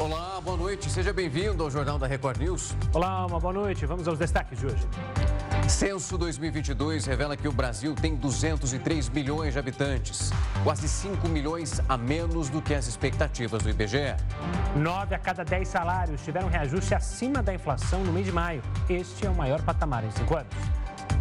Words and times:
Olá, 0.00 0.40
boa 0.40 0.56
noite. 0.56 0.88
Seja 0.88 1.12
bem-vindo 1.12 1.62
ao 1.62 1.70
Jornal 1.70 1.98
da 1.98 2.06
Record 2.06 2.38
News. 2.38 2.74
Olá, 2.94 3.26
uma 3.26 3.38
boa 3.38 3.52
noite. 3.52 3.84
Vamos 3.84 4.08
aos 4.08 4.18
destaques 4.18 4.58
de 4.58 4.64
hoje. 4.64 4.82
Censo 5.68 6.16
2022 6.16 7.04
revela 7.04 7.36
que 7.36 7.46
o 7.46 7.52
Brasil 7.52 7.94
tem 7.94 8.16
203 8.16 9.10
milhões 9.10 9.52
de 9.52 9.58
habitantes, 9.58 10.30
quase 10.64 10.88
5 10.88 11.28
milhões 11.28 11.82
a 11.86 11.98
menos 11.98 12.48
do 12.48 12.62
que 12.62 12.72
as 12.72 12.86
expectativas 12.86 13.62
do 13.62 13.68
IBGE. 13.68 14.16
Nove 14.74 15.14
a 15.14 15.18
cada 15.18 15.44
dez 15.44 15.68
salários 15.68 16.22
tiveram 16.22 16.48
reajuste 16.48 16.94
acima 16.94 17.42
da 17.42 17.52
inflação 17.52 18.02
no 18.02 18.10
mês 18.10 18.24
de 18.24 18.32
maio. 18.32 18.62
Este 18.88 19.26
é 19.26 19.28
o 19.28 19.34
maior 19.34 19.60
patamar 19.60 20.02
em 20.02 20.10
cinco 20.12 20.34
anos. 20.34 20.54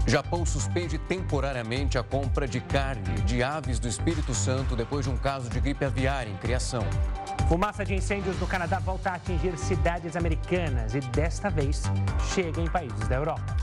Japão 0.07 0.45
suspende 0.45 0.97
temporariamente 0.97 1.97
a 1.97 2.03
compra 2.03 2.47
de 2.47 2.61
carne 2.61 3.15
de 3.23 3.43
aves 3.43 3.77
do 3.77 3.89
Espírito 3.89 4.33
Santo 4.33 4.73
depois 4.73 5.05
de 5.05 5.11
um 5.11 5.17
caso 5.17 5.49
de 5.49 5.59
gripe 5.59 5.83
aviária 5.83 6.31
em 6.31 6.37
criação. 6.37 6.85
Fumaça 7.49 7.83
de 7.83 7.95
incêndios 7.95 8.39
no 8.39 8.45
Canadá 8.45 8.77
volta 8.77 9.09
a 9.09 9.15
atingir 9.15 9.57
cidades 9.57 10.15
americanas 10.15 10.93
e 10.93 10.99
desta 10.99 11.49
vez 11.49 11.81
chega 12.31 12.61
em 12.61 12.67
países 12.67 13.07
da 13.07 13.15
Europa. 13.15 13.57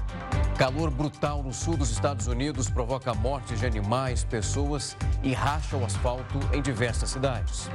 Calor 0.58 0.90
brutal 0.90 1.40
no 1.40 1.52
sul 1.52 1.76
dos 1.76 1.92
Estados 1.92 2.26
Unidos 2.26 2.68
provoca 2.68 3.14
mortes 3.14 3.60
de 3.60 3.66
animais, 3.66 4.24
pessoas 4.24 4.96
e 5.22 5.32
racha 5.32 5.76
o 5.76 5.84
asfalto 5.84 6.40
em 6.52 6.60
diversas 6.60 7.10
cidades. 7.10 7.70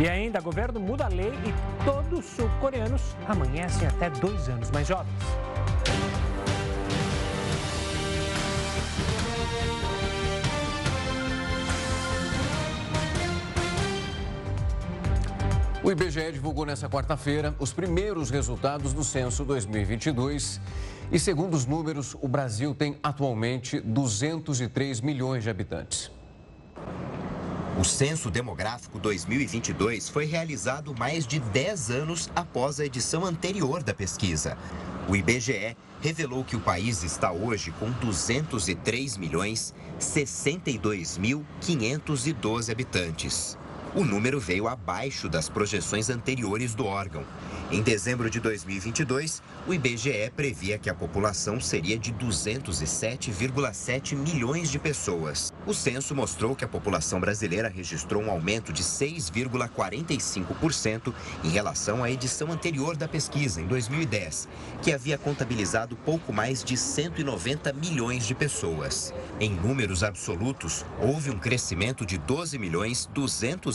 E 0.00 0.08
ainda, 0.08 0.40
o 0.40 0.42
governo 0.42 0.80
muda 0.80 1.04
a 1.04 1.08
lei 1.08 1.32
e 1.32 1.84
todos 1.84 2.18
os 2.18 2.24
sul-coreanos 2.24 3.16
amanhecem 3.28 3.86
até 3.86 4.10
dois 4.10 4.48
anos 4.48 4.68
mais 4.72 4.88
jovens. 4.88 5.14
O 15.84 15.90
IBGE 15.90 16.30
divulgou 16.30 16.64
nesta 16.64 16.88
quarta-feira 16.88 17.56
os 17.58 17.72
primeiros 17.72 18.30
resultados 18.30 18.92
do 18.92 19.02
censo 19.02 19.44
2022. 19.44 20.60
E 21.10 21.18
segundo 21.18 21.54
os 21.54 21.66
números, 21.66 22.16
o 22.20 22.28
Brasil 22.28 22.72
tem 22.72 22.96
atualmente 23.02 23.80
203 23.80 25.00
milhões 25.00 25.42
de 25.42 25.50
habitantes. 25.50 26.08
O 27.80 27.84
Censo 27.84 28.30
Demográfico 28.30 28.96
2022 29.00 30.08
foi 30.08 30.24
realizado 30.24 30.94
mais 30.96 31.26
de 31.26 31.40
10 31.40 31.90
anos 31.90 32.30
após 32.36 32.78
a 32.78 32.84
edição 32.84 33.24
anterior 33.24 33.82
da 33.82 33.92
pesquisa. 33.92 34.56
O 35.08 35.16
IBGE 35.16 35.76
revelou 36.00 36.44
que 36.44 36.54
o 36.54 36.60
país 36.60 37.02
está 37.02 37.32
hoje 37.32 37.72
com 37.72 37.90
203 37.90 39.16
milhões 39.16 39.74
62 39.98 41.18
mil 41.18 41.44
512 41.60 42.70
habitantes. 42.70 43.58
O 43.94 44.04
número 44.04 44.40
veio 44.40 44.68
abaixo 44.68 45.28
das 45.28 45.50
projeções 45.50 46.08
anteriores 46.08 46.74
do 46.74 46.86
órgão. 46.86 47.26
Em 47.70 47.82
dezembro 47.82 48.30
de 48.30 48.40
2022, 48.40 49.42
o 49.66 49.74
IBGE 49.74 50.30
previa 50.34 50.78
que 50.78 50.88
a 50.90 50.94
população 50.94 51.60
seria 51.60 51.98
de 51.98 52.12
207,7 52.12 54.14
milhões 54.14 54.70
de 54.70 54.78
pessoas. 54.78 55.52
O 55.66 55.74
censo 55.74 56.14
mostrou 56.14 56.54
que 56.54 56.64
a 56.64 56.68
população 56.68 57.18
brasileira 57.20 57.68
registrou 57.68 58.22
um 58.22 58.30
aumento 58.30 58.72
de 58.72 58.82
6,45% 58.82 61.12
em 61.44 61.48
relação 61.48 62.04
à 62.04 62.10
edição 62.10 62.50
anterior 62.50 62.96
da 62.96 63.06
pesquisa, 63.08 63.60
em 63.60 63.66
2010, 63.66 64.48
que 64.82 64.92
havia 64.92 65.16
contabilizado 65.16 65.94
pouco 65.96 66.32
mais 66.32 66.64
de 66.64 66.76
190 66.76 67.72
milhões 67.74 68.26
de 68.26 68.34
pessoas. 68.34 69.14
Em 69.40 69.50
números 69.50 70.02
absolutos, 70.02 70.84
houve 71.00 71.30
um 71.30 71.38
crescimento 71.38 72.04
de 72.04 72.18
12 72.18 72.58
milhões 72.58 73.08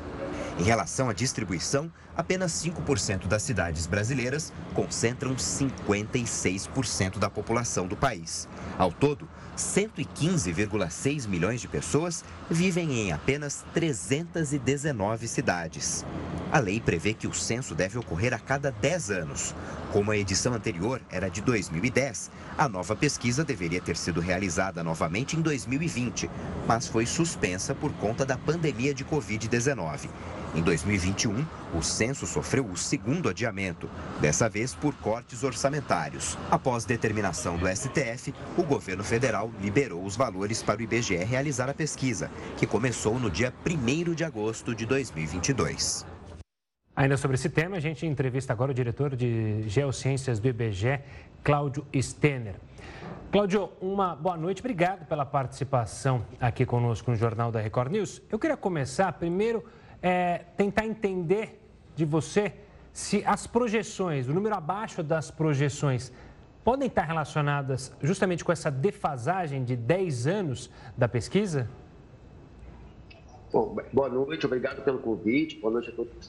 Em 0.58 0.62
relação 0.62 1.08
à 1.08 1.12
distribuição, 1.12 1.90
apenas 2.16 2.52
5% 2.52 3.26
das 3.26 3.42
cidades 3.42 3.86
brasileiras 3.86 4.52
concentram 4.74 5.34
56% 5.34 7.18
da 7.18 7.30
população 7.30 7.86
do 7.86 7.96
país. 7.96 8.48
Ao 8.78 8.92
todo, 8.92 9.28
115,6 9.56 11.28
milhões 11.28 11.60
de 11.60 11.68
pessoas 11.68 12.24
vivem 12.50 12.92
em 12.92 13.12
apenas 13.12 13.64
319 13.74 15.28
cidades. 15.28 16.04
A 16.50 16.58
lei 16.58 16.80
prevê 16.80 17.14
que 17.14 17.26
o 17.26 17.34
censo 17.34 17.74
deve 17.74 17.98
ocorrer 17.98 18.34
a 18.34 18.38
cada 18.38 18.70
10 18.70 19.10
anos. 19.10 19.54
Como 19.92 20.10
a 20.10 20.16
edição 20.16 20.54
anterior 20.54 21.00
era 21.10 21.28
de 21.28 21.40
2010, 21.42 22.30
a 22.56 22.68
nova 22.68 22.96
pesquisa 22.96 23.44
deveria 23.44 23.80
ter 23.80 23.96
sido 23.96 24.20
realizada 24.20 24.82
novamente 24.82 25.36
em 25.36 25.40
2020, 25.40 26.30
mas 26.66 26.86
foi 26.86 27.06
suspensa 27.06 27.74
por 27.74 27.92
conta 27.94 28.24
da 28.24 28.36
pandemia 28.36 28.94
de 28.94 29.04
Covid-19. 29.04 30.08
Em 30.54 30.60
2021, 30.60 31.46
o 31.74 31.82
censo 31.82 32.26
sofreu 32.26 32.66
o 32.66 32.76
segundo 32.76 33.30
adiamento, 33.30 33.88
dessa 34.20 34.50
vez 34.50 34.74
por 34.74 34.94
cortes 34.96 35.42
orçamentários. 35.42 36.36
Após 36.50 36.84
determinação 36.84 37.56
do 37.56 37.66
STF, 37.66 38.34
o 38.58 38.62
governo 38.62 39.02
federal 39.02 39.41
liberou 39.60 40.04
os 40.04 40.16
valores 40.16 40.62
para 40.62 40.80
o 40.80 40.82
IBGE 40.82 41.16
realizar 41.16 41.68
a 41.68 41.74
pesquisa, 41.74 42.30
que 42.56 42.66
começou 42.66 43.18
no 43.18 43.30
dia 43.30 43.52
1 43.66 44.14
de 44.14 44.24
agosto 44.24 44.74
de 44.74 44.84
2022. 44.86 46.06
Ainda 46.94 47.16
sobre 47.16 47.36
esse 47.36 47.48
tema, 47.48 47.76
a 47.76 47.80
gente 47.80 48.06
entrevista 48.06 48.52
agora 48.52 48.70
o 48.70 48.74
diretor 48.74 49.16
de 49.16 49.66
Geociências 49.66 50.38
do 50.38 50.48
IBGE, 50.48 51.00
Cláudio 51.42 51.86
Stener. 51.96 52.56
Cláudio, 53.30 53.70
uma 53.80 54.14
boa 54.14 54.36
noite, 54.36 54.60
obrigado 54.60 55.06
pela 55.06 55.24
participação 55.24 56.26
aqui 56.38 56.66
conosco 56.66 57.10
no 57.10 57.16
Jornal 57.16 57.50
da 57.50 57.60
Record 57.60 57.90
News. 57.90 58.20
Eu 58.30 58.38
queria 58.38 58.58
começar 58.58 59.10
primeiro 59.14 59.64
é, 60.02 60.44
tentar 60.56 60.84
entender 60.84 61.58
de 61.96 62.04
você 62.04 62.52
se 62.92 63.22
as 63.24 63.46
projeções, 63.46 64.28
o 64.28 64.34
número 64.34 64.54
abaixo 64.54 65.02
das 65.02 65.30
projeções, 65.30 66.12
podem 66.64 66.88
estar 66.88 67.02
relacionadas 67.02 67.92
justamente 68.02 68.44
com 68.44 68.52
essa 68.52 68.70
defasagem 68.70 69.64
de 69.64 69.76
10 69.76 70.26
anos 70.26 70.70
da 70.96 71.08
pesquisa? 71.08 71.68
Bom, 73.52 73.76
boa 73.92 74.08
noite, 74.08 74.46
obrigado 74.46 74.82
pelo 74.82 74.98
convite, 74.98 75.58
boa 75.58 75.72
noite 75.72 75.90
a 75.90 75.92
todos 75.92 76.12
os 76.18 76.28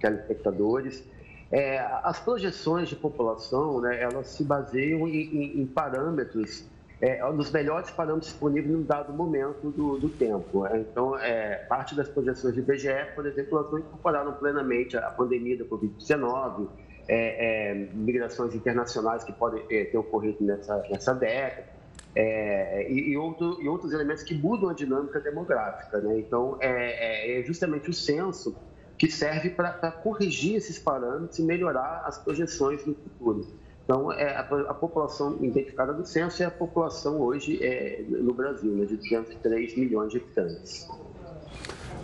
telespectadores. 0.00 1.04
É, 1.52 1.78
as 2.02 2.18
projeções 2.18 2.88
de 2.88 2.96
população, 2.96 3.80
né, 3.80 4.00
elas 4.00 4.28
se 4.28 4.42
baseiam 4.42 5.06
em, 5.06 5.14
em, 5.14 5.60
em 5.60 5.66
parâmetros 5.66 6.66
é, 7.00 7.20
dos 7.32 7.50
melhores 7.50 7.90
parâmetros 7.90 8.30
disponíveis 8.30 8.72
num 8.72 8.82
dado 8.82 9.12
momento 9.12 9.70
do, 9.70 9.98
do 9.98 10.08
tempo. 10.08 10.62
Né? 10.62 10.80
Então, 10.80 11.16
é, 11.18 11.56
parte 11.68 11.94
das 11.94 12.08
projeções 12.08 12.54
do 12.54 12.60
IBGE, 12.60 13.12
por 13.14 13.26
exemplo, 13.26 13.58
elas 13.58 13.70
não 13.70 13.78
incorporaram 13.78 14.32
plenamente 14.32 14.96
a 14.96 15.10
pandemia 15.10 15.58
da 15.58 15.64
Covid-19, 15.66 16.68
é, 17.08 17.70
é, 17.70 17.74
migrações 17.92 18.54
internacionais 18.54 19.24
que 19.24 19.32
podem 19.32 19.62
é, 19.70 19.84
ter 19.84 19.96
ocorrido 19.96 20.42
nessa, 20.44 20.78
nessa 20.90 21.14
década. 21.14 21.76
É, 22.14 22.90
e, 22.90 23.10
e, 23.10 23.16
outro, 23.16 23.60
e, 23.60 23.68
outros 23.68 23.92
elementos 23.92 24.22
que 24.22 24.34
mudam 24.34 24.70
a 24.70 24.74
dinâmica 24.74 25.20
demográfica. 25.20 26.00
Né? 26.00 26.18
Então, 26.18 26.56
é, 26.60 27.40
é, 27.40 27.42
justamente 27.42 27.90
o 27.90 27.92
censo 27.92 28.56
que 28.96 29.10
serve 29.10 29.50
para 29.50 29.92
corrigir 29.92 30.56
esses 30.56 30.78
parâmetros 30.78 31.38
e 31.38 31.42
melhorar 31.42 32.02
as 32.06 32.16
projeções 32.18 32.84
no 32.86 32.94
futuro. 32.94 33.46
Então, 33.84 34.10
é, 34.10 34.34
a, 34.34 34.40
a, 34.40 34.74
população 34.74 35.36
identificada 35.42 35.92
do 35.92 36.04
censo 36.04 36.42
é 36.42 36.46
a 36.46 36.50
população 36.50 37.20
hoje 37.20 37.62
é, 37.62 38.02
no 38.08 38.34
Brasil, 38.34 38.72
né, 38.72 38.84
de 38.84 38.96
203 38.96 39.76
milhões 39.76 40.10
de 40.10 40.18
habitantes. 40.18 40.88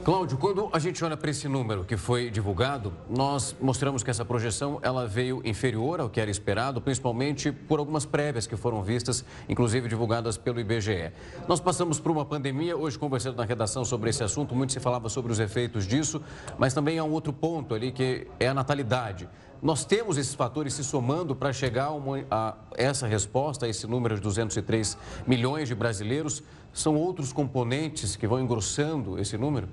Cláudio, 0.04 0.36
quando 0.36 0.68
a 0.72 0.80
gente 0.80 1.04
olha 1.04 1.16
para 1.16 1.30
esse 1.30 1.46
número 1.46 1.84
que 1.84 1.96
foi 1.96 2.28
divulgado, 2.28 2.92
nós 3.08 3.54
mostramos 3.60 4.02
que 4.02 4.10
essa 4.10 4.24
projeção 4.24 4.80
ela 4.82 5.06
veio 5.06 5.40
inferior 5.44 6.00
ao 6.00 6.10
que 6.10 6.20
era 6.20 6.28
esperado, 6.28 6.80
principalmente 6.80 7.52
por 7.52 7.78
algumas 7.78 8.04
prévias 8.04 8.44
que 8.44 8.56
foram 8.56 8.82
vistas, 8.82 9.24
inclusive 9.48 9.88
divulgadas 9.88 10.36
pelo 10.36 10.58
IBGE. 10.58 11.12
Nós 11.46 11.60
passamos 11.60 12.00
por 12.00 12.10
uma 12.10 12.24
pandemia, 12.24 12.76
hoje 12.76 12.98
conversando 12.98 13.36
na 13.36 13.44
redação 13.44 13.84
sobre 13.84 14.10
esse 14.10 14.24
assunto, 14.24 14.56
muito 14.56 14.72
se 14.72 14.80
falava 14.80 15.08
sobre 15.08 15.30
os 15.30 15.38
efeitos 15.38 15.86
disso, 15.86 16.20
mas 16.58 16.74
também 16.74 16.98
há 16.98 17.04
um 17.04 17.12
outro 17.12 17.32
ponto 17.32 17.72
ali 17.72 17.92
que 17.92 18.26
é 18.40 18.48
a 18.48 18.54
natalidade. 18.54 19.28
Nós 19.62 19.84
temos 19.84 20.18
esses 20.18 20.34
fatores 20.34 20.74
se 20.74 20.82
somando 20.82 21.36
para 21.36 21.52
chegar 21.52 21.84
a, 21.84 21.90
uma, 21.92 22.24
a 22.28 22.56
essa 22.74 23.06
resposta, 23.06 23.66
a 23.66 23.68
esse 23.68 23.86
número 23.86 24.16
de 24.16 24.20
203 24.20 24.98
milhões 25.24 25.68
de 25.68 25.76
brasileiros. 25.76 26.42
São 26.72 26.96
outros 26.96 27.32
componentes 27.32 28.16
que 28.16 28.26
vão 28.26 28.40
engrossando 28.40 29.16
esse 29.16 29.38
número? 29.38 29.68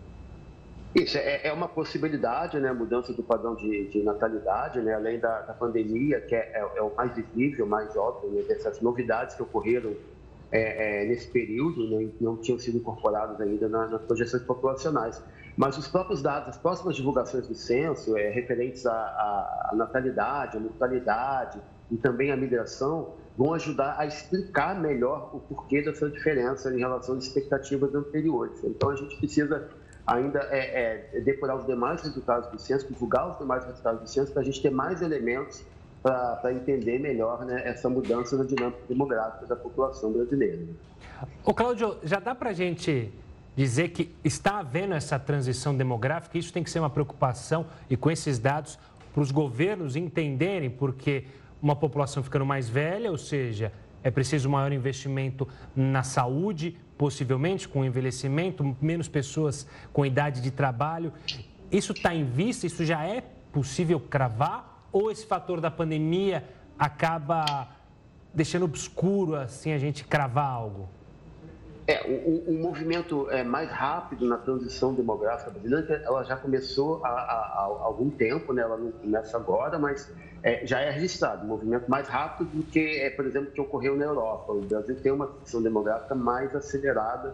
Isso 0.95 1.18
é, 1.19 1.47
é, 1.47 1.53
uma 1.53 1.68
possibilidade, 1.68 2.59
né? 2.59 2.71
Mudança 2.71 3.13
do 3.13 3.21
padrão 3.21 3.56
de, 3.56 3.88
de 3.89 4.01
natalidade, 4.01 4.81
né? 4.81 4.95
Além 4.95 5.19
da, 5.19 5.41
da 5.41 5.53
pandemia, 5.53 6.19
que 6.21 6.33
é, 6.33 6.39
é, 6.39 6.71
é, 6.77 6.81
o 6.81 6.95
mais 6.95 7.15
visível, 7.15 7.68
mais 7.68 7.95
óbvio, 7.95 8.31
né? 8.31 8.41
dessas 8.41 8.81
novidades 8.81 9.36
que 9.36 9.44
ocorreram 9.44 9.94
é, 10.51 11.03
é, 11.03 11.06
nesse 11.06 11.27
período, 11.27 11.88
né? 11.89 12.09
não 12.19 12.38
tinham 12.38 12.57
sido 12.57 12.77
incorporadas 12.77 13.39
ainda 13.39 13.69
na, 13.69 13.88
nas 13.88 14.01
projeções 14.01 14.41
populacionais. 14.44 15.21
Mas 15.56 15.77
os 15.77 15.88
próprios 15.88 16.24
dados, 16.24 16.50
as 16.50 16.57
próximas 16.57 16.95
divulgações 16.95 17.47
do 17.47 17.53
censo, 17.53 18.18
é, 18.18 18.30
referentes 18.30 18.86
à, 18.88 19.69
à 19.71 19.75
natalidade, 19.75 20.57
à 20.57 20.59
mortalidade 20.59 21.62
e 21.91 21.97
também 21.97 22.31
à 22.31 22.38
migração, 22.38 23.13
vão 23.38 23.53
ajudar 23.53 23.95
a 24.00 24.07
explicar 24.07 24.80
melhor 24.80 25.30
o 25.36 25.39
porquê 25.39 25.83
dessa 25.83 26.09
diferença 26.09 26.74
em 26.74 26.80
relação 26.80 27.15
às 27.15 27.25
expectativas 27.25 27.94
anteriores. 27.94 28.63
Então, 28.63 28.89
a 28.89 28.95
gente 28.95 29.15
precisa 29.18 29.69
ainda 30.10 30.40
é, 30.52 31.12
é, 31.16 31.22
depurar 31.22 31.56
os 31.56 31.66
demais 31.66 32.02
resultados 32.02 32.50
do 32.50 32.60
censo, 32.60 32.88
divulgar 32.88 33.30
os 33.30 33.38
demais 33.38 33.66
resultados 33.66 34.02
do 34.02 34.08
censo, 34.08 34.32
para 34.32 34.42
a 34.42 34.46
gente 34.46 34.62
ter 34.62 34.72
mais 34.72 35.02
elementos 35.02 35.64
para 36.02 36.54
entender 36.54 36.98
melhor 36.98 37.46
né, 37.46 37.62
essa 37.66 37.90
mudança 37.90 38.38
na 38.38 38.46
dinâmica 38.46 38.80
demográfica 38.88 39.46
da 39.46 39.56
população 39.56 40.14
brasileira. 40.14 40.60
Ô 41.44 41.54
Cláudio, 41.54 41.98
já 42.04 42.20
dá 42.20 42.34
para 42.34 42.52
a 42.52 42.54
gente 42.54 43.12
dizer 43.56 43.90
que 43.90 44.16
está 44.24 44.60
havendo 44.60 44.94
essa 44.94 45.20
transição 45.20 45.76
demográfica? 45.76 46.38
Isso 46.38 46.54
tem 46.54 46.64
que 46.64 46.70
ser 46.70 46.80
uma 46.80 46.90
preocupação 46.90 47.66
e 47.90 47.98
com 47.98 48.10
esses 48.10 48.40
dados 48.40 48.80
para 49.14 49.22
os 49.22 49.30
governos 49.32 49.98
entenderem 49.98 50.70
porque 50.70 51.26
uma 51.62 51.76
população 51.76 52.24
ficando 52.24 52.46
mais 52.46 52.70
velha, 52.70 53.12
ou 53.12 53.18
seja, 53.18 53.74
é 54.02 54.10
preciso 54.10 54.50
maior 54.50 54.72
investimento 54.72 55.46
na 55.76 56.04
saúde, 56.04 56.78
possivelmente 57.00 57.66
com 57.66 57.86
envelhecimento, 57.86 58.75
menos 58.81 59.07
pessoas 59.07 59.66
com 59.94 60.06
idade 60.06 60.42
de 60.42 60.51
trabalho. 60.51 61.13
Isso 61.72 61.94
está 61.94 62.13
em 62.13 62.25
vista? 62.25 62.68
Isso 62.68 62.84
já 62.84 63.06
é 63.06 63.24
possível 63.54 64.01
cravar? 64.01 64.86
Ou 64.92 65.10
esse 65.10 65.25
fator 65.25 65.62
da 65.62 65.72
pandemia 65.72 66.44
acaba 66.78 67.69
deixando 68.34 68.66
obscuro 68.66 69.36
assim 69.36 69.72
a 69.72 69.78
gente 69.78 70.04
cravar 70.04 70.51
algo? 70.51 70.90
É, 71.89 72.03
o, 72.06 72.51
o, 72.51 72.53
movimento 72.53 73.27
é, 73.31 73.44
mais 73.44 73.68
rápido 73.71 74.24
na 74.27 74.38
transição 74.38 74.94
demográfica 74.94 75.50
brasileira, 75.50 76.03
ela 76.06 76.24
já 76.24 76.36
começou 76.36 77.03
há, 77.03 77.09
há, 77.09 77.65
há 77.81 77.83
algum 77.83 78.12
tempo, 78.12 78.53
né? 78.53 78.62
ela 78.62 78.77
não 78.77 78.91
começa 78.91 79.36
agora, 79.36 79.80
mas 79.80 80.07
é, 80.44 80.63
já 80.68 80.81
é 80.81 80.91
registrado. 80.91 81.44
Um 81.44 81.47
movimento 81.47 81.89
mais 81.89 82.07
rápido 82.07 82.47
do 82.51 82.62
que, 82.62 83.00
é, 83.00 83.09
por 83.09 83.25
exemplo, 83.25 83.50
que 83.50 83.59
ocorreu 83.59 83.95
na 83.95 84.06
Europa. 84.06 84.53
O 84.53 84.62
Brasil 84.62 84.97
tem 85.01 85.12
uma 85.12 85.25
transição 85.25 85.63
demográfica 85.63 86.13
mais 86.13 86.56
acelerada 86.56 87.33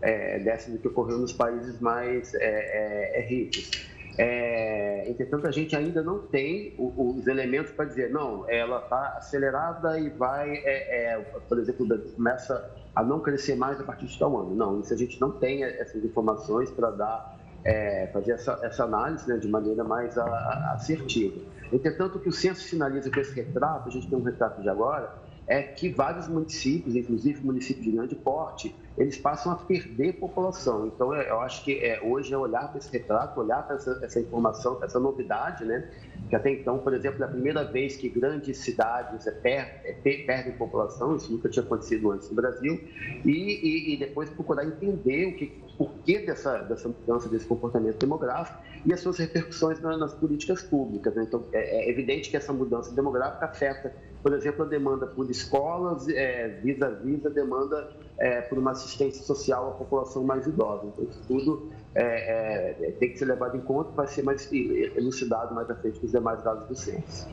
é, 0.00 0.38
dessa 0.38 0.70
do 0.70 0.78
que 0.78 0.86
ocorreu 0.86 1.18
nos 1.18 1.32
países 1.32 1.80
mais 1.80 2.32
é, 2.34 2.44
é, 2.44 3.18
é 3.18 3.20
ricos. 3.22 3.88
É, 4.16 5.10
entretanto, 5.10 5.48
a 5.48 5.50
gente 5.50 5.74
ainda 5.74 6.00
não 6.00 6.20
tem 6.20 6.74
os 6.78 7.26
elementos 7.26 7.72
para 7.72 7.86
dizer, 7.86 8.10
não, 8.10 8.48
ela 8.48 8.78
está 8.78 9.16
acelerada 9.16 9.98
e 9.98 10.10
vai, 10.10 10.58
é, 10.58 11.12
é, 11.12 11.18
por 11.48 11.58
exemplo, 11.58 11.86
começa 12.14 12.85
a 12.96 13.04
não 13.04 13.20
crescer 13.20 13.54
mais 13.54 13.78
a 13.78 13.84
partir 13.84 14.06
de 14.06 14.18
tal 14.18 14.40
ano. 14.40 14.54
Não, 14.54 14.80
isso 14.80 14.94
a 14.94 14.96
gente 14.96 15.20
não 15.20 15.30
tem 15.30 15.62
essas 15.62 16.02
informações 16.02 16.70
para 16.70 16.90
dar, 16.90 17.38
é, 17.62 18.06
fazer 18.06 18.32
essa, 18.32 18.58
essa 18.62 18.84
análise 18.84 19.28
né, 19.28 19.36
de 19.36 19.46
maneira 19.46 19.84
mais 19.84 20.16
a, 20.16 20.24
a, 20.24 20.72
assertiva. 20.72 21.38
Entretanto, 21.70 22.16
o 22.16 22.20
que 22.20 22.30
o 22.30 22.32
censo 22.32 22.62
sinaliza 22.62 23.10
com 23.10 23.20
esse 23.20 23.34
retrato, 23.34 23.90
a 23.90 23.92
gente 23.92 24.08
tem 24.08 24.18
um 24.18 24.22
retrato 24.22 24.62
de 24.62 24.68
agora, 24.70 25.12
é 25.46 25.62
que 25.62 25.90
vários 25.90 26.26
municípios, 26.26 26.96
inclusive 26.96 27.44
municípios 27.44 27.84
de 27.84 27.92
grande 27.92 28.14
porte, 28.14 28.74
eles 28.96 29.18
passam 29.18 29.52
a 29.52 29.56
perder 29.56 30.14
população. 30.14 30.86
Então, 30.86 31.14
é, 31.14 31.30
eu 31.30 31.40
acho 31.40 31.62
que 31.64 31.84
é, 31.84 32.00
hoje 32.02 32.32
é 32.32 32.38
olhar 32.38 32.68
para 32.68 32.78
esse 32.78 32.90
retrato, 32.90 33.38
olhar 33.40 33.66
para 33.66 33.76
essa, 33.76 34.00
essa 34.02 34.20
informação, 34.20 34.82
essa 34.82 34.98
novidade, 34.98 35.64
né? 35.64 35.88
Que 36.28 36.36
até 36.36 36.50
então, 36.50 36.78
por 36.78 36.94
exemplo, 36.94 37.22
é 37.22 37.26
a 37.26 37.30
primeira 37.30 37.64
vez 37.64 37.96
que 37.96 38.08
grandes 38.08 38.58
cidades 38.58 39.26
é, 39.26 39.30
per, 39.30 39.80
é, 39.84 39.92
perdem 40.24 40.52
população, 40.54 41.16
isso 41.16 41.30
nunca 41.32 41.48
tinha 41.48 41.64
acontecido 41.64 42.10
antes 42.10 42.28
no 42.30 42.36
Brasil, 42.36 42.80
e, 43.24 43.30
e, 43.30 43.94
e 43.94 43.96
depois 43.98 44.30
procurar 44.30 44.64
entender 44.64 45.26
o 45.26 45.36
que, 45.36 45.46
porquê 45.76 46.20
dessa, 46.20 46.58
dessa 46.62 46.88
mudança, 46.88 47.28
desse 47.28 47.46
comportamento 47.46 47.98
demográfico 47.98 48.58
e 48.84 48.92
as 48.92 49.00
suas 49.00 49.18
repercussões 49.18 49.80
nas, 49.80 49.98
nas 49.98 50.14
políticas 50.14 50.62
públicas. 50.62 51.14
Né? 51.14 51.24
Então, 51.24 51.44
é, 51.52 51.84
é 51.84 51.90
evidente 51.90 52.30
que 52.30 52.36
essa 52.36 52.52
mudança 52.52 52.94
demográfica 52.94 53.44
afeta 53.44 53.92
por 54.22 54.32
exemplo, 54.32 54.64
a 54.64 54.68
demanda 54.68 55.06
por 55.06 55.30
escolas, 55.30 56.08
é, 56.08 56.48
vis 56.62 56.80
a 56.82 56.88
vis 56.90 57.24
a 57.24 57.28
demanda 57.28 57.90
é, 58.18 58.40
por 58.42 58.58
uma 58.58 58.72
assistência 58.72 59.22
social 59.22 59.68
à 59.68 59.70
população 59.72 60.24
mais 60.24 60.46
idosa. 60.46 60.86
Então, 60.86 61.04
isso 61.04 61.20
tudo 61.26 61.70
é, 61.94 62.88
é 62.88 62.90
tem 62.92 63.10
que 63.12 63.18
ser 63.18 63.26
levado 63.26 63.56
em 63.56 63.60
conta, 63.60 63.90
vai 63.92 64.06
ser 64.06 64.22
mais 64.22 64.50
elucidado 64.52 65.54
mais 65.54 65.70
à 65.70 65.74
frente 65.74 66.00
com 66.00 66.06
os 66.06 66.12
demais 66.12 66.42
dados 66.42 66.66
do 66.66 66.74
censo. 66.74 67.26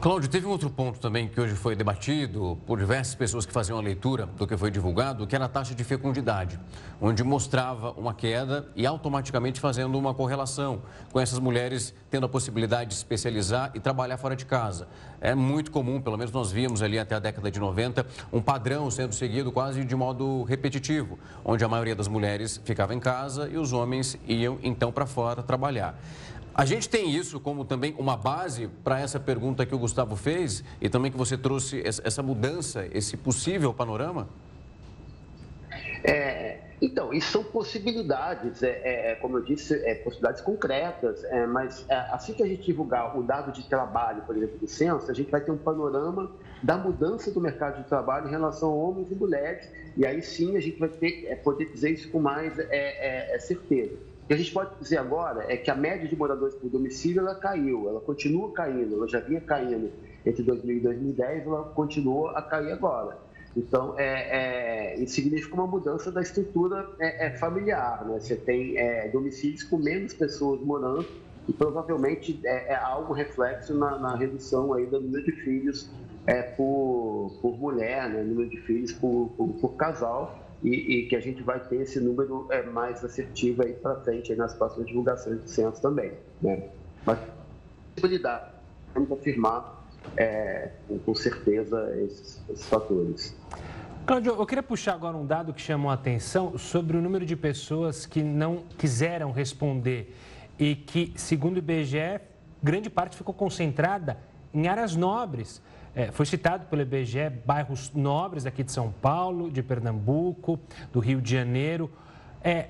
Cláudio, 0.00 0.28
teve 0.28 0.46
um 0.46 0.50
outro 0.50 0.68
ponto 0.68 0.98
também 0.98 1.28
que 1.28 1.40
hoje 1.40 1.54
foi 1.54 1.76
debatido 1.76 2.58
por 2.66 2.78
diversas 2.78 3.14
pessoas 3.14 3.46
que 3.46 3.52
faziam 3.52 3.78
a 3.78 3.80
leitura 3.80 4.26
do 4.26 4.46
que 4.46 4.56
foi 4.56 4.70
divulgado, 4.70 5.26
que 5.26 5.36
era 5.36 5.44
a 5.44 5.48
taxa 5.48 5.76
de 5.76 5.84
fecundidade, 5.84 6.58
onde 7.00 7.22
mostrava 7.22 7.92
uma 7.92 8.12
queda 8.12 8.68
e 8.74 8.84
automaticamente 8.84 9.60
fazendo 9.60 9.96
uma 9.96 10.12
correlação 10.12 10.82
com 11.12 11.20
essas 11.20 11.38
mulheres 11.38 11.94
tendo 12.10 12.26
a 12.26 12.28
possibilidade 12.28 12.90
de 12.90 12.96
especializar 12.96 13.70
e 13.74 13.80
trabalhar 13.80 14.16
fora 14.16 14.34
de 14.34 14.44
casa. 14.44 14.88
É 15.20 15.34
muito 15.36 15.70
comum, 15.70 16.00
pelo 16.00 16.18
menos 16.18 16.32
nós 16.32 16.50
víamos 16.50 16.82
ali 16.82 16.98
até 16.98 17.14
a 17.14 17.20
década 17.20 17.48
de 17.50 17.60
90, 17.60 18.04
um 18.32 18.42
padrão 18.42 18.90
sendo 18.90 19.14
seguido 19.14 19.52
quase 19.52 19.84
de 19.84 19.94
modo 19.94 20.42
repetitivo, 20.42 21.16
onde 21.44 21.64
a 21.64 21.68
maioria 21.68 21.94
das 21.94 22.08
mulheres 22.08 22.60
ficava 22.64 22.92
em 22.92 22.98
casa 22.98 23.48
e 23.48 23.56
os 23.56 23.72
homens 23.72 24.18
iam 24.26 24.58
então 24.62 24.90
para 24.90 25.06
fora 25.06 25.42
trabalhar. 25.44 25.96
A 26.54 26.66
gente 26.66 26.88
tem 26.88 27.10
isso 27.10 27.40
como 27.40 27.64
também 27.64 27.94
uma 27.98 28.16
base 28.16 28.68
para 28.84 29.00
essa 29.00 29.18
pergunta 29.18 29.64
que 29.64 29.74
o 29.74 29.78
Gustavo 29.78 30.16
fez 30.16 30.62
e 30.80 30.88
também 30.88 31.10
que 31.10 31.16
você 31.16 31.36
trouxe 31.36 31.82
essa 31.84 32.22
mudança, 32.22 32.86
esse 32.92 33.16
possível 33.16 33.72
panorama? 33.72 34.28
É, 36.04 36.58
então, 36.80 37.14
isso 37.14 37.30
são 37.30 37.44
possibilidades, 37.44 38.62
é, 38.62 38.80
é, 38.82 39.12
é 39.12 39.14
como 39.14 39.38
eu 39.38 39.42
disse, 39.42 39.74
é, 39.86 39.94
possibilidades 39.94 40.42
concretas, 40.42 41.24
é, 41.24 41.46
mas 41.46 41.86
assim 42.10 42.34
que 42.34 42.42
a 42.42 42.46
gente 42.46 42.64
divulgar 42.64 43.16
o 43.16 43.22
dado 43.22 43.50
de 43.50 43.66
trabalho, 43.66 44.22
por 44.22 44.36
exemplo, 44.36 44.58
do 44.58 44.66
censo, 44.66 45.10
a 45.10 45.14
gente 45.14 45.30
vai 45.30 45.40
ter 45.40 45.52
um 45.52 45.56
panorama 45.56 46.30
da 46.62 46.76
mudança 46.76 47.30
do 47.30 47.40
mercado 47.40 47.82
de 47.82 47.88
trabalho 47.88 48.26
em 48.26 48.30
relação 48.30 48.70
a 48.70 48.74
homens 48.74 49.10
e 49.10 49.14
mulheres, 49.14 49.70
e 49.96 50.04
aí 50.04 50.20
sim 50.20 50.54
a 50.56 50.60
gente 50.60 50.78
vai 50.78 50.88
ter, 50.90 51.34
poder 51.42 51.72
dizer 51.72 51.92
isso 51.92 52.10
com 52.10 52.20
mais 52.20 52.52
certeza. 53.40 54.11
O 54.22 54.26
que 54.26 54.34
a 54.34 54.36
gente 54.36 54.52
pode 54.52 54.78
dizer 54.78 54.98
agora 54.98 55.44
é 55.52 55.56
que 55.56 55.70
a 55.70 55.74
média 55.74 56.08
de 56.08 56.16
moradores 56.16 56.54
por 56.54 56.70
domicílio 56.70 57.20
ela 57.20 57.34
caiu, 57.34 57.88
ela 57.88 58.00
continua 58.00 58.52
caindo, 58.52 58.94
ela 58.94 59.08
já 59.08 59.20
vinha 59.20 59.40
caindo 59.40 59.90
entre 60.24 60.42
2000 60.42 60.76
e 60.76 60.80
2010, 60.80 61.46
ela 61.46 61.64
continua 61.64 62.38
a 62.38 62.42
cair 62.42 62.72
agora. 62.72 63.18
Então, 63.56 63.98
é, 63.98 64.94
é, 64.94 65.00
isso 65.00 65.14
significa 65.14 65.54
uma 65.54 65.66
mudança 65.66 66.10
da 66.10 66.22
estrutura 66.22 66.88
é, 66.98 67.26
é 67.26 67.30
familiar. 67.36 68.04
Né? 68.06 68.18
Você 68.18 68.36
tem 68.36 68.78
é, 68.78 69.08
domicílios 69.08 69.62
com 69.64 69.76
menos 69.76 70.14
pessoas 70.14 70.60
morando 70.62 71.06
e 71.46 71.52
provavelmente 71.52 72.40
é, 72.44 72.72
é 72.72 72.76
algo 72.76 73.12
reflexo 73.12 73.76
na, 73.76 73.98
na, 73.98 74.16
redução 74.16 74.72
aí 74.72 74.86
do 74.86 75.00
número 75.00 75.24
de 75.24 75.32
filhos 75.32 75.90
por, 76.56 77.36
por 77.42 77.58
mulher, 77.58 78.08
né? 78.08 78.22
número 78.22 78.48
de 78.48 78.58
filhos 78.58 78.92
por, 78.92 79.30
por, 79.36 79.48
por 79.48 79.74
casal 79.74 80.41
e, 80.62 80.68
e, 80.68 81.06
que 81.06 81.16
a 81.16 81.20
gente 81.20 81.42
vai 81.42 81.60
ter 81.60 81.82
esse 81.82 81.98
número 82.00 82.46
é, 82.50 82.62
mais 82.62 83.04
assertivo 83.04 83.62
aí 83.62 83.72
para 83.72 83.96
frente 83.96 84.32
aí 84.32 84.38
nas 84.38 84.54
próximas 84.54 84.86
divulgações 84.86 85.40
do 85.40 85.48
censo 85.48 85.80
também. 85.82 86.12
Né? 86.40 86.68
Mas 87.04 87.18
possibilidade, 87.94 88.52
vamos 88.94 89.10
afirmar 89.12 89.84
é, 90.16 90.70
com 91.04 91.14
certeza 91.14 91.92
esses, 91.96 92.40
esses 92.48 92.66
fatores. 92.66 93.36
Cláudio, 94.06 94.34
eu 94.34 94.46
queria 94.46 94.62
puxar 94.62 94.94
agora 94.94 95.16
um 95.16 95.24
dado 95.24 95.52
que 95.52 95.60
chamou 95.60 95.90
a 95.90 95.94
atenção 95.94 96.58
sobre 96.58 96.96
o 96.96 97.00
número 97.00 97.24
de 97.24 97.36
pessoas 97.36 98.04
que 98.04 98.22
não 98.22 98.64
quiseram 98.76 99.30
responder 99.30 100.14
e 100.58 100.74
que, 100.74 101.12
segundo 101.16 101.56
o 101.56 101.58
IBGE, 101.58 102.20
grande 102.62 102.90
parte 102.90 103.16
ficou 103.16 103.32
concentrada 103.34 104.18
em 104.52 104.66
áreas 104.66 104.96
nobres. 104.96 105.62
É, 105.94 106.10
foi 106.10 106.24
citado 106.24 106.66
pelo 106.66 106.80
IBGE 106.82 107.28
bairros 107.44 107.92
nobres 107.92 108.46
aqui 108.46 108.64
de 108.64 108.72
São 108.72 108.90
Paulo, 108.90 109.50
de 109.50 109.62
Pernambuco, 109.62 110.58
do 110.92 111.00
Rio 111.00 111.20
de 111.20 111.30
Janeiro. 111.30 111.90
É, 112.42 112.68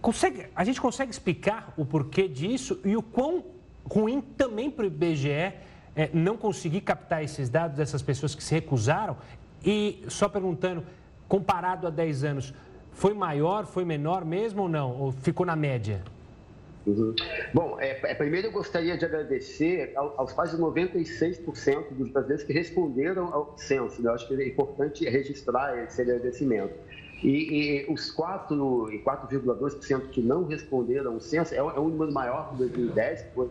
consegue, 0.00 0.46
a 0.56 0.64
gente 0.64 0.80
consegue 0.80 1.10
explicar 1.10 1.74
o 1.76 1.84
porquê 1.84 2.26
disso 2.26 2.80
e 2.84 2.96
o 2.96 3.02
quão 3.02 3.44
ruim 3.84 4.20
também 4.20 4.70
para 4.70 4.84
o 4.84 4.86
IBGE 4.86 5.52
é, 5.94 6.10
não 6.12 6.36
conseguir 6.36 6.80
captar 6.80 7.22
esses 7.22 7.48
dados 7.48 7.76
dessas 7.76 8.02
pessoas 8.02 8.34
que 8.34 8.42
se 8.42 8.54
recusaram? 8.54 9.16
E 9.64 10.04
só 10.08 10.28
perguntando, 10.28 10.82
comparado 11.28 11.86
a 11.86 11.90
10 11.90 12.24
anos, 12.24 12.54
foi 12.92 13.12
maior, 13.12 13.66
foi 13.66 13.84
menor 13.84 14.24
mesmo 14.24 14.62
ou 14.62 14.68
não? 14.68 14.92
Ou 14.92 15.12
ficou 15.12 15.44
na 15.44 15.56
média? 15.56 16.02
Uhum. 16.86 17.14
Bom, 17.52 17.76
é, 17.80 17.98
é, 18.04 18.14
primeiro 18.14 18.46
eu 18.46 18.52
gostaria 18.52 18.96
de 18.96 19.04
agradecer 19.04 19.92
aos 19.96 20.32
quase 20.32 20.56
96% 20.56 21.90
dos 21.90 22.10
brasileiros 22.10 22.44
que 22.44 22.52
responderam 22.52 23.34
ao 23.34 23.58
censo. 23.58 24.00
Né? 24.00 24.08
Eu 24.08 24.14
acho 24.14 24.28
que 24.28 24.34
é 24.34 24.46
importante 24.46 25.04
registrar 25.08 25.76
esse 25.82 26.00
agradecimento. 26.00 26.74
E, 27.24 27.86
e 27.86 27.92
os 27.92 28.14
4,2% 28.14 30.10
que 30.10 30.22
não 30.22 30.44
responderam 30.44 31.14
ao 31.14 31.20
censo 31.20 31.54
é, 31.54 31.56
é 31.56 31.80
um 31.80 31.88
número 31.88 32.12
maior 32.12 32.50
que 32.50 32.58
2010, 32.58 33.26
foi 33.34 33.48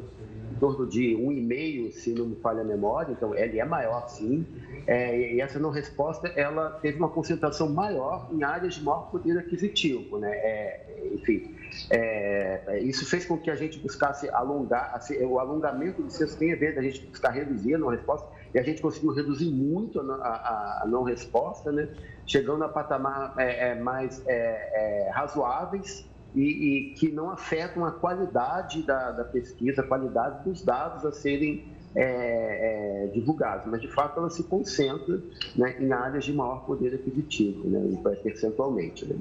em 0.51 0.55
torno 0.59 0.87
de 0.87 1.15
1,5%, 1.17 1.91
se 1.91 2.13
não 2.13 2.27
me 2.27 2.35
falha 2.35 2.61
a 2.61 2.63
memória, 2.63 3.11
então 3.11 3.35
ele 3.35 3.59
é 3.59 3.65
maior 3.65 4.07
sim. 4.07 4.45
É, 4.87 5.33
e 5.33 5.41
essa 5.41 5.59
não 5.59 5.71
resposta, 5.71 6.27
ela 6.35 6.69
teve 6.81 6.99
uma 6.99 7.09
concentração 7.09 7.67
maior 7.67 8.29
em 8.31 8.43
áreas 8.43 8.75
de 8.75 8.83
maior 8.83 9.09
poder 9.09 9.37
aquisitivo, 9.39 10.19
né? 10.19 10.31
É, 10.31 11.09
enfim, 11.13 11.54
é, 11.89 12.61
é 12.67 12.79
isso 12.79 13.05
fez 13.05 13.25
com 13.25 13.37
que 13.37 13.49
a 13.49 13.55
gente 13.55 13.79
buscasse 13.79 14.29
alongar, 14.29 14.91
assim, 14.93 15.21
o 15.23 15.39
alongamento 15.39 16.01
do 16.01 16.09
censo 16.09 16.37
tem 16.37 16.53
a 16.53 16.55
ver 16.55 16.75
da 16.75 16.81
gente 16.81 17.05
buscar 17.05 17.31
reduzir 17.31 17.75
a 17.75 17.77
não 17.77 17.89
resposta, 17.89 18.27
e 18.53 18.59
a 18.59 18.63
gente 18.63 18.81
conseguiu 18.81 19.11
reduzir 19.11 19.51
muito 19.51 19.99
a, 19.99 20.15
a, 20.25 20.83
a 20.83 20.87
não 20.87 21.03
resposta, 21.03 21.71
né? 21.71 21.89
chegando 22.25 22.63
a 22.63 22.69
patamar 22.69 23.33
é, 23.37 23.69
é, 23.69 23.75
mais 23.75 24.21
é, 24.25 25.07
é, 25.07 25.09
razoáveis 25.11 26.05
e, 26.33 26.41
e, 26.41 26.93
que 26.95 27.11
não 27.11 27.29
afetam 27.29 27.85
a 27.85 27.91
qualidade 27.91 28.81
da, 28.81 29.11
da, 29.11 29.23
pesquisa, 29.23 29.81
a 29.81 29.83
qualidade 29.83 30.43
dos 30.43 30.61
dados 30.63 31.05
a 31.05 31.11
serem 31.11 31.65
é, 31.95 33.09
divulgados, 33.13 33.67
mas 33.71 33.79
de 33.79 33.87
fato 33.87 34.19
ela 34.19 34.29
se 34.29 34.43
concentra 34.43 35.21
né, 35.55 35.77
em 35.79 35.93
áreas 35.93 36.25
de 36.25 36.33
maior 36.33 36.65
poder 36.65 36.93
aquisitivo, 36.93 37.69
né, 37.69 38.01
percentualmente, 38.21 39.05
né, 39.05 39.15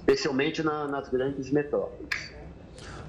especialmente 0.00 0.62
na, 0.62 0.88
nas 0.88 1.08
grandes 1.08 1.50
metrópoles. 1.50 2.08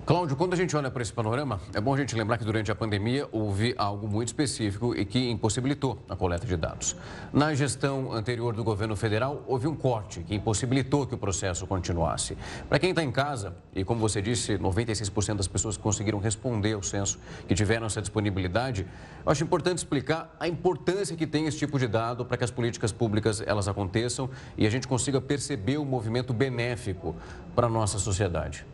Cláudio, 0.04 0.36
quando 0.36 0.54
a 0.54 0.58
gente 0.58 0.76
olha 0.76 0.90
para 0.90 1.04
esse 1.04 1.14
panorama, 1.14 1.62
é 1.76 1.80
bom 1.80 1.94
a 1.94 1.98
gente 1.98 2.16
lembrar 2.16 2.40
que 2.40 2.44
durante 2.44 2.72
a 2.72 2.76
pandemia 2.76 3.30
houve 3.32 3.76
algo 3.78 4.08
muito 4.08 4.30
específico 4.30 4.96
e 4.96 5.06
que 5.06 5.30
impossibilitou 5.30 6.00
a 6.10 6.16
coleta 6.16 6.46
de 6.46 6.58
dados. 6.58 6.96
Na 7.32 7.54
gestão 7.54 8.12
anterior 8.12 8.56
do 8.56 8.64
governo 8.64 8.96
federal, 8.96 9.44
houve 9.48 9.68
um 9.68 9.76
corte 9.76 10.24
que 10.24 10.34
impossibilitou 10.34 11.06
que 11.06 11.14
o 11.14 11.20
processo 11.20 11.68
continuasse. 11.68 12.36
Para 12.68 12.80
quem 12.80 12.90
está 12.90 13.04
em 13.04 13.12
casa, 13.12 13.56
e 13.76 13.84
como 13.84 14.00
você 14.00 14.24
disse, 14.24 14.58
96% 14.58 15.36
das 15.36 15.48
pessoas 15.48 15.78
conseguiram 15.78 16.18
responder 16.18 16.74
ao 16.74 16.82
censo, 16.82 17.20
que 17.48 17.54
tiveram 17.54 17.86
essa 17.86 18.02
disponibilidade, 18.02 18.88
eu 19.24 19.32
acho 19.32 19.44
importante 19.44 19.78
explicar 19.78 20.36
a 20.40 20.48
importância 20.48 21.16
que 21.16 21.28
tem 21.28 21.46
esse 21.46 21.60
tipo 21.60 21.78
de 21.78 21.88
dado 21.88 22.26
para 22.26 22.38
que 22.38 22.44
as 22.44 22.52
políticas 22.52 22.92
públicas 22.92 23.44
elas 23.46 23.68
aconteçam 23.68 24.32
e 24.58 24.66
a 24.66 24.70
gente 24.70 24.88
consiga 24.88 25.22
perceber 25.22 25.78
o 25.78 25.86
movimento 25.86 26.34
benéfico 26.34 27.16
para 27.56 27.68
a 27.68 27.70
nossa 27.70 28.00
sociedade. 28.00 28.66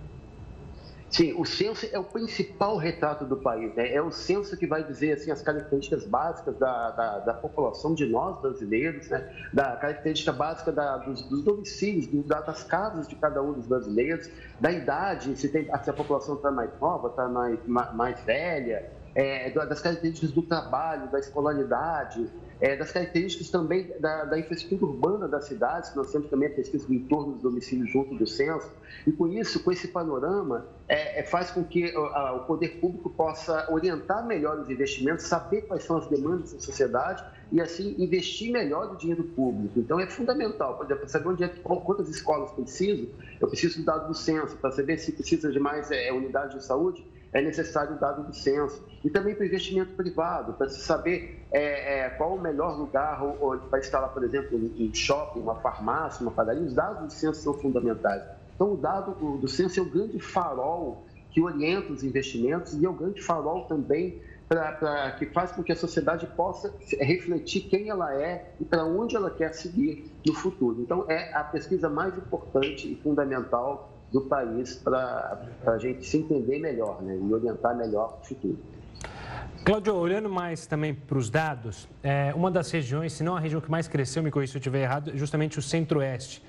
Sim, 1.10 1.34
o 1.38 1.46
censo 1.46 1.88
é 1.92 1.98
o 1.98 2.04
principal 2.04 2.78
retrato 2.78 3.26
do 3.26 3.38
país. 3.38 3.74
Né? 3.76 3.94
É 3.94 4.02
o 4.02 4.12
censo 4.12 4.58
que 4.58 4.68
vai 4.68 4.84
dizer 4.84 5.14
assim, 5.14 5.32
as 5.32 5.42
características 5.42 6.06
básicas 6.06 6.58
da, 6.58 6.92
da, 6.92 7.20
da 7.20 7.34
população 7.34 7.94
de 7.94 8.06
nós 8.06 8.40
brasileiros, 8.42 9.08
né? 9.08 9.30
da 9.54 9.78
característica 9.78 10.34
básica 10.34 10.72
da, 10.72 10.98
dos, 10.98 11.22
dos, 11.24 11.44
domicílios, 11.44 12.08
do, 12.08 12.24
das 12.24 12.64
casas 12.64 13.08
de 13.08 13.16
cada 13.16 13.42
um 13.42 13.54
dos 13.54 13.66
brasileiros, 13.66 14.30
da 14.60 14.72
idade, 14.72 15.36
se, 15.38 15.48
tem, 15.48 15.66
se 15.66 15.90
a 15.90 15.94
população 15.94 16.36
está 16.36 16.52
mais 16.52 16.72
nova, 16.80 17.08
está 17.08 17.28
mais, 17.30 17.60
mais 17.66 18.20
velha, 18.22 18.97
é, 19.18 19.50
das 19.50 19.82
características 19.82 20.32
do 20.32 20.44
trabalho, 20.44 21.10
da 21.10 21.18
escolaridade, 21.18 22.30
é, 22.62 22.76
das 22.76 22.92
características 22.92 23.50
também 23.50 23.92
da, 24.00 24.26
da, 24.26 24.38
infraestrutura 24.38 24.92
urbana 24.92 25.28
das 25.28 25.46
cidades, 25.46 25.90
que 25.90 25.98
nós 25.98 26.12
temos 26.12 26.30
também 26.30 26.50
a 26.50 26.52
pesquisa 26.54 26.86
do 26.86 26.94
entorno 26.94 27.34
dos 27.34 27.42
domicílios 27.42 27.92
junto 27.92 28.14
do 28.14 28.28
censo, 28.28 28.72
e 29.08 29.12
com 29.12 29.28
isso, 29.28 29.64
com 29.64 29.72
esse 29.72 29.88
panorama, 29.88 30.68
é, 30.88 31.22
é 31.22 31.24
faz 31.24 31.50
com 31.50 31.64
que 31.64 31.92
a, 31.96 32.34
o 32.34 32.46
poder 32.46 32.80
público 32.80 33.10
possa 33.10 33.68
orientar 33.72 34.24
melhor 34.24 34.60
os 34.60 34.70
investimentos, 34.70 35.26
saber 35.26 35.64
quais 35.64 35.82
são 35.82 35.98
as 35.98 36.06
demandas 36.06 36.54
da 36.54 36.60
sociedade 36.60 37.26
e, 37.52 37.60
assim, 37.60 37.96
investir 37.98 38.52
melhor 38.52 38.94
o 38.94 38.98
dinheiro 38.98 39.24
público. 39.24 39.80
Então, 39.80 40.00
é 40.00 40.06
fundamental, 40.06 40.78
por 40.78 40.86
exemplo, 40.86 41.10
saber 41.10 41.30
onde 41.30 41.44
é, 41.44 41.48
quantas 41.48 42.08
escolas 42.08 42.52
precisam, 42.52 43.08
eu 43.42 43.48
preciso 43.48 43.80
do 43.80 43.86
dado 43.86 44.10
do 44.10 44.14
censo, 44.14 44.56
para 44.58 44.70
saber 44.72 45.00
se 45.00 45.12
precisa 45.12 45.52
de 45.52 45.60
mais 45.60 45.90
é, 45.90 46.14
unidades 46.14 46.56
de 46.56 46.64
saúde, 46.64 47.04
é 47.34 47.42
necessário 47.42 48.00
dado 48.00 48.24
do 48.24 48.34
censo. 48.34 48.86
E 49.04 49.10
também 49.10 49.36
para 49.36 49.46
investimento 49.46 49.94
privado, 49.94 50.54
para 50.54 50.70
se 50.70 50.82
saber 50.82 51.46
é, 51.52 52.00
é, 52.00 52.10
qual 52.12 52.36
o 52.36 52.42
melhor 52.42 52.78
lugar 52.78 53.22
para 53.70 53.80
instalar, 53.80 54.10
por 54.14 54.24
exemplo, 54.24 54.58
um 54.58 54.94
shopping, 54.94 55.40
uma 55.40 55.56
farmácia, 55.56 56.22
uma 56.22 56.32
padaria. 56.32 56.64
Os 56.64 56.74
dados 56.74 57.04
do 57.06 57.12
censo 57.12 57.42
são 57.42 57.54
fundamentais. 57.54 58.24
Então, 58.56 58.74
o 58.74 58.78
dado 58.78 59.14
do, 59.14 59.38
do 59.38 59.48
censo 59.48 59.80
é 59.80 59.84
o 59.84 59.90
grande 59.90 60.20
farol 60.20 61.06
que 61.30 61.42
orienta 61.42 61.94
os 61.94 62.04
investimentos 62.04 62.74
e 62.74 62.86
é 62.86 62.90
o 62.90 62.94
grande 62.94 63.22
farol 63.22 63.66
também 63.66 64.20
pra, 64.48 64.72
pra, 64.72 65.12
que 65.12 65.28
faz 65.28 65.52
com 65.52 65.62
que 65.62 65.72
a 65.72 65.76
sociedade 65.76 66.26
possa 66.28 66.74
refletir 67.00 67.62
quem 67.70 67.90
ela 67.90 68.14
é 68.16 68.54
e 68.60 68.66
para 68.66 68.84
onde 68.84 69.16
ela 69.16 69.30
quer 69.30 69.54
seguir 69.54 70.12
no 70.26 70.34
futuro. 70.34 70.82
Então, 70.82 71.06
é 71.08 71.34
a 71.34 71.44
pesquisa 71.44 71.90
mais 71.90 72.18
importante 72.18 72.92
e 72.92 72.96
fundamental 72.96 73.97
do 74.12 74.22
país 74.22 74.76
para 74.76 75.42
a 75.66 75.78
gente 75.78 76.06
se 76.06 76.18
entender 76.18 76.60
melhor 76.60 77.02
né, 77.02 77.18
e 77.22 77.34
orientar 77.34 77.76
melhor 77.76 78.20
o 78.22 78.26
futuro. 78.26 78.58
Cláudio, 79.64 79.96
olhando 79.96 80.30
mais 80.30 80.66
também 80.66 80.94
para 80.94 81.18
os 81.18 81.30
dados, 81.30 81.90
é, 82.02 82.34
uma 82.34 82.50
das 82.50 82.72
regiões, 82.72 83.14
se 83.14 83.24
não 83.24 83.36
a 83.36 83.40
região 83.40 83.60
que 83.60 83.70
mais 83.70 83.88
cresceu, 83.88 84.24
me 84.24 84.32
corrija 84.32 84.54
se 84.54 84.58
eu 84.58 84.60
estiver 84.60 84.84
errado, 84.84 85.12
é 85.12 85.18
justamente 85.18 85.60
o 85.60 85.62
centro-oeste. 85.62 86.42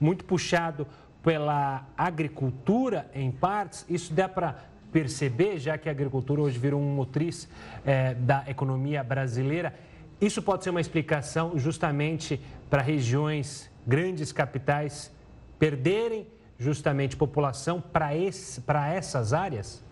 Muito 0.00 0.24
puxado 0.24 0.86
pela 1.22 1.86
agricultura 1.96 3.08
em 3.14 3.30
partes, 3.30 3.86
isso 3.88 4.12
dá 4.12 4.28
para 4.28 4.58
perceber, 4.92 5.58
já 5.58 5.78
que 5.78 5.88
a 5.88 5.92
agricultura 5.92 6.42
hoje 6.42 6.58
virou 6.58 6.80
um 6.80 6.94
motriz 6.94 7.48
é, 7.84 8.14
da 8.14 8.44
economia 8.48 9.02
brasileira. 9.02 9.74
Isso 10.20 10.42
pode 10.42 10.64
ser 10.64 10.70
uma 10.70 10.80
explicação 10.80 11.56
justamente 11.56 12.40
para 12.68 12.82
regiões, 12.82 13.70
grandes 13.86 14.32
capitais, 14.32 15.12
perderem 15.58 16.26
justamente 16.58 17.16
população 17.16 17.80
para 17.80 18.14
essas 18.14 19.32
áreas? 19.32 19.82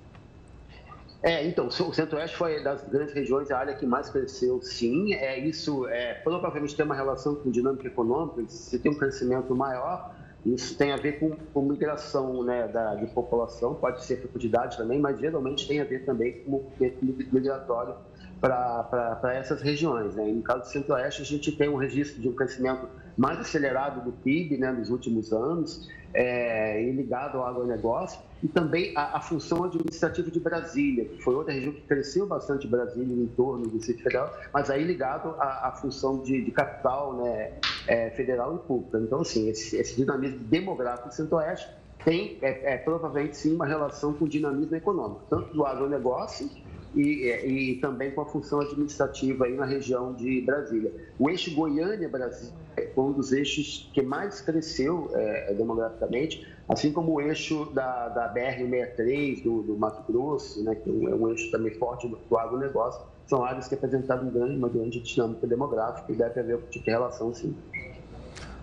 É, 1.22 1.46
então, 1.46 1.68
o 1.68 1.70
Centro-Oeste 1.70 2.36
foi 2.36 2.62
das 2.64 2.82
grandes 2.88 3.14
regiões 3.14 3.48
a 3.52 3.58
área 3.58 3.74
que 3.74 3.86
mais 3.86 4.10
cresceu, 4.10 4.60
sim. 4.60 5.14
É, 5.14 5.38
isso 5.38 5.86
é, 5.86 6.14
provavelmente 6.14 6.74
tem 6.74 6.84
uma 6.84 6.96
relação 6.96 7.36
com 7.36 7.50
dinâmica 7.50 7.86
econômica, 7.86 8.42
se 8.48 8.76
tem 8.80 8.90
um 8.90 8.96
crescimento 8.96 9.54
maior, 9.54 10.12
isso 10.44 10.76
tem 10.76 10.90
a 10.90 10.96
ver 10.96 11.20
com, 11.20 11.30
com 11.30 11.62
migração 11.62 12.42
né, 12.42 12.66
da, 12.66 12.96
de 12.96 13.06
população, 13.06 13.74
pode 13.74 14.04
ser 14.04 14.16
fecundidade 14.16 14.76
também, 14.76 14.98
mas 14.98 15.20
geralmente 15.20 15.68
tem 15.68 15.80
a 15.80 15.84
ver 15.84 16.04
também 16.04 16.40
com 16.40 16.50
movimento 16.50 16.98
migratório 17.32 17.94
para 18.40 19.34
essas 19.34 19.62
regiões. 19.62 20.16
Né? 20.16 20.24
No 20.24 20.42
caso 20.42 20.62
do 20.62 20.66
Centro-Oeste, 20.66 21.22
a 21.22 21.24
gente 21.24 21.52
tem 21.52 21.68
um 21.68 21.76
registro 21.76 22.20
de 22.20 22.28
um 22.28 22.32
crescimento 22.32 22.88
mais 23.16 23.38
acelerado 23.38 24.04
do 24.04 24.10
PIB 24.10 24.56
né, 24.56 24.72
nos 24.72 24.90
últimos 24.90 25.32
anos, 25.32 25.88
é, 26.14 26.82
e 26.82 26.92
ligado 26.92 27.38
ao 27.38 27.46
agronegócio, 27.46 28.20
e 28.42 28.48
também 28.48 28.92
a, 28.96 29.18
a, 29.18 29.20
função 29.20 29.64
administrativa 29.64 30.30
de 30.30 30.40
Brasília, 30.40 31.04
que 31.04 31.22
foi 31.22 31.34
outra 31.34 31.52
região 31.52 31.72
que 31.72 31.82
cresceu 31.82 32.26
bastante 32.26 32.66
Brasília 32.66 33.14
em 33.14 33.26
torno 33.28 33.62
do 33.64 33.70
Distrito 33.70 34.02
Federal, 34.02 34.34
mas 34.52 34.68
aí 34.68 34.84
ligado 34.84 35.34
à, 35.38 35.68
à 35.68 35.72
função 35.72 36.18
de, 36.22 36.42
de 36.42 36.50
capital 36.50 37.14
né, 37.14 37.52
é, 37.86 38.10
federal 38.10 38.56
e 38.56 38.58
pública. 38.66 38.98
Então, 38.98 39.20
assim, 39.20 39.48
esse, 39.48 39.76
esse 39.76 39.96
dinamismo 39.96 40.40
demográfico 40.40 41.08
do 41.08 41.14
Centro-Oeste 41.14 41.68
tem, 42.04 42.38
é, 42.42 42.74
é, 42.74 42.76
provavelmente, 42.78 43.36
sim, 43.36 43.54
uma 43.54 43.66
relação 43.66 44.12
com 44.12 44.24
o 44.24 44.28
dinamismo 44.28 44.74
econômico, 44.74 45.22
tanto 45.30 45.54
do 45.54 45.64
agronegócio 45.64 46.50
e, 46.94 47.72
e, 47.72 47.74
também 47.76 48.10
com 48.10 48.20
a 48.20 48.26
função 48.26 48.60
administrativa 48.60 49.46
aí 49.46 49.54
na 49.54 49.64
região 49.64 50.12
de 50.12 50.40
Brasília. 50.42 50.92
O 51.18 51.30
eixo 51.30 51.54
Goiânia-Brasília 51.54 52.52
foi 52.94 53.04
um 53.04 53.12
dos 53.12 53.32
eixos 53.32 53.90
que 53.92 54.02
mais 54.02 54.40
cresceu 54.40 55.10
é, 55.14 55.54
demograficamente, 55.54 56.46
assim 56.68 56.92
como 56.92 57.12
o 57.12 57.20
eixo 57.20 57.66
da, 57.72 58.08
da 58.08 58.34
BR-63 58.34 59.42
do, 59.42 59.62
do, 59.62 59.76
Mato 59.76 60.02
Grosso, 60.10 60.62
né, 60.62 60.74
que 60.74 60.88
é 60.88 61.14
um 61.14 61.28
eixo 61.30 61.50
também 61.50 61.72
forte 61.74 62.08
do, 62.08 62.16
do 62.16 62.38
agronegócio, 62.38 63.02
são 63.26 63.44
áreas 63.44 63.68
que 63.68 63.74
apresentaram 63.74 64.28
grande, 64.28 64.56
uma 64.56 64.68
grande 64.68 65.00
dinâmica 65.00 65.46
demográfica 65.46 66.12
e 66.12 66.14
deve 66.14 66.40
haver 66.40 66.58
tipo 66.70 66.84
relação, 66.86 67.32
sim. 67.32 67.54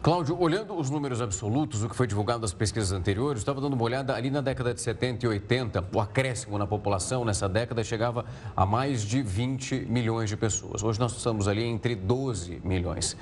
Cláudio, 0.01 0.39
olhando 0.39 0.73
os 0.75 0.89
números 0.89 1.21
absolutos, 1.21 1.83
o 1.83 1.89
que 1.89 1.95
foi 1.95 2.07
divulgado 2.07 2.39
das 2.39 2.53
pesquisas 2.53 2.93
anteriores, 2.93 3.41
estava 3.41 3.59
dando 3.59 3.73
uma 3.73 3.83
olhada 3.83 4.15
ali 4.15 4.29
na 4.29 4.39
década 4.39 4.73
de 4.73 4.79
70 4.79 5.25
e 5.25 5.27
80, 5.27 5.89
o 5.93 5.99
acréscimo 5.99 6.57
na 6.57 6.65
população 6.65 7.25
nessa 7.25 7.49
década 7.49 7.83
chegava 7.83 8.23
a 8.55 8.65
mais 8.65 9.01
de 9.01 9.21
20 9.21 9.87
milhões 9.89 10.29
de 10.29 10.37
pessoas. 10.37 10.81
Hoje 10.83 10.97
nós 10.97 11.11
estamos 11.11 11.49
ali 11.49 11.65
entre 11.65 11.95
12 11.95 12.61
milhões. 12.63 13.17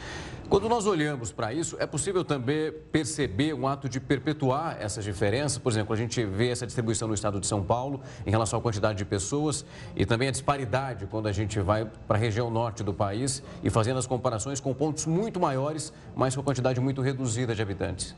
Quando 0.50 0.70
nós 0.70 0.88
olhamos 0.88 1.30
para 1.30 1.52
isso, 1.52 1.76
é 1.78 1.86
possível 1.86 2.24
também 2.24 2.72
perceber 2.90 3.54
um 3.54 3.68
ato 3.68 3.90
de 3.90 4.00
perpetuar 4.00 4.78
essas 4.80 5.04
diferenças. 5.04 5.58
Por 5.58 5.70
exemplo, 5.70 5.94
a 5.94 5.98
gente 5.98 6.24
vê 6.24 6.50
essa 6.50 6.66
distribuição 6.66 7.06
no 7.06 7.14
estado 7.14 7.38
de 7.42 7.46
São 7.46 7.62
Paulo 7.62 8.00
em 8.26 8.32
relação 8.32 8.58
à 8.58 8.62
quantidade 8.62 8.98
de 8.98 9.04
pessoas 9.04 9.66
e 9.94 10.06
também 10.06 10.30
a 10.30 10.32
disparidade 10.32 11.06
quando 11.08 11.28
a 11.28 11.34
gente 11.34 11.60
vai 11.60 11.86
para 12.08 12.16
a 12.16 12.20
região 12.20 12.50
norte 12.50 12.82
do 12.82 12.94
país 12.94 13.44
e 13.62 13.70
fazendo 13.70 13.98
as 13.98 14.08
comparações 14.08 14.62
com 14.62 14.74
pontos 14.74 15.06
muito 15.06 15.38
maiores, 15.38 15.92
mas 16.16 16.34
com 16.34 16.42
quantidade 16.42 16.80
muito 16.80 17.02
reduzida 17.02 17.54
de 17.54 17.62
habitantes. 17.62 18.16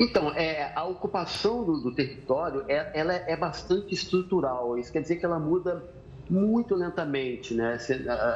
Então, 0.00 0.30
é, 0.30 0.72
a 0.74 0.82
ocupação 0.84 1.62
do, 1.62 1.80
do 1.80 1.94
território 1.94 2.64
é, 2.66 2.90
ela 2.98 3.14
é 3.14 3.36
bastante 3.36 3.94
estrutural. 3.94 4.76
Isso 4.78 4.90
quer 4.90 5.00
dizer 5.00 5.16
que 5.16 5.24
ela 5.24 5.38
muda 5.38 5.84
muito 6.28 6.74
lentamente, 6.74 7.54
né? 7.54 7.78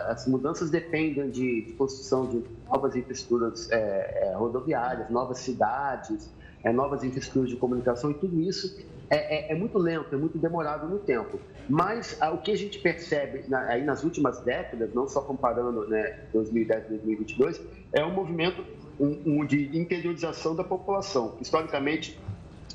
As 0.08 0.26
mudanças 0.26 0.70
dependem 0.70 1.30
de 1.30 1.74
construção 1.78 2.26
de 2.26 2.44
novas 2.70 2.94
infraestruturas 2.94 3.70
é, 3.70 4.28
é, 4.28 4.34
rodoviárias, 4.34 5.08
novas 5.10 5.38
cidades, 5.38 6.30
é, 6.62 6.72
novas 6.72 7.02
infraestruturas 7.02 7.48
de 7.48 7.56
comunicação 7.56 8.10
e 8.10 8.14
tudo 8.14 8.40
isso 8.40 8.78
é, 9.10 9.50
é, 9.50 9.52
é 9.52 9.54
muito 9.54 9.78
lento, 9.78 10.14
é 10.14 10.18
muito 10.18 10.36
demorado 10.38 10.86
no 10.86 10.98
tempo. 10.98 11.40
Mas 11.68 12.18
o 12.32 12.38
que 12.38 12.50
a 12.50 12.56
gente 12.56 12.78
percebe 12.78 13.44
na, 13.48 13.60
aí 13.60 13.84
nas 13.84 14.04
últimas 14.04 14.40
décadas, 14.40 14.92
não 14.94 15.08
só 15.08 15.20
comparando 15.20 15.86
né, 15.88 16.20
2010 16.32 16.84
e 16.84 16.88
2022, 16.88 17.60
é 17.92 18.04
um 18.04 18.12
movimento 18.12 18.64
um, 18.98 19.40
um 19.40 19.44
de 19.44 19.76
interiorização 19.76 20.54
da 20.54 20.64
população. 20.64 21.36
Historicamente, 21.40 22.18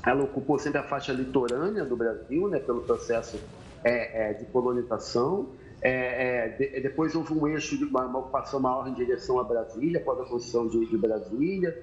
ela 0.04 0.24
ocupou 0.24 0.58
sempre 0.58 0.78
a 0.78 0.82
faixa 0.82 1.12
litorânea 1.12 1.84
do 1.84 1.96
Brasil, 1.96 2.48
né, 2.48 2.58
pelo 2.58 2.82
processo 2.82 3.38
é, 3.84 4.30
é, 4.30 4.32
de 4.32 4.46
colonização. 4.46 5.48
É, 5.82 6.46
é, 6.46 6.48
de, 6.48 6.80
depois 6.80 7.14
houve 7.14 7.34
um 7.34 7.46
eixo 7.46 7.76
de 7.76 7.84
uma, 7.84 8.06
uma, 8.06 8.20
ocupação 8.20 8.58
maior 8.58 8.88
em 8.88 8.94
direção 8.94 9.38
a 9.38 9.44
Brasília, 9.44 10.00
após 10.00 10.18
a 10.18 10.24
construção 10.24 10.66
de, 10.66 10.86
de 10.86 10.96
Brasília, 10.96 11.78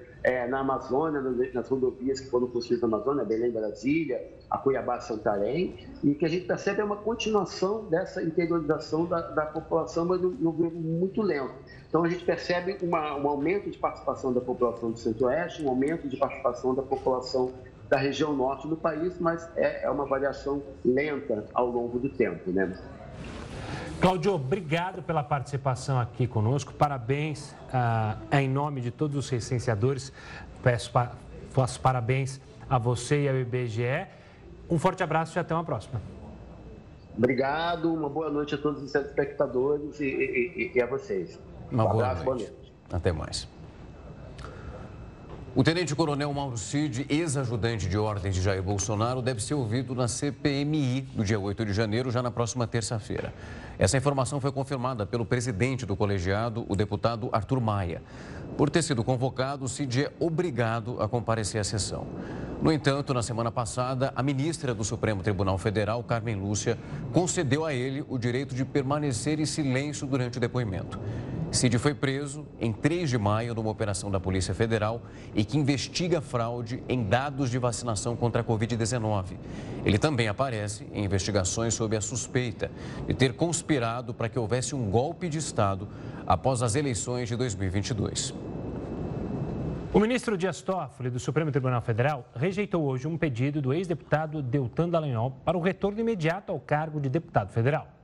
na 0.50 0.60
Amazônia, 0.60 1.20
nas 1.20 1.68
rodovias 1.68 2.20
que 2.20 2.30
foram 2.30 2.48
construídas 2.48 2.88
na 2.88 2.96
Amazônia, 2.96 3.26
Belém, 3.26 3.52
Brasília, 3.52 4.24
a 4.50 4.58
Cuiabá, 4.58 5.00
Santarém, 5.00 5.76
e 6.04 6.14
que 6.14 6.26
a 6.26 6.30
gente 6.30 6.46
percebe 6.46 6.82
é 6.82 6.84
uma 6.84 6.98
continuação 6.98 7.86
dessa 7.86 8.22
interiorização 8.22 9.06
da, 9.06 9.20
da 9.20 9.48
população, 9.48 10.06
mas 10.06 10.22
num 10.22 10.52
muito 10.52 11.22
lento. 11.24 11.56
Então 11.88 12.04
a 12.04 12.10
gente 12.10 12.24
percebe 12.24 12.78
uma, 12.82 13.18
um 13.18 13.28
aumento 13.28 13.70
de 13.70 13.78
participação 13.78 14.32
da 14.32 14.42
população 14.42 14.92
do 14.92 15.00
Centro-Oeste, 15.00 15.64
um 15.64 15.70
aumento 15.70 16.08
de 16.08 16.18
participação 16.18 16.76
da 16.76 16.82
população 16.82 17.52
da 17.92 17.98
região 17.98 18.34
norte 18.34 18.70
do 18.70 18.78
país, 18.78 19.20
mas 19.20 19.50
é, 19.58 19.84
é 19.84 19.90
uma 19.90 20.06
variação 20.06 20.64
lenta 20.84 21.44
ao 21.54 21.68
longo 21.68 22.00
do 22.00 22.08
tempo, 22.08 22.50
né? 22.50 22.74
Claudio, 24.00 24.34
obrigado 24.34 25.04
pela 25.04 25.22
participação 25.22 26.00
aqui 26.00 26.26
conosco. 26.26 26.74
Parabéns 26.74 27.54
ah, 27.72 28.16
em 28.32 28.48
nome 28.48 28.80
de 28.80 28.92
todos 28.92 29.18
os 29.18 29.30
licenciadores. 29.30 30.14
Peço 30.64 30.90
pa, 30.90 31.12
faço 31.50 31.82
parabéns 31.82 32.40
a 32.70 32.78
você 32.78 33.24
e 33.24 33.30
ao 33.30 33.36
IBGE. 33.36 34.08
Um 34.70 34.80
forte 34.80 35.04
abraço 35.04 35.38
e 35.38 35.40
até 35.40 35.54
uma 35.54 35.66
próxima. 35.66 36.02
Obrigado, 37.18 37.94
uma 37.94 38.08
boa 38.08 38.30
noite 38.30 38.56
a 38.56 38.58
todos 38.58 38.82
os 38.82 38.90
telespectadores 38.94 40.00
e, 40.00 40.06
e, 40.06 40.72
e 40.74 40.82
a 40.82 40.86
vocês. 40.86 41.38
Uma 41.70 41.84
um 41.84 41.90
boa 41.90 42.06
abraço, 42.06 42.24
noite. 42.24 42.46
boa 42.46 42.52
noite. 42.56 42.74
Até 42.90 43.12
mais. 43.12 43.61
O 45.54 45.66
tenente-coronel 45.66 46.34
Mauro 46.34 46.58
Cid, 46.58 47.06
ex-ajudante 47.10 47.90
de 47.90 47.98
ordens 47.98 48.36
de 48.36 48.42
Jair 48.42 48.64
Bolsonaro, 48.64 49.22
deve 49.22 49.44
ser 49.44 49.54
ouvido 49.54 49.94
na 49.94 50.08
CPMI 50.08 51.02
do 51.14 51.26
dia 51.26 51.38
8 51.38 51.66
de 51.66 51.74
janeiro, 51.74 52.10
já 52.10 52.24
na 52.24 52.32
próxima 52.32 52.66
terça-feira. 52.66 53.34
Essa 53.78 53.98
informação 53.98 54.40
foi 54.40 54.50
confirmada 54.50 55.06
pelo 55.06 55.26
presidente 55.26 55.86
do 55.86 55.94
colegiado, 55.94 56.66
o 56.70 56.76
deputado 56.76 57.28
Arthur 57.34 57.60
Maia. 57.60 58.02
Por 58.58 58.70
ter 58.70 58.82
sido 58.82 59.04
convocado, 59.04 59.68
Cid 59.68 60.06
é 60.06 60.12
obrigado 60.22 61.02
a 61.02 61.10
comparecer 61.10 61.60
à 61.60 61.66
sessão. 61.66 62.08
No 62.62 62.72
entanto, 62.72 63.14
na 63.14 63.22
semana 63.22 63.52
passada, 63.52 64.14
a 64.16 64.24
ministra 64.24 64.74
do 64.74 64.86
Supremo 64.86 65.22
Tribunal 65.22 65.58
Federal, 65.58 66.02
Carmen 66.02 66.36
Lúcia, 66.36 66.78
concedeu 67.12 67.66
a 67.66 67.74
ele 67.74 68.06
o 68.08 68.18
direito 68.18 68.56
de 68.56 68.64
permanecer 68.64 69.38
em 69.38 69.46
silêncio 69.46 70.08
durante 70.08 70.38
o 70.38 70.42
depoimento. 70.42 70.98
Cid 71.52 71.78
foi 71.80 71.94
preso 71.94 72.48
em 72.62 72.72
3 72.72 73.10
de 73.10 73.18
maio 73.18 73.54
numa 73.54 73.70
operação 73.70 74.10
da 74.10 74.22
Polícia 74.22 74.54
Federal 74.54 75.02
e 75.36 75.44
que 75.44 75.58
investiga 75.58 76.22
fraude 76.22 76.82
em 76.88 77.04
dados 77.04 77.52
de 77.52 77.58
vacinação 77.60 78.16
contra 78.16 78.42
a 78.42 78.44
Covid-19. 78.44 79.36
Ele 79.84 80.00
também 80.00 80.30
aparece 80.30 80.88
em 80.94 81.04
investigações 81.04 81.74
sob 81.74 81.96
a 81.98 82.00
suspeita 82.00 82.72
de 83.06 83.14
ter 83.14 83.34
conspirado 83.34 84.14
para 84.14 84.30
que 84.30 84.40
houvesse 84.40 84.74
um 84.74 84.90
golpe 84.90 85.28
de 85.28 85.40
Estado 85.40 85.90
após 86.26 86.64
as 86.64 86.76
eleições 86.76 87.28
de 87.28 87.36
2022. 87.36 88.34
O 89.94 90.00
ministro 90.00 90.38
Dias 90.38 90.62
Toffoli, 90.62 91.10
do 91.10 91.20
Supremo 91.20 91.52
Tribunal 91.52 91.82
Federal, 91.82 92.26
rejeitou 92.34 92.82
hoje 92.86 93.10
um 93.10 93.18
pedido 93.18 93.62
do 93.62 93.74
ex-deputado 93.74 94.42
Deltan 94.42 94.88
Dallagnol 94.88 95.32
para 95.44 95.58
o 95.58 95.62
retorno 95.62 96.00
imediato 96.00 96.50
ao 96.54 96.62
cargo 96.62 96.98
de 96.98 97.10
deputado 97.10 97.52
federal. 97.52 98.01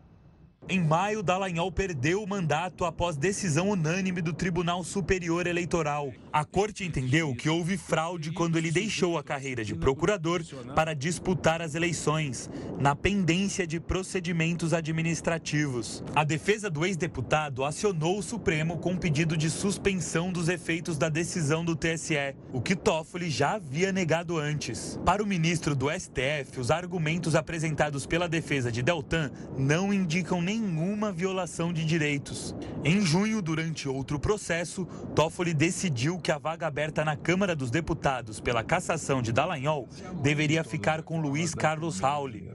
Em 0.69 0.81
maio, 0.81 1.23
Dallagnol 1.23 1.71
perdeu 1.71 2.21
o 2.21 2.27
mandato 2.27 2.83
após 2.83 3.15
decisão 3.15 3.69
unânime 3.69 4.21
do 4.21 4.33
Tribunal 4.33 4.83
Superior 4.83 5.47
Eleitoral. 5.47 6.11
A 6.33 6.43
corte 6.43 6.83
entendeu 6.83 7.33
que 7.33 7.47
houve 7.47 7.77
fraude 7.77 8.33
quando 8.33 8.57
ele 8.57 8.69
deixou 8.69 9.17
a 9.17 9.23
carreira 9.23 9.63
de 9.63 9.73
procurador 9.73 10.43
para 10.75 10.93
disputar 10.93 11.61
as 11.61 11.73
eleições, 11.73 12.49
na 12.77 12.93
pendência 12.93 13.65
de 13.65 13.79
procedimentos 13.79 14.73
administrativos. 14.73 16.03
A 16.13 16.25
defesa 16.25 16.69
do 16.69 16.85
ex-deputado 16.85 17.63
acionou 17.63 18.19
o 18.19 18.23
Supremo 18.23 18.77
com 18.77 18.97
pedido 18.97 19.37
de 19.37 19.49
suspensão 19.49 20.33
dos 20.33 20.49
efeitos 20.49 20.97
da 20.97 21.07
decisão 21.07 21.63
do 21.63 21.77
TSE, 21.77 22.35
o 22.51 22.59
que 22.59 22.75
Toffoli 22.75 23.29
já 23.29 23.53
havia 23.53 23.93
negado 23.93 24.37
antes. 24.37 24.99
Para 25.05 25.23
o 25.23 25.25
ministro 25.25 25.73
do 25.73 25.89
STF, 25.89 26.59
os 26.59 26.71
argumentos 26.71 27.35
apresentados 27.35 28.05
pela 28.05 28.27
defesa 28.27 28.69
de 28.69 28.81
Deltan 28.81 29.31
não 29.57 29.93
indicam 29.93 30.41
nenhuma 30.59 31.11
violação 31.11 31.71
de 31.71 31.85
direitos. 31.85 32.55
Em 32.83 33.01
junho, 33.01 33.41
durante 33.41 33.87
outro 33.87 34.19
processo, 34.19 34.85
Toffoli 35.15 35.53
decidiu 35.53 36.19
que 36.19 36.31
a 36.31 36.37
vaga 36.37 36.67
aberta 36.67 37.05
na 37.05 37.15
Câmara 37.15 37.55
dos 37.55 37.71
Deputados 37.71 38.39
pela 38.39 38.63
cassação 38.63 39.21
de 39.21 39.31
Dallagnol 39.31 39.87
deveria 40.21 40.63
ficar 40.63 41.03
com 41.03 41.19
Luiz 41.19 41.53
Carlos 41.53 41.99
Rauli. 41.99 42.51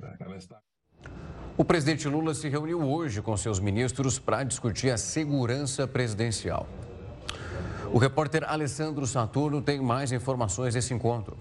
O 1.57 1.65
presidente 1.65 2.09
Lula 2.09 2.35
se 2.35 2.49
reuniu 2.49 2.81
hoje 2.81 3.21
com 3.21 3.37
seus 3.37 3.61
ministros 3.61 4.19
para 4.19 4.43
discutir 4.43 4.91
a 4.91 4.97
segurança 4.97 5.87
presidencial. 5.87 6.67
O 7.93 7.99
repórter 7.99 8.43
Alessandro 8.49 9.07
Saturno 9.07 9.61
tem 9.61 9.81
mais 9.81 10.13
informações 10.13 10.73
desse 10.73 10.95
encontro. 10.95 11.37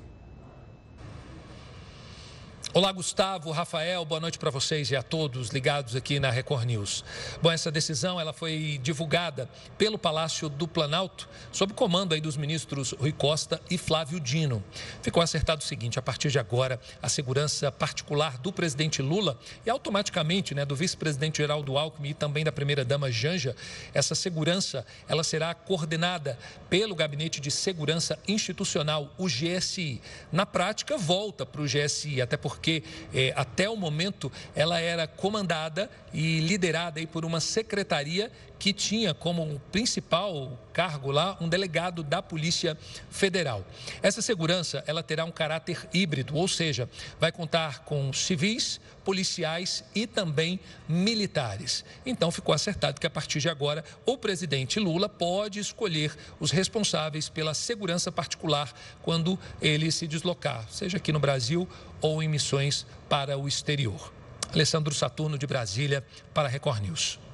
Olá, 2.74 2.90
Gustavo, 2.94 3.52
Rafael, 3.52 4.06
boa 4.06 4.22
noite 4.22 4.40
para 4.40 4.50
vocês 4.50 4.90
e 4.92 4.96
a 4.96 5.04
todos 5.04 5.50
ligados 5.50 5.94
aqui 5.94 6.22
na 6.22 6.32
Record 6.32 6.64
News. 6.64 7.04
Bom, 7.42 7.52
essa 7.52 7.70
decisão 7.70 8.18
ela 8.18 8.32
foi 8.32 8.80
divulgada 8.82 9.50
pelo 9.78 9.98
Palácio 9.98 10.48
do 10.48 10.66
Planalto, 10.66 11.28
sob 11.52 11.74
comando 11.74 12.14
aí 12.14 12.22
dos 12.22 12.38
ministros 12.38 12.94
Rui 12.94 13.12
Costa 13.12 13.60
e 13.70 13.78
Flávio 13.78 14.22
Dino. 14.22 14.64
Ficou 15.02 15.22
acertado 15.22 15.62
o 15.62 15.66
seguinte: 15.66 16.00
a 16.00 16.02
partir 16.02 16.32
de 16.32 16.40
agora, 16.40 16.80
a 17.02 17.10
segurança 17.10 17.70
particular 17.74 18.38
do 18.38 18.54
presidente 18.54 19.02
Lula 19.02 19.38
e 19.66 19.70
automaticamente, 19.70 20.56
né, 20.56 20.64
do 20.64 20.74
vice-presidente 20.74 21.40
Geraldo 21.40 21.78
Alckmin 21.78 22.12
e 22.12 22.14
também 22.14 22.46
da 22.46 22.54
primeira-dama 22.54 23.12
Janja, 23.12 23.54
essa 23.94 24.16
segurança 24.16 24.86
ela 25.10 25.26
será 25.26 25.54
coordenada 25.54 26.40
pelo 26.70 26.96
Gabinete 26.96 27.42
de 27.42 27.52
Segurança 27.52 28.18
Institucional, 28.26 29.14
o 29.18 29.26
GSI. 29.26 30.02
Na 30.32 30.46
prática, 30.46 30.98
volta 30.98 31.46
para 31.46 31.62
o 31.62 31.66
GSI, 31.66 32.22
até 32.22 32.38
porque 32.38 32.61
porque 32.62 32.84
eh, 33.12 33.34
até 33.36 33.67
o 33.67 33.76
momento 33.76 34.32
ela 34.56 34.80
era 34.80 35.08
comandada 35.08 35.89
e 36.13 36.39
liderada 36.41 37.00
aí 37.00 37.08
por 37.08 37.26
uma 37.26 37.39
secretaria 37.39 38.32
que 38.62 38.71
tinha 38.71 39.12
como 39.12 39.60
principal 39.71 40.56
cargo 40.71 41.10
lá 41.10 41.36
um 41.41 41.50
delegado 41.50 42.04
da 42.04 42.21
Polícia 42.21 42.78
Federal. 43.10 43.65
Essa 44.04 44.21
segurança 44.21 44.84
ela 44.86 45.02
terá 45.02 45.26
um 45.26 45.32
caráter 45.32 45.89
híbrido, 45.91 46.36
ou 46.36 46.47
seja, 46.47 46.88
vai 47.19 47.32
contar 47.32 47.80
com 47.80 48.13
civis, 48.13 48.80
policiais 49.04 49.84
e 49.95 50.06
também 50.06 50.60
militares. 50.88 51.84
Então 52.06 52.30
ficou 52.30 52.54
acertado 52.54 53.02
que 53.02 53.08
a 53.08 53.10
partir 53.10 53.39
de 53.39 53.50
agora 53.50 53.84
o 54.06 54.15
presidente 54.15 54.80
Lula 54.80 55.10
pode 55.10 55.60
escolher 55.60 56.15
os 56.39 56.52
responsáveis 56.52 57.30
pela 57.30 57.56
segurança 57.56 58.12
particular 58.12 58.71
quando 59.02 59.39
ele 59.60 59.91
se 59.91 60.06
deslocar, 60.06 60.67
seja 60.69 60.97
aqui 60.97 61.12
no 61.12 61.19
Brasil 61.19 61.67
ou 62.00 62.21
em 62.21 62.30
missões 62.30 62.86
para 63.10 63.39
o 63.39 63.47
exterior. 63.47 64.13
Alessandro 64.54 64.93
Saturno 64.93 65.36
de 65.36 65.47
Brasília 65.47 66.06
para 66.32 66.47
a 66.47 66.52
Record 66.52 66.84
News. 66.84 67.31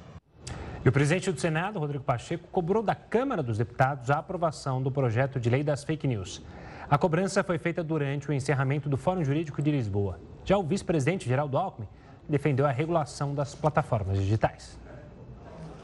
E 0.84 0.88
o 0.88 0.92
presidente 0.92 1.32
do 1.32 1.40
Senado, 1.40 1.78
Rodrigo 1.78 2.04
Pacheco, 2.04 2.48
cobrou 2.52 2.82
da 2.82 2.94
Câmara 2.94 3.42
dos 3.42 3.58
Deputados 3.58 4.10
a 4.10 4.18
aprovação 4.18 4.80
do 4.80 4.90
projeto 4.90 5.40
de 5.40 5.50
lei 5.50 5.64
das 5.64 5.82
fake 5.82 6.06
news. 6.06 6.42
A 6.88 6.96
cobrança 6.96 7.42
foi 7.42 7.58
feita 7.58 7.82
durante 7.82 8.30
o 8.30 8.32
encerramento 8.32 8.88
do 8.88 8.96
Fórum 8.96 9.24
Jurídico 9.24 9.60
de 9.60 9.70
Lisboa. 9.70 10.20
Já 10.44 10.56
o 10.56 10.62
vice-presidente 10.62 11.28
Geraldo 11.28 11.58
Alckmin 11.58 11.88
defendeu 12.28 12.64
a 12.64 12.70
regulação 12.70 13.34
das 13.34 13.54
plataformas 13.54 14.18
digitais. 14.18 14.78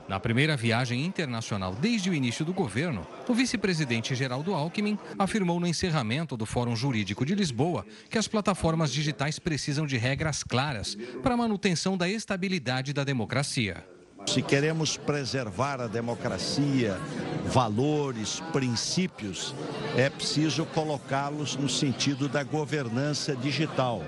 Na 0.09 0.21
primeira 0.21 0.57
viagem 0.57 1.05
internacional 1.05 1.75
desde 1.75 2.11
o 2.11 2.15
início 2.15 2.45
do 2.45 2.53
governo, 2.53 3.07
o 3.27 3.35
vice-presidente 3.35 4.15
Geraldo 4.15 4.55
Alckmin 4.55 4.99
afirmou 5.19 5.59
no 5.59 5.67
encerramento 5.67 6.37
do 6.37 6.47
Fórum 6.47 6.77
Jurídico 6.77 7.25
de 7.25 7.35
Lisboa 7.35 7.87
que 8.11 8.19
as 8.19 8.29
plataformas 8.29 8.93
digitais 8.93 9.39
precisam 9.39 9.87
de 9.87 9.97
regras 9.97 10.43
claras 10.43 10.95
para 11.23 11.35
a 11.35 11.39
manutenção 11.39 11.97
da 11.97 12.09
estabilidade 12.09 12.93
da 12.93 13.03
democracia. 13.03 13.94
Se 14.27 14.43
queremos 14.43 14.97
preservar 14.97 15.81
a 15.81 15.87
democracia, 15.87 16.99
valores, 17.47 18.43
princípios, 18.53 19.55
é 19.97 20.09
preciso 20.11 20.65
colocá-los 20.67 21.57
no 21.57 21.69
sentido 21.69 22.29
da 22.29 22.43
governança 22.43 23.37
digital 23.37 24.03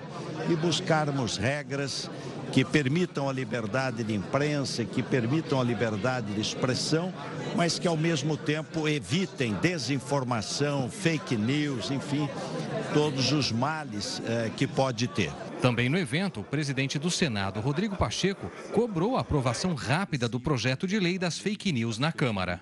e 0.51 0.57
buscarmos 0.57 1.37
regras 1.37 2.11
que 2.53 2.65
permitam 2.65 3.29
a 3.29 3.33
liberdade 3.33 4.03
de 4.03 4.15
imprensa, 4.15 4.85
que 4.85 5.03
permitam 5.03 5.61
a 5.61 5.65
liberdade 5.65 6.33
de 6.33 6.41
expressão, 6.41 7.13
mas 7.55 7.79
que 7.79 7.89
ao 7.89 7.97
mesmo 7.97 8.37
tempo 8.37 8.89
evitem 8.89 9.55
desinformação, 9.55 10.89
fake 10.89 11.37
news, 11.37 11.91
enfim, 11.91 12.29
todos 12.97 13.31
os 13.31 13.53
males 13.53 14.23
eh, 14.25 14.51
que 14.57 14.67
pode 14.67 15.07
ter. 15.07 15.31
Também 15.61 15.87
no 15.87 15.99
evento, 15.99 16.41
o 16.41 16.43
presidente 16.43 16.99
do 16.99 17.11
Senado, 17.11 17.61
Rodrigo 17.61 17.95
Pacheco, 17.95 18.51
cobrou 18.73 19.19
a 19.19 19.21
aprovação 19.21 19.75
rápida 19.75 20.27
do 20.27 20.41
projeto 20.41 20.87
de 20.87 20.99
lei 20.99 21.19
das 21.19 21.37
fake 21.37 21.73
news 21.73 21.99
na 21.99 22.11
Câmara. 22.11 22.59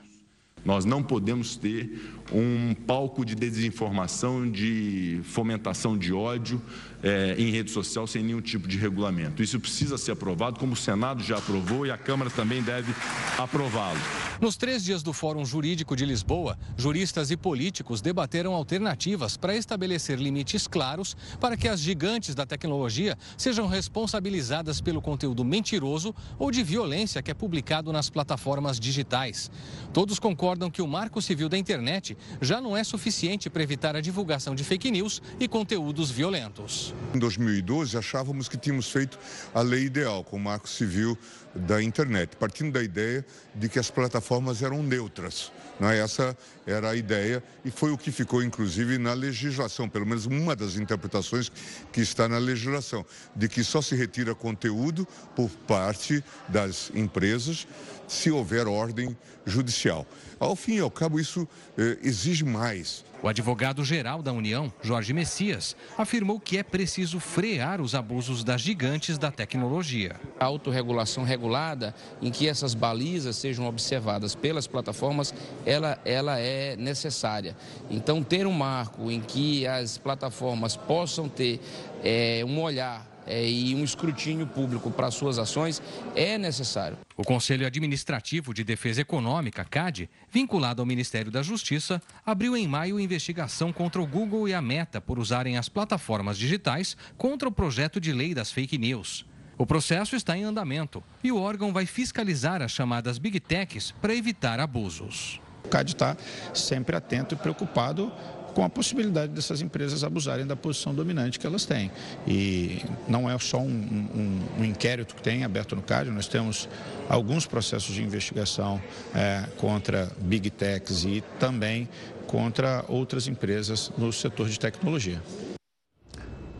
Nós 0.64 0.84
não 0.84 1.04
podemos 1.04 1.54
ter 1.54 2.18
um 2.32 2.74
palco 2.74 3.24
de 3.24 3.36
desinformação, 3.36 4.50
de 4.50 5.20
fomentação 5.22 5.96
de 5.96 6.12
ódio 6.12 6.60
é, 7.04 7.36
em 7.38 7.50
rede 7.50 7.70
social 7.70 8.06
sem 8.06 8.22
nenhum 8.22 8.40
tipo 8.40 8.66
de 8.66 8.78
regulamento. 8.78 9.42
Isso 9.42 9.60
precisa 9.60 9.98
ser 9.98 10.12
aprovado, 10.12 10.58
como 10.58 10.72
o 10.72 10.76
Senado 10.76 11.22
já 11.22 11.36
aprovou 11.36 11.84
e 11.84 11.90
a 11.90 11.98
Câmara 11.98 12.30
também 12.30 12.62
deve 12.62 12.92
aprová-lo. 13.38 14.00
Nos 14.40 14.56
três 14.56 14.82
dias 14.82 15.02
do 15.02 15.12
Fórum 15.12 15.44
Jurídico 15.44 15.94
de 15.94 16.06
Lisboa, 16.06 16.58
juristas 16.76 17.30
e 17.30 17.36
políticos 17.36 18.00
debateram 18.00 18.54
alternativas 18.54 19.36
para 19.36 19.54
estabelecer 19.54 20.18
limites 20.18 20.66
claros 20.66 21.14
para 21.38 21.56
que 21.56 21.68
as 21.68 21.80
gigantes 21.80 22.34
da 22.34 22.46
tecnologia 22.46 23.18
sejam 23.36 23.66
responsabilizadas 23.66 24.80
pelo 24.80 25.02
conteúdo 25.02 25.44
mentiroso 25.44 26.14
ou 26.38 26.50
de 26.50 26.62
violência 26.62 27.22
que 27.22 27.30
é 27.30 27.34
publicado 27.34 27.92
nas 27.92 28.08
plataformas 28.08 28.80
digitais. 28.80 29.50
Todos 29.92 30.18
concordam 30.18 30.70
que 30.70 30.80
o 30.80 30.88
Marco 30.88 31.20
Civil 31.20 31.48
da 31.48 31.58
Internet 31.58 32.16
já 32.40 32.60
não 32.60 32.74
é 32.74 32.82
suficiente 32.82 33.50
para 33.50 33.62
evitar 33.62 33.94
a 33.94 34.00
divulgação 34.00 34.54
de 34.54 34.64
fake 34.64 34.90
news 34.90 35.20
e 35.38 35.46
conteúdos 35.46 36.10
violentos. 36.10 36.93
Em 37.14 37.18
2012, 37.18 37.96
achávamos 37.96 38.48
que 38.48 38.56
tínhamos 38.56 38.90
feito 38.90 39.18
a 39.54 39.60
lei 39.60 39.84
ideal 39.84 40.24
com 40.24 40.36
o 40.36 40.40
marco 40.40 40.68
civil 40.68 41.16
da 41.54 41.80
internet, 41.80 42.36
partindo 42.36 42.72
da 42.72 42.82
ideia 42.82 43.24
de 43.54 43.68
que 43.68 43.78
as 43.78 43.90
plataformas 43.90 44.62
eram 44.62 44.82
neutras. 44.82 45.52
É? 45.80 45.98
Essa 45.98 46.36
era 46.66 46.90
a 46.90 46.96
ideia 46.96 47.42
e 47.64 47.70
foi 47.70 47.90
o 47.92 47.98
que 47.98 48.12
ficou, 48.12 48.42
inclusive, 48.42 48.98
na 48.98 49.12
legislação, 49.12 49.88
pelo 49.88 50.06
menos 50.06 50.26
uma 50.26 50.54
das 50.54 50.76
interpretações 50.76 51.50
que 51.92 52.00
está 52.00 52.28
na 52.28 52.38
legislação, 52.38 53.04
de 53.34 53.48
que 53.48 53.62
só 53.62 53.82
se 53.82 53.94
retira 53.94 54.34
conteúdo 54.34 55.06
por 55.34 55.50
parte 55.50 56.22
das 56.48 56.90
empresas 56.94 57.66
se 58.06 58.30
houver 58.30 58.66
ordem 58.66 59.16
judicial. 59.46 60.06
Ao 60.38 60.54
fim 60.54 60.76
e 60.76 60.80
ao 60.80 60.90
cabo, 60.90 61.18
isso 61.18 61.48
eh, 61.76 61.98
exige 62.02 62.44
mais. 62.44 63.04
O 63.24 63.28
advogado-geral 63.28 64.22
da 64.22 64.34
União, 64.34 64.70
Jorge 64.82 65.14
Messias, 65.14 65.74
afirmou 65.96 66.38
que 66.38 66.58
é 66.58 66.62
preciso 66.62 67.18
frear 67.18 67.80
os 67.80 67.94
abusos 67.94 68.44
das 68.44 68.60
gigantes 68.60 69.16
da 69.16 69.30
tecnologia. 69.30 70.16
A 70.38 70.44
autorregulação 70.44 71.24
regulada, 71.24 71.94
em 72.20 72.30
que 72.30 72.46
essas 72.46 72.74
balizas 72.74 73.36
sejam 73.36 73.66
observadas 73.66 74.34
pelas 74.34 74.66
plataformas, 74.66 75.32
ela, 75.64 75.98
ela 76.04 76.38
é 76.38 76.76
necessária. 76.76 77.56
Então, 77.90 78.22
ter 78.22 78.46
um 78.46 78.52
marco 78.52 79.10
em 79.10 79.22
que 79.22 79.66
as 79.66 79.96
plataformas 79.96 80.76
possam 80.76 81.26
ter 81.26 81.60
é, 82.02 82.44
um 82.46 82.60
olhar 82.60 83.13
é, 83.26 83.48
e 83.48 83.74
um 83.74 83.84
escrutínio 83.84 84.46
público 84.46 84.90
para 84.90 85.10
suas 85.10 85.38
ações 85.38 85.82
é 86.14 86.36
necessário. 86.38 86.98
O 87.16 87.22
Conselho 87.22 87.66
Administrativo 87.66 88.52
de 88.52 88.64
Defesa 88.64 89.00
Econômica, 89.00 89.64
CAD, 89.64 90.08
vinculado 90.30 90.82
ao 90.82 90.86
Ministério 90.86 91.30
da 91.30 91.42
Justiça, 91.42 92.02
abriu 92.24 92.56
em 92.56 92.66
maio 92.66 93.00
investigação 93.00 93.72
contra 93.72 94.00
o 94.00 94.06
Google 94.06 94.48
e 94.48 94.54
a 94.54 94.60
Meta 94.60 95.00
por 95.00 95.18
usarem 95.18 95.56
as 95.56 95.68
plataformas 95.68 96.36
digitais 96.36 96.96
contra 97.16 97.48
o 97.48 97.52
projeto 97.52 98.00
de 98.00 98.12
lei 98.12 98.34
das 98.34 98.50
fake 98.50 98.78
news. 98.78 99.26
O 99.56 99.64
processo 99.64 100.16
está 100.16 100.36
em 100.36 100.42
andamento 100.42 101.02
e 101.22 101.30
o 101.30 101.40
órgão 101.40 101.72
vai 101.72 101.86
fiscalizar 101.86 102.60
as 102.60 102.72
chamadas 102.72 103.18
Big 103.18 103.38
Techs 103.38 103.92
para 103.92 104.14
evitar 104.14 104.58
abusos. 104.58 105.40
O 105.64 105.68
CAD 105.68 105.92
está 105.92 106.16
sempre 106.52 106.96
atento 106.96 107.34
e 107.34 107.38
preocupado 107.38 108.12
com 108.54 108.64
a 108.64 108.70
possibilidade 108.70 109.32
dessas 109.32 109.60
empresas 109.60 110.04
abusarem 110.04 110.46
da 110.46 110.54
posição 110.54 110.94
dominante 110.94 111.38
que 111.38 111.46
elas 111.46 111.66
têm. 111.66 111.90
E 112.26 112.82
não 113.08 113.28
é 113.28 113.36
só 113.38 113.58
um, 113.58 113.68
um, 113.68 114.60
um 114.60 114.64
inquérito 114.64 115.14
que 115.14 115.22
tem 115.22 115.44
aberto 115.44 115.74
no 115.74 115.82
CAD, 115.82 116.10
nós 116.10 116.28
temos 116.28 116.68
alguns 117.08 117.46
processos 117.46 117.94
de 117.94 118.02
investigação 118.02 118.80
é, 119.14 119.44
contra 119.58 120.10
Big 120.20 120.48
Techs 120.50 121.04
e 121.04 121.22
também 121.38 121.88
contra 122.26 122.84
outras 122.88 123.26
empresas 123.26 123.92
no 123.98 124.12
setor 124.12 124.48
de 124.48 124.58
tecnologia. 124.58 125.20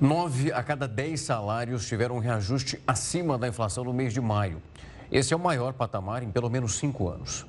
Nove 0.01 0.53
a 0.53 0.63
cada 0.63 0.89
dez 0.89 1.21
salários 1.21 1.87
tiveram 1.87 2.17
um 2.17 2.19
reajuste 2.19 2.81
acima 2.87 3.39
da 3.39 3.49
inflação 3.49 3.85
no 3.85 3.93
mês 3.93 4.13
de 4.13 4.21
maio. 4.21 4.61
Esse 5.11 5.33
é 5.33 5.37
o 5.37 5.41
maior 5.41 5.73
patamar 5.73 6.23
em 6.23 6.31
pelo 6.31 6.51
menos 6.51 6.75
cinco 6.75 7.09
anos. 7.09 7.47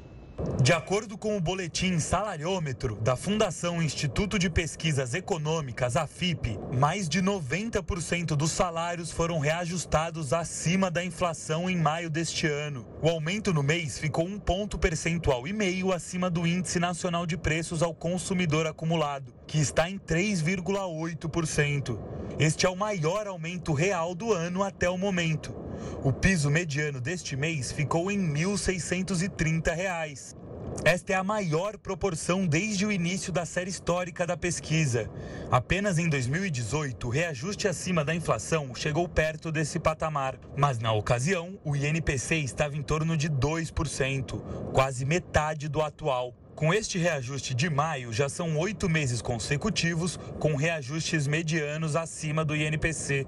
De 0.62 0.74
acordo 0.74 1.18
com 1.18 1.38
o 1.38 1.42
boletim 1.42 1.98
salariômetro 1.98 2.96
da 2.96 3.16
Fundação 3.16 3.82
Instituto 3.82 4.38
de 4.38 4.50
Pesquisas 4.50 5.14
Econômicas, 5.14 5.96
a 5.96 6.06
FIP, 6.06 6.60
mais 6.74 7.08
de 7.08 7.22
90% 7.22 8.36
dos 8.36 8.52
salários 8.52 9.12
foram 9.12 9.40
reajustados 9.40 10.34
acima 10.34 10.92
da 10.92 11.06
inflação 11.06 11.70
em 11.70 11.78
maio 11.78 12.10
deste 12.10 12.48
ano. 12.48 12.86
O 13.02 13.08
aumento 13.08 13.54
no 13.54 13.64
mês 13.64 13.98
ficou 13.98 14.26
um 14.26 14.38
ponto 14.38 14.78
percentual 14.78 15.48
e 15.48 15.54
meio 15.54 15.94
acima 15.94 16.30
do 16.30 16.46
Índice 16.46 16.80
Nacional 16.80 17.26
de 17.26 17.38
Preços 17.38 17.82
ao 17.82 17.94
Consumidor 17.94 18.68
Acumulado, 18.68 19.34
que 19.48 19.60
está 19.60 19.90
em 19.90 19.98
3,8%. 19.98 21.98
Este 22.38 22.66
é 22.66 22.70
o 22.70 22.76
maior 22.76 23.28
aumento 23.28 23.72
real 23.72 24.14
do 24.14 24.34
ano 24.34 24.64
até 24.64 24.90
o 24.90 24.98
momento. 24.98 25.64
O 26.04 26.12
piso 26.12 26.50
mediano 26.50 27.02
deste 27.02 27.36
mês 27.36 27.72
ficou 27.72 28.12
em 28.12 28.20
R$ 28.20 28.46
1.630. 28.46 30.35
Esta 30.84 31.14
é 31.14 31.16
a 31.16 31.24
maior 31.24 31.78
proporção 31.78 32.46
desde 32.46 32.86
o 32.86 32.92
início 32.92 33.32
da 33.32 33.46
série 33.46 33.70
histórica 33.70 34.28
da 34.28 34.36
pesquisa. 34.36 35.10
Apenas 35.50 35.98
em 35.98 36.10
2018, 36.10 37.08
o 37.08 37.10
reajuste 37.10 37.68
acima 37.68 38.04
da 38.04 38.14
inflação 38.14 38.76
chegou 38.76 39.08
perto 39.08 39.52
desse 39.52 39.80
patamar. 39.80 40.38
Mas 40.56 40.78
na 40.78 40.92
ocasião, 40.92 41.58
o 41.64 41.76
INPC 41.76 42.36
estava 42.36 42.76
em 42.76 42.84
torno 42.84 43.16
de 43.16 43.30
2%, 43.30 44.42
quase 44.74 45.06
metade 45.06 45.68
do 45.68 45.82
atual. 45.82 46.36
Com 46.54 46.74
este 46.74 46.98
reajuste 46.98 47.54
de 47.54 47.70
maio, 47.70 48.14
já 48.14 48.30
são 48.30 48.58
oito 48.58 48.88
meses 48.88 49.22
consecutivos 49.22 50.18
com 50.40 50.56
reajustes 50.56 51.28
medianos 51.28 51.96
acima 51.96 52.46
do 52.46 52.56
INPC. 52.56 53.26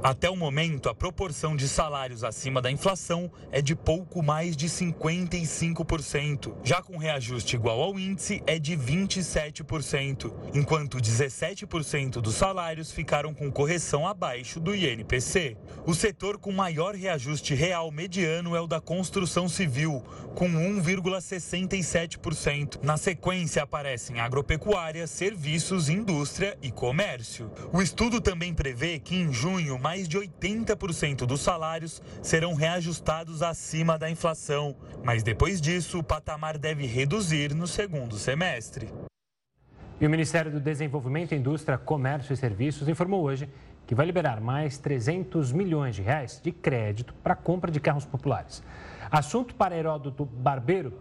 Até 0.00 0.30
o 0.30 0.36
momento, 0.36 0.88
a 0.88 0.94
proporção 0.94 1.56
de 1.56 1.68
salários 1.68 2.22
acima 2.22 2.62
da 2.62 2.70
inflação 2.70 3.28
é 3.50 3.60
de 3.60 3.74
pouco 3.74 4.22
mais 4.22 4.56
de 4.56 4.68
55%. 4.68 6.54
Já 6.62 6.80
com 6.80 6.96
reajuste 6.96 7.56
igual 7.56 7.82
ao 7.82 7.98
índice, 7.98 8.40
é 8.46 8.60
de 8.60 8.76
27%, 8.76 10.32
enquanto 10.54 10.98
17% 10.98 12.20
dos 12.20 12.36
salários 12.36 12.92
ficaram 12.92 13.34
com 13.34 13.50
correção 13.50 14.06
abaixo 14.06 14.60
do 14.60 14.72
INPC. 14.72 15.56
O 15.84 15.92
setor 15.94 16.38
com 16.38 16.52
maior 16.52 16.94
reajuste 16.94 17.52
real 17.52 17.90
mediano 17.90 18.54
é 18.54 18.60
o 18.60 18.68
da 18.68 18.80
construção 18.80 19.48
civil, 19.48 20.00
com 20.36 20.48
1,67%. 20.48 22.84
Na 22.84 22.96
sequência 22.96 23.64
aparecem 23.64 24.20
agropecuária, 24.20 25.08
serviços, 25.08 25.88
indústria 25.88 26.56
e 26.62 26.70
comércio. 26.70 27.50
O 27.72 27.82
estudo 27.82 28.20
também 28.20 28.54
prevê 28.54 29.00
que 29.00 29.16
em 29.16 29.32
junho 29.32 29.76
mais 29.88 30.06
de 30.06 30.18
80% 30.18 31.24
dos 31.24 31.40
salários 31.40 32.02
serão 32.20 32.52
reajustados 32.52 33.42
acima 33.42 33.98
da 33.98 34.10
inflação, 34.10 34.76
mas 35.02 35.22
depois 35.22 35.62
disso 35.62 36.00
o 36.00 36.02
patamar 36.02 36.58
deve 36.58 36.84
reduzir 36.84 37.54
no 37.54 37.66
segundo 37.66 38.18
semestre. 38.18 38.92
E 39.98 40.06
o 40.06 40.10
Ministério 40.10 40.52
do 40.52 40.60
Desenvolvimento, 40.60 41.34
Indústria, 41.34 41.78
Comércio 41.78 42.34
e 42.34 42.36
Serviços 42.36 42.86
informou 42.86 43.22
hoje 43.22 43.48
que 43.86 43.94
vai 43.94 44.04
liberar 44.04 44.42
mais 44.42 44.76
300 44.76 45.52
milhões 45.52 45.94
de 45.94 46.02
reais 46.02 46.38
de 46.38 46.52
crédito 46.52 47.14
para 47.22 47.34
compra 47.34 47.70
de 47.70 47.80
carros 47.80 48.04
populares. 48.04 48.62
Assunto 49.10 49.54
para 49.54 49.74
Heródoto 49.74 50.26
Barbeiro. 50.26 50.98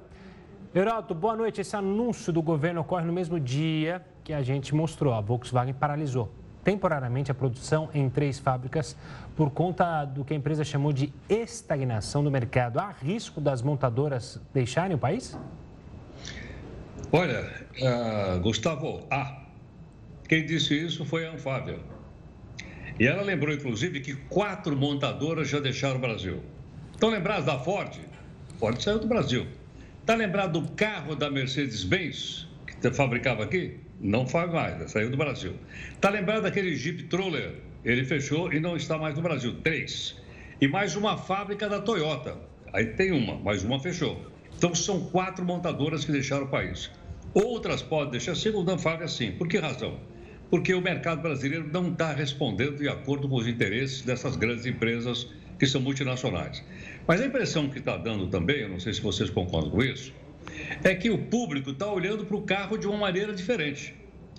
Heródoto, 0.74 1.14
boa 1.14 1.36
noite. 1.36 1.60
Esse 1.60 1.76
anúncio 1.76 2.32
do 2.32 2.42
governo 2.42 2.80
ocorre 2.80 3.04
no 3.04 3.12
mesmo 3.12 3.38
dia 3.38 4.02
que 4.24 4.32
a 4.32 4.42
gente 4.42 4.74
mostrou. 4.74 5.14
A 5.14 5.20
Volkswagen 5.20 5.74
paralisou 5.74 6.47
temporariamente 6.68 7.32
a 7.32 7.34
produção 7.34 7.90
em 7.94 8.10
três 8.10 8.40
fábricas 8.40 8.94
por 9.38 9.50
conta 9.52 10.04
do 10.04 10.26
que 10.26 10.34
a 10.34 10.36
empresa 10.36 10.66
chamou 10.66 10.92
de 10.92 11.14
estagnação 11.30 12.22
do 12.22 12.30
mercado. 12.30 12.78
Há 12.78 12.92
risco 12.92 13.40
das 13.40 13.62
montadoras 13.62 14.38
deixarem 14.54 14.94
o 14.94 15.00
país? 15.00 15.40
Olha, 17.10 17.50
uh, 17.80 18.42
Gustavo, 18.42 19.08
ah, 19.10 19.44
quem 20.28 20.46
disse 20.46 20.78
isso 20.78 21.06
foi 21.06 21.26
a 21.26 21.32
Anfávia. 21.32 21.80
E 23.00 23.08
ela 23.08 23.22
lembrou, 23.22 23.56
inclusive, 23.56 24.02
que 24.02 24.14
quatro 24.28 24.76
montadoras 24.76 25.48
já 25.48 25.62
deixaram 25.62 25.96
o 25.96 26.00
Brasil. 26.00 26.44
Estão 26.92 27.10
lembrados 27.10 27.46
da 27.46 27.58
Ford? 27.60 27.98
Ford 28.60 28.78
saiu 28.82 29.00
do 29.00 29.08
Brasil. 29.08 29.48
Está 30.02 30.16
lembrado 30.16 30.60
do 30.60 30.68
carro 30.72 31.16
da 31.16 31.30
Mercedes-Benz, 31.30 32.46
que 32.82 32.92
fabricava 32.92 33.46
aqui? 33.46 33.87
Não 34.00 34.28
faz 34.28 34.52
mais, 34.52 34.78
né? 34.78 34.88
saiu 34.88 35.10
do 35.10 35.18
Brasil. 35.18 35.54
Está 35.94 36.10
lembrado 36.10 36.44
daquele 36.44 36.76
Jeep 36.76 37.04
Troller? 37.04 37.56
Ele 37.84 38.04
fechou 38.04 38.54
e 38.54 38.60
não 38.60 38.76
está 38.76 38.98
mais 38.98 39.16
no 39.16 39.22
Brasil. 39.22 39.56
Três. 39.64 40.16
E 40.62 40.68
mais 40.68 40.96
uma 40.96 41.18
fábrica 41.18 41.68
da 41.68 41.82
Toyota. 41.82 42.38
Aí 42.74 42.86
tem 42.86 43.12
uma, 43.12 43.38
mais 43.38 43.64
uma 43.64 43.80
fechou. 43.80 44.26
Então 44.56 44.74
são 44.76 45.06
quatro 45.10 45.44
montadoras 45.44 46.06
que 46.06 46.12
deixaram 46.12 46.46
o 46.46 46.50
país. 46.50 46.92
Outras 47.34 47.82
podem 47.82 48.12
deixar, 48.12 48.36
segundo 48.36 48.70
a 48.70 48.74
Anfávia, 48.74 49.08
sim. 49.08 49.32
Por 49.32 49.48
que 49.48 49.58
razão? 49.58 50.00
Porque 50.50 50.74
o 50.74 50.82
mercado 50.82 51.22
brasileiro 51.22 51.70
não 51.72 51.92
está 51.92 52.14
respondendo 52.14 52.78
de 52.78 52.88
acordo 52.88 53.28
com 53.28 53.36
os 53.36 53.48
interesses 53.48 54.02
dessas 54.02 54.36
grandes 54.36 54.66
empresas 54.66 55.28
que 55.60 55.66
são 55.66 55.82
multinacionais. 55.82 56.64
Mas 57.08 57.22
a 57.22 57.26
impressão 57.26 57.70
que 57.70 57.80
está 57.80 57.98
dando 57.98 58.28
também, 58.28 58.62
eu 58.62 58.70
não 58.70 58.80
sei 58.80 58.94
se 58.94 59.02
vocês 59.02 59.30
concordam 59.30 59.72
com 59.72 59.84
isso, 59.84 60.14
é 60.84 60.96
que 60.96 61.10
o 61.10 61.18
público 61.18 61.72
está 61.72 61.92
olhando 61.92 62.26
para 62.26 62.36
o 62.36 62.42
carro 62.44 62.78
de 62.78 62.88
uma 62.88 62.98
maneira 62.98 63.34
diferente. 63.34 63.96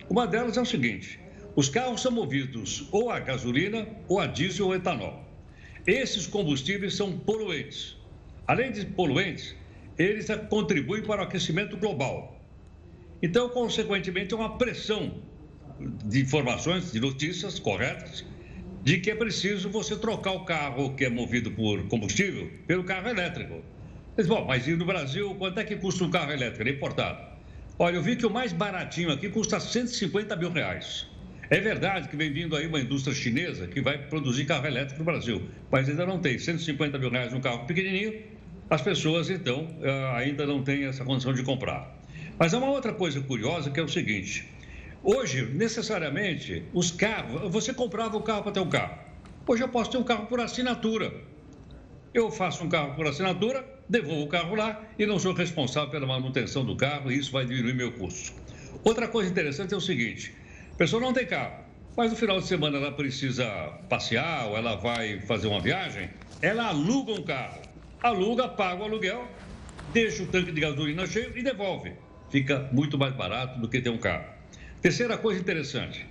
Uma 0.09 0.25
delas 0.25 0.57
é 0.57 0.61
o 0.61 0.65
seguinte: 0.65 1.19
os 1.55 1.69
carros 1.69 2.01
são 2.01 2.11
movidos 2.11 2.87
ou 2.91 3.09
a 3.09 3.19
gasolina, 3.19 3.87
ou 4.07 4.19
a 4.19 4.25
diesel 4.25 4.67
ou 4.67 4.75
etanol. 4.75 5.23
Esses 5.85 6.27
combustíveis 6.27 6.95
são 6.95 7.17
poluentes. 7.17 7.97
Além 8.47 8.71
de 8.71 8.85
poluentes, 8.85 9.55
eles 9.97 10.27
contribuem 10.49 11.03
para 11.03 11.21
o 11.21 11.25
aquecimento 11.25 11.77
global. 11.77 12.39
Então, 13.21 13.49
consequentemente, 13.49 14.33
é 14.33 14.37
uma 14.37 14.57
pressão 14.57 15.21
de 16.05 16.21
informações, 16.21 16.91
de 16.91 16.99
notícias 16.99 17.59
corretas, 17.59 18.25
de 18.83 18.99
que 18.99 19.11
é 19.11 19.15
preciso 19.15 19.69
você 19.69 19.95
trocar 19.95 20.31
o 20.31 20.45
carro 20.45 20.95
que 20.95 21.05
é 21.05 21.09
movido 21.09 21.51
por 21.51 21.87
combustível 21.87 22.49
pelo 22.65 22.83
carro 22.83 23.09
elétrico. 23.09 23.61
Mas, 24.19 24.27
bom, 24.27 24.43
mas 24.45 24.67
e 24.67 24.75
no 24.75 24.83
Brasil, 24.83 25.33
quanto 25.35 25.61
é 25.61 25.63
que 25.63 25.77
custa 25.77 26.03
um 26.03 26.11
carro 26.11 26.33
elétrico? 26.33 26.67
É 26.67 26.73
importado. 26.73 27.25
Olha, 27.79 27.95
eu 27.95 28.03
vi 28.03 28.17
que 28.17 28.25
o 28.25 28.29
mais 28.29 28.51
baratinho 28.51 29.13
aqui 29.13 29.29
custa 29.29 29.61
150 29.61 30.35
mil 30.35 30.51
reais. 30.51 31.07
É 31.49 31.61
verdade 31.61 32.09
que 32.09 32.17
vem 32.17 32.29
vindo 32.29 32.53
aí 32.53 32.67
uma 32.67 32.81
indústria 32.81 33.15
chinesa 33.15 33.65
que 33.65 33.79
vai 33.79 33.97
produzir 33.97 34.43
carro 34.43 34.67
elétrico 34.67 34.99
no 34.99 35.05
Brasil, 35.05 35.49
mas 35.71 35.87
ainda 35.87 36.05
não 36.05 36.19
tem 36.19 36.37
150 36.37 36.99
mil 36.99 37.09
reais 37.09 37.31
num 37.31 37.39
carro 37.39 37.65
pequenininho. 37.65 38.13
As 38.69 38.81
pessoas, 38.81 39.29
então, 39.29 39.79
eh, 39.81 40.11
ainda 40.15 40.45
não 40.45 40.65
têm 40.65 40.83
essa 40.83 41.05
condição 41.05 41.33
de 41.33 41.41
comprar. 41.41 41.89
Mas 42.37 42.53
há 42.53 42.57
uma 42.57 42.71
outra 42.71 42.91
coisa 42.91 43.21
curiosa 43.21 43.71
que 43.71 43.79
é 43.79 43.83
o 43.83 43.87
seguinte: 43.87 44.53
Hoje, 45.01 45.45
necessariamente, 45.53 46.65
os 46.73 46.91
carros, 46.91 47.49
você 47.49 47.73
comprava 47.73 48.17
o 48.17 48.21
carro 48.21 48.43
para 48.43 48.51
ter 48.51 48.59
um 48.59 48.69
carro. 48.69 48.99
Hoje 49.47 49.63
eu 49.63 49.69
posso 49.69 49.91
ter 49.91 49.97
um 49.97 50.03
carro 50.03 50.25
por 50.25 50.41
assinatura. 50.41 51.28
Eu 52.13 52.31
faço 52.31 52.63
um 52.63 52.69
carro 52.69 52.95
por 52.95 53.05
assinatura, 53.05 53.63
devolvo 53.87 54.23
o 54.23 54.27
carro 54.27 54.55
lá 54.55 54.81
e 54.97 55.05
não 55.05 55.19
sou 55.19 55.31
responsável 55.33 55.91
pela 55.91 56.07
manutenção 56.07 56.65
do 56.65 56.75
carro 56.75 57.11
e 57.11 57.17
isso 57.19 57.31
vai 57.31 57.45
diminuir 57.45 57.73
meu 57.73 57.91
custo. 57.91 58.33
Outra 58.83 59.07
coisa 59.07 59.29
interessante 59.29 59.73
é 59.73 59.77
o 59.77 59.81
seguinte: 59.81 60.33
a 60.71 60.75
pessoa 60.75 60.99
não 60.99 61.13
tem 61.13 61.27
carro, 61.27 61.63
mas 61.95 62.09
no 62.09 62.17
final 62.17 62.39
de 62.39 62.47
semana 62.47 62.77
ela 62.77 62.91
precisa 62.91 63.45
passear 63.87 64.47
ou 64.47 64.57
ela 64.57 64.75
vai 64.75 65.19
fazer 65.21 65.47
uma 65.47 65.59
viagem, 65.59 66.09
ela 66.41 66.67
aluga 66.67 67.11
um 67.13 67.23
carro. 67.23 67.61
Aluga, 68.01 68.47
paga 68.47 68.81
o 68.81 68.85
aluguel, 68.85 69.27
deixa 69.93 70.23
o 70.23 70.27
tanque 70.27 70.51
de 70.51 70.61
gasolina 70.61 71.05
cheio 71.05 71.37
e 71.37 71.43
devolve. 71.43 71.91
Fica 72.31 72.69
muito 72.71 72.97
mais 72.97 73.13
barato 73.13 73.59
do 73.59 73.67
que 73.67 73.81
ter 73.81 73.89
um 73.89 73.97
carro. 73.97 74.25
Terceira 74.81 75.17
coisa 75.17 75.39
interessante. 75.39 76.07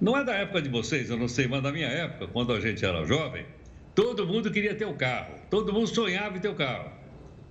Não 0.00 0.16
é 0.16 0.22
da 0.22 0.34
época 0.34 0.62
de 0.62 0.68
vocês, 0.68 1.10
eu 1.10 1.16
não 1.16 1.28
sei, 1.28 1.48
mas 1.48 1.62
da 1.62 1.72
minha 1.72 1.88
época, 1.88 2.26
quando 2.28 2.52
a 2.52 2.60
gente 2.60 2.84
era 2.84 3.04
jovem, 3.04 3.46
todo 3.94 4.26
mundo 4.26 4.50
queria 4.50 4.74
ter 4.74 4.84
o 4.84 4.90
um 4.90 4.96
carro, 4.96 5.34
todo 5.50 5.72
mundo 5.72 5.86
sonhava 5.86 6.36
em 6.36 6.40
ter 6.40 6.48
o 6.48 6.52
um 6.52 6.56
carro. 6.56 6.90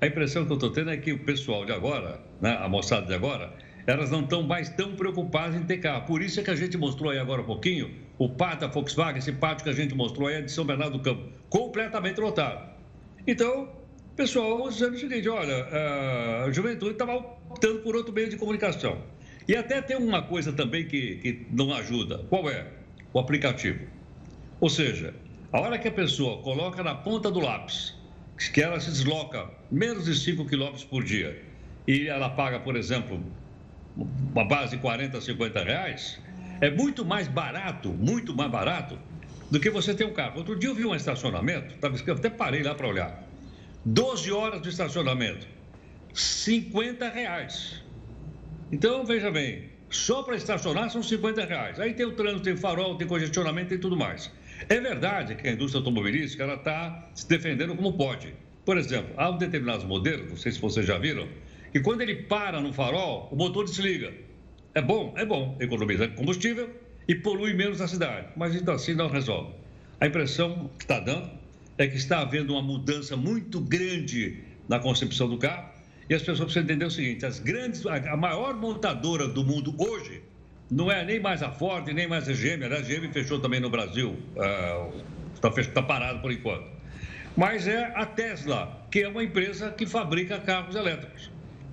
A 0.01 0.07
impressão 0.07 0.45
que 0.45 0.51
eu 0.51 0.55
estou 0.55 0.71
tendo 0.71 0.89
é 0.89 0.97
que 0.97 1.11
o 1.11 1.19
pessoal 1.19 1.65
de 1.65 1.71
agora, 1.71 2.21
né, 2.41 2.57
a 2.61 2.69
moçada 2.69 3.05
de 3.05 3.13
agora, 3.13 3.53
elas 3.85 4.11
não 4.11 4.21
estão 4.21 4.43
mais 4.43 4.69
tão 4.69 4.95
preocupadas 4.95 5.55
em 5.55 5.63
ter 5.63 5.77
carro. 5.77 6.05
Por 6.05 6.21
isso 6.21 6.39
é 6.39 6.43
que 6.43 6.51
a 6.51 6.55
gente 6.55 6.77
mostrou 6.77 7.11
aí 7.11 7.17
agora 7.17 7.41
um 7.41 7.45
pouquinho 7.45 7.93
o 8.17 8.29
pátio 8.29 8.61
da 8.61 8.67
Volkswagen, 8.67 9.17
esse 9.17 9.31
pátio 9.31 9.63
que 9.63 9.69
a 9.69 9.73
gente 9.73 9.95
mostrou 9.95 10.27
aí 10.27 10.35
é 10.35 10.41
de 10.41 10.51
São 10.51 10.65
Bernardo 10.65 10.97
do 10.97 11.03
Campo, 11.03 11.29
completamente 11.49 12.19
lotado. 12.19 12.69
Então, 13.25 13.69
pessoal 14.19 14.67
dizendo 14.69 14.95
o 14.95 14.99
seguinte: 14.99 15.29
olha, 15.29 15.65
a 16.45 16.51
juventude 16.51 16.91
estava 16.91 17.15
optando 17.15 17.79
por 17.79 17.95
outro 17.95 18.11
meio 18.11 18.29
de 18.29 18.35
comunicação. 18.35 19.01
E 19.47 19.55
até 19.55 19.81
tem 19.81 19.97
uma 19.97 20.21
coisa 20.21 20.51
também 20.51 20.85
que, 20.85 21.15
que 21.15 21.47
não 21.49 21.73
ajuda. 21.73 22.19
Qual 22.29 22.49
é? 22.49 22.67
O 23.13 23.19
aplicativo. 23.19 23.79
Ou 24.59 24.69
seja, 24.69 25.13
a 25.51 25.59
hora 25.59 25.79
que 25.79 25.87
a 25.87 25.91
pessoa 25.91 26.41
coloca 26.43 26.83
na 26.83 26.93
ponta 26.93 27.31
do 27.31 27.39
lápis 27.39 27.95
que 28.53 28.61
ela 28.61 28.79
se 28.79 28.89
desloca 28.89 29.49
menos 29.69 30.05
de 30.05 30.15
5 30.15 30.45
quilômetros 30.45 30.83
por 30.83 31.03
dia 31.03 31.43
e 31.87 32.07
ela 32.07 32.29
paga, 32.29 32.59
por 32.59 32.75
exemplo, 32.75 33.21
uma 33.97 34.45
base 34.45 34.75
de 34.75 34.81
40, 34.81 35.19
50 35.19 35.63
reais, 35.63 36.19
é 36.61 36.69
muito 36.69 37.03
mais 37.03 37.27
barato, 37.27 37.89
muito 37.89 38.33
mais 38.33 38.51
barato 38.51 38.97
do 39.49 39.59
que 39.59 39.69
você 39.69 39.93
ter 39.93 40.05
um 40.05 40.13
carro. 40.13 40.37
Outro 40.37 40.57
dia 40.57 40.69
eu 40.69 40.75
vi 40.75 40.85
um 40.85 40.93
estacionamento, 40.93 41.75
eu 42.05 42.13
até 42.13 42.29
parei 42.29 42.61
lá 42.61 42.75
para 42.75 42.87
olhar. 42.87 43.23
12 43.83 44.31
horas 44.31 44.61
de 44.61 44.69
estacionamento, 44.69 45.47
50 46.13 47.09
reais. 47.09 47.81
Então, 48.71 49.03
veja 49.03 49.31
bem, 49.31 49.69
só 49.89 50.21
para 50.21 50.35
estacionar 50.35 50.91
são 50.91 51.01
50 51.01 51.43
reais. 51.43 51.79
Aí 51.79 51.93
tem 51.93 52.05
o 52.05 52.11
trânsito, 52.11 52.43
tem 52.43 52.55
farol, 52.55 52.95
tem 52.95 53.07
congestionamento 53.07 53.73
e 53.73 53.79
tudo 53.79 53.97
mais. 53.97 54.31
É 54.67 54.79
verdade 54.79 55.35
que 55.35 55.47
a 55.47 55.51
indústria 55.51 55.79
automobilística 55.79 56.45
está 56.45 57.09
se 57.13 57.27
defendendo 57.27 57.75
como 57.75 57.93
pode. 57.93 58.33
Por 58.65 58.77
exemplo, 58.77 59.13
há 59.17 59.31
determinados 59.31 59.85
modelos, 59.85 60.29
não 60.29 60.37
sei 60.37 60.51
se 60.51 60.59
vocês 60.59 60.85
já 60.85 60.97
viram, 60.97 61.27
que 61.71 61.79
quando 61.79 62.01
ele 62.01 62.15
para 62.23 62.59
no 62.59 62.73
farol, 62.73 63.29
o 63.31 63.35
motor 63.35 63.65
desliga. 63.65 64.11
É 64.75 64.81
bom? 64.81 65.13
É 65.17 65.25
bom. 65.25 65.57
Economiza 65.59 66.07
combustível 66.09 66.69
e 67.07 67.15
polui 67.15 67.53
menos 67.53 67.81
a 67.81 67.87
cidade. 67.87 68.27
Mas 68.35 68.55
ainda 68.55 68.73
assim 68.73 68.93
não 68.93 69.07
resolve. 69.07 69.53
A 69.99 70.07
impressão 70.07 70.69
que 70.77 70.83
está 70.83 70.99
dando 70.99 71.29
é 71.77 71.87
que 71.87 71.97
está 71.97 72.21
havendo 72.21 72.53
uma 72.53 72.61
mudança 72.61 73.15
muito 73.15 73.59
grande 73.59 74.43
na 74.67 74.79
concepção 74.79 75.29
do 75.29 75.37
carro 75.37 75.69
e 76.09 76.13
as 76.13 76.21
pessoas 76.21 76.51
precisam 76.51 76.63
entender 76.63 76.85
o 76.85 76.91
seguinte: 76.91 77.25
as 77.25 77.39
grandes, 77.39 77.85
a 77.85 78.17
maior 78.17 78.55
montadora 78.55 79.27
do 79.27 79.43
mundo 79.43 79.75
hoje 79.77 80.21
não 80.69 80.91
é 80.91 81.03
nem 81.03 81.19
mais 81.19 81.41
a 81.41 81.51
Ford, 81.51 81.87
nem 81.87 82.07
mais 82.07 82.27
a 82.29 82.33
GM. 82.33 82.63
A 82.65 82.81
GM 82.81 83.11
fechou 83.11 83.39
também 83.39 83.59
no 83.59 83.69
Brasil, 83.69 84.17
está 85.33 85.49
uh, 85.49 85.73
tá 85.73 85.81
parado 85.81 86.19
por 86.19 86.31
enquanto. 86.31 86.65
Mas 87.35 87.67
é 87.67 87.91
a 87.95 88.05
Tesla, 88.05 88.85
que 88.91 89.01
é 89.01 89.07
uma 89.07 89.23
empresa 89.23 89.71
que 89.71 89.85
fabrica 89.85 90.39
carros 90.39 90.75
elétricos. 90.75 91.31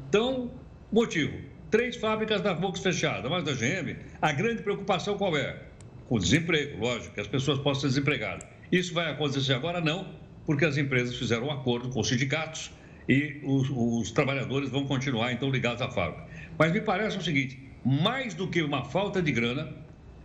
Então, 0.09 0.51
motivo: 0.91 1.37
três 1.71 1.97
fábricas 1.97 2.41
da 2.41 2.53
Volkswagen 2.53 2.93
fechadas, 2.93 3.31
mas 3.31 3.45
da 3.45 3.53
GM, 3.53 3.97
a 4.23 4.33
grande 4.33 4.63
preocupação 4.63 5.17
qual 5.17 5.37
é? 5.37 5.63
O 6.09 6.19
desemprego, 6.19 6.79
lógico, 6.79 7.15
que 7.15 7.21
as 7.21 7.27
pessoas 7.27 7.59
possam 7.59 7.83
ser 7.83 7.89
desempregadas. 7.89 8.47
Isso 8.71 8.95
vai 8.95 9.11
acontecer 9.11 9.55
agora? 9.55 9.81
Não, 9.81 10.15
porque 10.47 10.65
as 10.65 10.77
empresas 10.77 11.17
fizeram 11.17 11.49
um 11.49 11.51
acordo 11.51 11.89
com 11.91 12.01
os 12.01 12.09
sindicatos 12.09 12.71
e 13.09 13.41
os, 13.45 13.69
os 13.71 14.11
trabalhadores 14.13 14.71
vão 14.71 14.87
continuar 14.87 15.33
então 15.33 15.51
ligados 15.51 15.83
à 15.83 15.89
fábrica. 15.89 16.27
Mas 16.57 16.73
me 16.73 16.81
parece 16.81 17.19
o 17.19 17.23
seguinte: 17.23 17.66
mais 17.87 18.35
do 18.35 18.49
que 18.49 18.61
uma 18.63 18.85
falta 18.85 19.23
de 19.23 19.31
grana, 19.31 19.73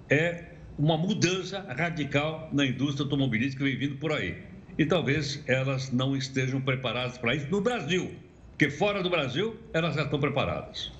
é 0.09 0.45
uma 0.79 0.97
mudança 0.97 1.63
radical 1.77 2.49
na 2.51 2.65
indústria 2.65 3.03
automobilística 3.03 3.63
que 3.63 3.69
vem 3.69 3.77
vindo 3.77 3.99
por 3.99 4.11
aí. 4.11 4.35
E 4.79 4.83
talvez 4.83 5.43
elas 5.47 5.91
não 5.91 6.17
estejam 6.17 6.59
preparadas 6.59 7.19
para 7.19 7.35
isso 7.35 7.45
no 7.51 7.61
Brasil, 7.61 8.15
porque 8.49 8.71
fora 8.71 9.03
do 9.03 9.11
Brasil 9.11 9.55
elas 9.73 9.93
já 9.93 10.01
estão 10.01 10.19
preparadas. 10.19 10.91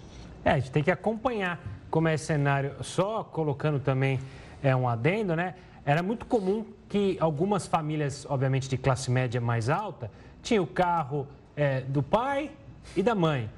É, 0.46 0.52
a 0.52 0.60
gente 0.60 0.70
tem 0.70 0.84
que 0.84 0.92
acompanhar 0.92 1.60
como 1.90 2.08
é 2.08 2.14
esse 2.14 2.26
cenário. 2.26 2.76
Só 2.82 3.24
colocando 3.24 3.80
também 3.80 4.20
é, 4.62 4.76
um 4.76 4.88
adendo, 4.88 5.36
né? 5.36 5.56
Era 5.84 6.04
muito 6.04 6.28
comum 6.28 6.64
que 6.88 7.18
algumas 7.20 7.66
famílias, 7.66 8.24
obviamente 8.30 8.70
de 8.70 8.78
classe 8.78 9.10
média 9.10 9.42
mais 9.42 9.68
alta, 9.68 10.12
tinham 10.44 10.64
o 10.64 10.68
carro 10.68 11.28
é, 11.56 11.82
do 11.82 12.04
pai 12.04 12.52
e 12.96 13.02
da 13.02 13.16
mãe. 13.16 13.50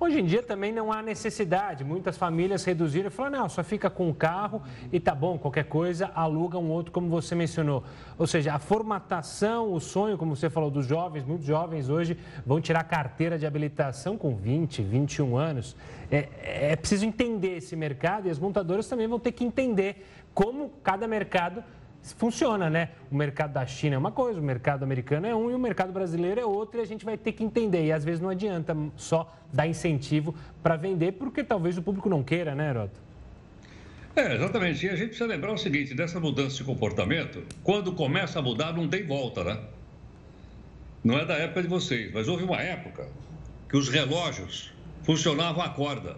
Hoje 0.00 0.20
em 0.20 0.24
dia 0.24 0.44
também 0.44 0.72
não 0.72 0.92
há 0.92 1.02
necessidade. 1.02 1.82
Muitas 1.82 2.16
famílias 2.16 2.64
reduziram 2.64 3.08
e 3.08 3.10
falaram, 3.10 3.40
não, 3.40 3.48
só 3.48 3.64
fica 3.64 3.90
com 3.90 4.08
o 4.08 4.14
carro 4.14 4.62
e 4.92 5.00
tá 5.00 5.12
bom, 5.12 5.36
qualquer 5.36 5.64
coisa, 5.64 6.12
aluga 6.14 6.56
um 6.56 6.70
outro, 6.70 6.92
como 6.92 7.08
você 7.08 7.34
mencionou. 7.34 7.82
Ou 8.16 8.24
seja, 8.24 8.54
a 8.54 8.60
formatação, 8.60 9.72
o 9.72 9.80
sonho, 9.80 10.16
como 10.16 10.36
você 10.36 10.48
falou, 10.48 10.70
dos 10.70 10.86
jovens, 10.86 11.24
muitos 11.24 11.44
jovens 11.44 11.88
hoje 11.88 12.16
vão 12.46 12.60
tirar 12.60 12.84
carteira 12.84 13.36
de 13.36 13.44
habilitação 13.44 14.16
com 14.16 14.36
20, 14.36 14.82
21 14.82 15.36
anos. 15.36 15.76
É, 16.12 16.28
é 16.72 16.76
preciso 16.76 17.04
entender 17.04 17.56
esse 17.56 17.74
mercado 17.74 18.28
e 18.28 18.30
as 18.30 18.38
montadoras 18.38 18.86
também 18.88 19.08
vão 19.08 19.18
ter 19.18 19.32
que 19.32 19.44
entender 19.44 20.06
como 20.32 20.70
cada 20.84 21.08
mercado 21.08 21.64
funciona, 22.02 22.70
né? 22.70 22.90
O 23.10 23.14
mercado 23.14 23.52
da 23.52 23.66
China 23.66 23.96
é 23.96 23.98
uma 23.98 24.12
coisa, 24.12 24.40
o 24.40 24.42
mercado 24.42 24.82
americano 24.82 25.26
é 25.26 25.34
um 25.34 25.50
e 25.50 25.54
o 25.54 25.58
mercado 25.58 25.92
brasileiro 25.92 26.40
é 26.40 26.44
outro 26.44 26.80
e 26.80 26.82
a 26.82 26.86
gente 26.86 27.04
vai 27.04 27.16
ter 27.16 27.32
que 27.32 27.44
entender. 27.44 27.86
E 27.86 27.92
às 27.92 28.04
vezes 28.04 28.20
não 28.20 28.28
adianta 28.28 28.76
só 28.96 29.32
dar 29.52 29.66
incentivo 29.66 30.34
para 30.62 30.76
vender, 30.76 31.12
porque 31.12 31.42
talvez 31.42 31.76
o 31.76 31.82
público 31.82 32.08
não 32.08 32.22
queira, 32.22 32.54
né, 32.54 32.70
Heroto? 32.70 33.00
É, 34.16 34.34
exatamente. 34.34 34.84
E 34.84 34.88
a 34.88 34.96
gente 34.96 35.08
precisa 35.08 35.28
lembrar 35.28 35.52
o 35.52 35.58
seguinte: 35.58 35.94
dessa 35.94 36.18
mudança 36.18 36.56
de 36.56 36.64
comportamento, 36.64 37.44
quando 37.62 37.92
começa 37.92 38.38
a 38.38 38.42
mudar, 38.42 38.72
não 38.72 38.88
tem 38.88 39.04
volta, 39.04 39.44
né? 39.44 39.58
Não 41.04 41.16
é 41.16 41.24
da 41.24 41.34
época 41.34 41.62
de 41.62 41.68
vocês, 41.68 42.12
mas 42.12 42.26
houve 42.26 42.42
uma 42.42 42.60
época 42.60 43.08
que 43.68 43.76
os 43.76 43.88
relógios 43.88 44.72
funcionavam 45.04 45.62
a 45.62 45.68
corda. 45.68 46.16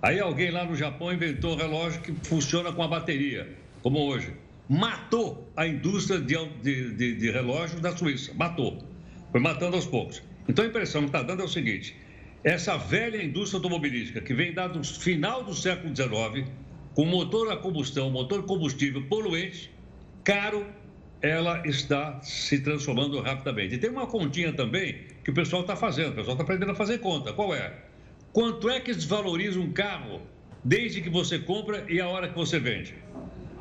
Aí 0.00 0.18
alguém 0.18 0.50
lá 0.50 0.64
no 0.64 0.74
Japão 0.74 1.12
inventou 1.12 1.52
um 1.52 1.56
relógio 1.56 2.00
que 2.00 2.12
funciona 2.26 2.72
com 2.72 2.82
a 2.82 2.88
bateria, 2.88 3.56
como 3.82 4.00
hoje 4.00 4.34
matou 4.72 5.52
a 5.54 5.66
indústria 5.66 6.18
de, 6.18 6.34
de, 6.62 6.94
de, 6.94 7.14
de 7.16 7.80
da 7.80 7.94
Suíça. 7.94 8.32
Matou. 8.32 8.82
Foi 9.30 9.38
matando 9.38 9.76
aos 9.76 9.84
poucos. 9.84 10.22
Então 10.48 10.64
a 10.64 10.68
impressão 10.68 11.02
que 11.02 11.08
está 11.08 11.22
dando 11.22 11.42
é 11.42 11.44
o 11.44 11.48
seguinte: 11.48 11.94
essa 12.42 12.78
velha 12.78 13.22
indústria 13.22 13.58
automobilística 13.58 14.22
que 14.22 14.32
vem 14.32 14.54
dado 14.54 14.78
no 14.78 14.84
final 14.84 15.44
do 15.44 15.54
século 15.54 15.94
XIX, 15.94 16.48
com 16.94 17.04
motor 17.04 17.52
a 17.52 17.56
combustão, 17.56 18.10
motor 18.10 18.44
combustível 18.44 19.02
poluente, 19.08 19.70
caro, 20.24 20.66
ela 21.20 21.62
está 21.66 22.22
se 22.22 22.58
transformando 22.60 23.20
rapidamente. 23.20 23.74
E 23.74 23.78
tem 23.78 23.90
uma 23.90 24.06
continha 24.06 24.54
também 24.54 25.02
que 25.22 25.30
o 25.30 25.34
pessoal 25.34 25.62
está 25.62 25.76
fazendo, 25.76 26.12
o 26.12 26.14
pessoal 26.14 26.32
está 26.32 26.44
aprendendo 26.44 26.72
a 26.72 26.74
fazer 26.74 26.96
conta. 26.98 27.30
Qual 27.34 27.54
é? 27.54 27.74
Quanto 28.32 28.70
é 28.70 28.80
que 28.80 28.94
desvaloriza 28.94 29.60
um 29.60 29.70
carro 29.70 30.22
desde 30.64 31.02
que 31.02 31.10
você 31.10 31.38
compra 31.38 31.84
e 31.90 32.00
a 32.00 32.08
hora 32.08 32.26
que 32.26 32.34
você 32.34 32.58
vende? 32.58 32.94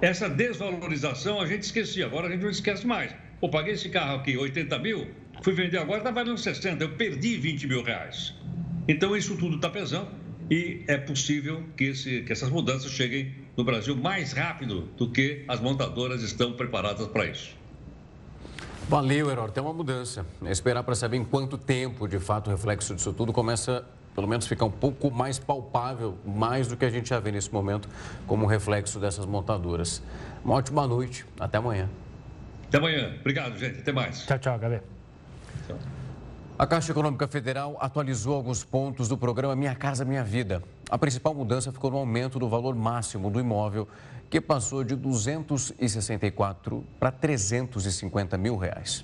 Essa 0.02 0.28
desvalorização 0.28 1.40
a 1.40 1.46
gente 1.46 1.62
esquecia, 1.62 2.08
agora 2.08 2.28
a 2.28 2.32
gente 2.32 2.42
não 2.42 2.50
esquece 2.50 2.88
mais. 2.88 3.14
Pô, 3.40 3.50
paguei 3.50 3.74
esse 3.74 3.88
carro 3.88 4.16
aqui 4.16 4.36
80 4.36 4.80
mil, 4.80 5.08
fui 5.44 5.54
vender 5.54 5.78
agora, 5.78 6.00
está 6.00 6.10
valendo 6.10 6.38
60, 6.38 6.84
eu 6.84 6.90
perdi 6.96 7.38
20 7.38 7.68
mil 7.68 7.84
reais. 7.84 8.34
Então 8.88 9.16
isso 9.16 9.38
tudo 9.38 9.58
está 9.58 9.70
pesando 9.70 10.10
e 10.50 10.84
é 10.88 10.98
possível 10.98 11.64
que, 11.78 11.86
esse, 11.86 12.22
que 12.22 12.32
essas 12.32 12.50
mudanças 12.50 12.92
cheguem 12.92 13.34
no 13.56 13.64
Brasil 13.64 13.96
mais 13.96 14.34
rápido 14.34 14.90
do 14.98 15.10
que 15.10 15.46
as 15.48 15.60
montadoras 15.60 16.24
estão 16.24 16.54
preparadas 16.54 17.08
para 17.08 17.28
isso. 17.28 17.56
Valeu, 18.90 19.30
Herói. 19.30 19.52
Tem 19.52 19.64
uma 19.64 19.72
mudança. 19.72 20.26
É 20.44 20.52
esperar 20.52 20.84
para 20.84 20.96
saber 20.96 21.18
em 21.18 21.24
quanto 21.24 21.58
tempo, 21.58 22.08
de 22.08 22.20
fato, 22.20 22.48
o 22.48 22.50
reflexo 22.50 22.96
disso 22.96 23.14
tudo 23.14 23.32
começa 23.32 23.86
pelo 24.16 24.28
menos 24.28 24.48
ficar 24.48 24.66
um 24.66 24.72
pouco 24.72 25.10
mais 25.10 25.40
palpável, 25.40 26.18
mais 26.26 26.68
do 26.68 26.76
que 26.76 26.86
a 26.86 26.90
gente 26.90 27.10
já 27.10 27.20
vê 27.20 27.32
nesse 27.32 27.52
momento, 27.52 27.90
como 28.28 28.46
reflexo 28.46 29.00
dessas 29.00 29.26
montadoras. 29.26 30.02
Uma 30.44 30.56
ótima 30.56 30.86
noite, 30.88 31.26
até 31.40 31.58
amanhã. 31.58 31.90
Até 32.68 32.78
amanhã. 32.78 33.16
Obrigado, 33.20 33.58
gente. 33.58 33.80
Até 33.80 33.92
mais. 33.92 34.26
Tchau, 34.26 34.40
tchau, 34.40 34.60
Gabi. 34.60 34.82
A 36.58 36.68
Caixa 36.68 36.92
Econômica 36.92 37.28
Federal 37.28 37.76
atualizou 37.80 38.36
alguns 38.36 38.64
pontos 38.64 39.08
do 39.08 39.18
programa 39.18 39.56
Minha 39.56 39.74
Casa 39.74 40.06
Minha 40.06 40.24
Vida. 40.24 40.62
A 40.90 40.98
principal 40.98 41.34
mudança 41.34 41.72
ficou 41.72 41.90
no 41.90 41.98
aumento 41.98 42.38
do 42.38 42.48
valor 42.48 42.76
máximo 42.76 43.32
do 43.32 43.40
imóvel, 43.40 43.88
que 44.30 44.40
passou 44.40 44.84
de 44.84 44.96
264 44.96 46.86
para 47.00 47.12
350 47.12 48.38
mil 48.38 48.58
reais. 48.58 49.04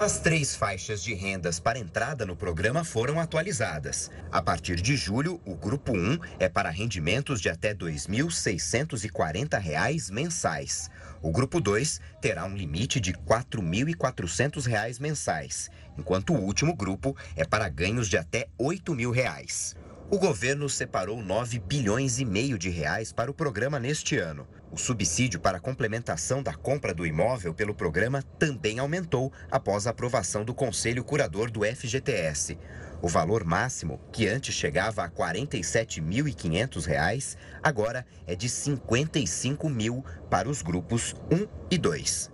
As 0.00 0.20
três 0.20 0.54
faixas 0.54 1.02
de 1.02 1.12
rendas 1.12 1.58
para 1.58 1.76
entrada 1.76 2.24
no 2.24 2.36
programa 2.36 2.84
foram 2.84 3.18
atualizadas. 3.18 4.12
A 4.30 4.40
partir 4.40 4.80
de 4.80 4.96
julho, 4.96 5.40
o 5.44 5.56
grupo 5.56 5.92
1 5.92 6.20
é 6.38 6.48
para 6.48 6.70
rendimentos 6.70 7.40
de 7.40 7.48
até 7.48 7.70
R$ 7.70 7.78
2.640 7.78 10.12
mensais. 10.12 10.88
O 11.20 11.32
grupo 11.32 11.60
2 11.60 12.00
terá 12.22 12.44
um 12.44 12.54
limite 12.54 13.00
de 13.00 13.10
R$ 13.10 13.18
4.400 13.26 15.00
mensais, 15.00 15.68
enquanto 15.98 16.32
o 16.32 16.40
último 16.40 16.76
grupo 16.76 17.16
é 17.34 17.44
para 17.44 17.68
ganhos 17.68 18.08
de 18.08 18.16
até 18.16 18.46
R$ 18.56 18.66
8.000. 18.66 19.87
O 20.10 20.16
governo 20.16 20.70
separou 20.70 21.22
9 21.22 21.58
bilhões 21.58 22.18
e 22.18 22.24
meio 22.24 22.56
de 22.56 22.70
reais 22.70 23.12
para 23.12 23.30
o 23.30 23.34
programa 23.34 23.78
neste 23.78 24.16
ano. 24.16 24.48
O 24.72 24.78
subsídio 24.78 25.38
para 25.38 25.60
complementação 25.60 26.42
da 26.42 26.54
compra 26.54 26.94
do 26.94 27.04
imóvel 27.04 27.52
pelo 27.52 27.74
programa 27.74 28.22
também 28.38 28.78
aumentou 28.78 29.30
após 29.50 29.86
a 29.86 29.90
aprovação 29.90 30.46
do 30.46 30.54
Conselho 30.54 31.04
Curador 31.04 31.50
do 31.50 31.60
FGTS. 31.62 32.56
O 33.02 33.08
valor 33.08 33.44
máximo, 33.44 34.00
que 34.10 34.26
antes 34.26 34.54
chegava 34.54 35.02
a 35.02 35.08
R$ 35.08 35.12
47.500, 35.14 37.36
agora 37.62 38.06
é 38.26 38.34
de 38.34 38.46
R$ 38.46 38.52
55 38.52 39.68
mil 39.68 40.02
para 40.30 40.48
os 40.48 40.62
grupos 40.62 41.14
1 41.30 41.46
e 41.70 41.76
2. 41.76 42.30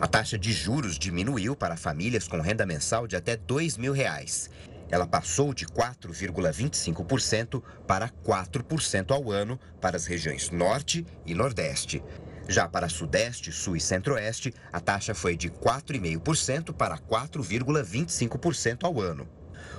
A 0.00 0.06
taxa 0.06 0.38
de 0.38 0.52
juros 0.52 0.98
diminuiu 0.98 1.56
para 1.56 1.76
famílias 1.76 2.28
com 2.28 2.40
renda 2.40 2.64
mensal 2.64 3.06
de 3.06 3.16
até 3.16 3.36
2 3.36 3.76
mil 3.76 3.92
reais. 3.92 4.48
Ela 4.90 5.06
passou 5.06 5.52
de 5.52 5.66
4,25% 5.66 7.62
para 7.86 8.08
4% 8.08 9.10
ao 9.10 9.30
ano 9.30 9.58
para 9.80 9.96
as 9.96 10.06
regiões 10.06 10.50
Norte 10.50 11.06
e 11.24 11.34
Nordeste. 11.34 12.02
Já 12.48 12.68
para 12.68 12.88
Sudeste, 12.88 13.50
Sul 13.50 13.76
e 13.76 13.80
Centro-Oeste, 13.80 14.54
a 14.72 14.78
taxa 14.78 15.14
foi 15.14 15.36
de 15.36 15.50
4,5% 15.50 16.72
para 16.72 16.96
4,25% 16.96 18.84
ao 18.84 19.00
ano. 19.00 19.28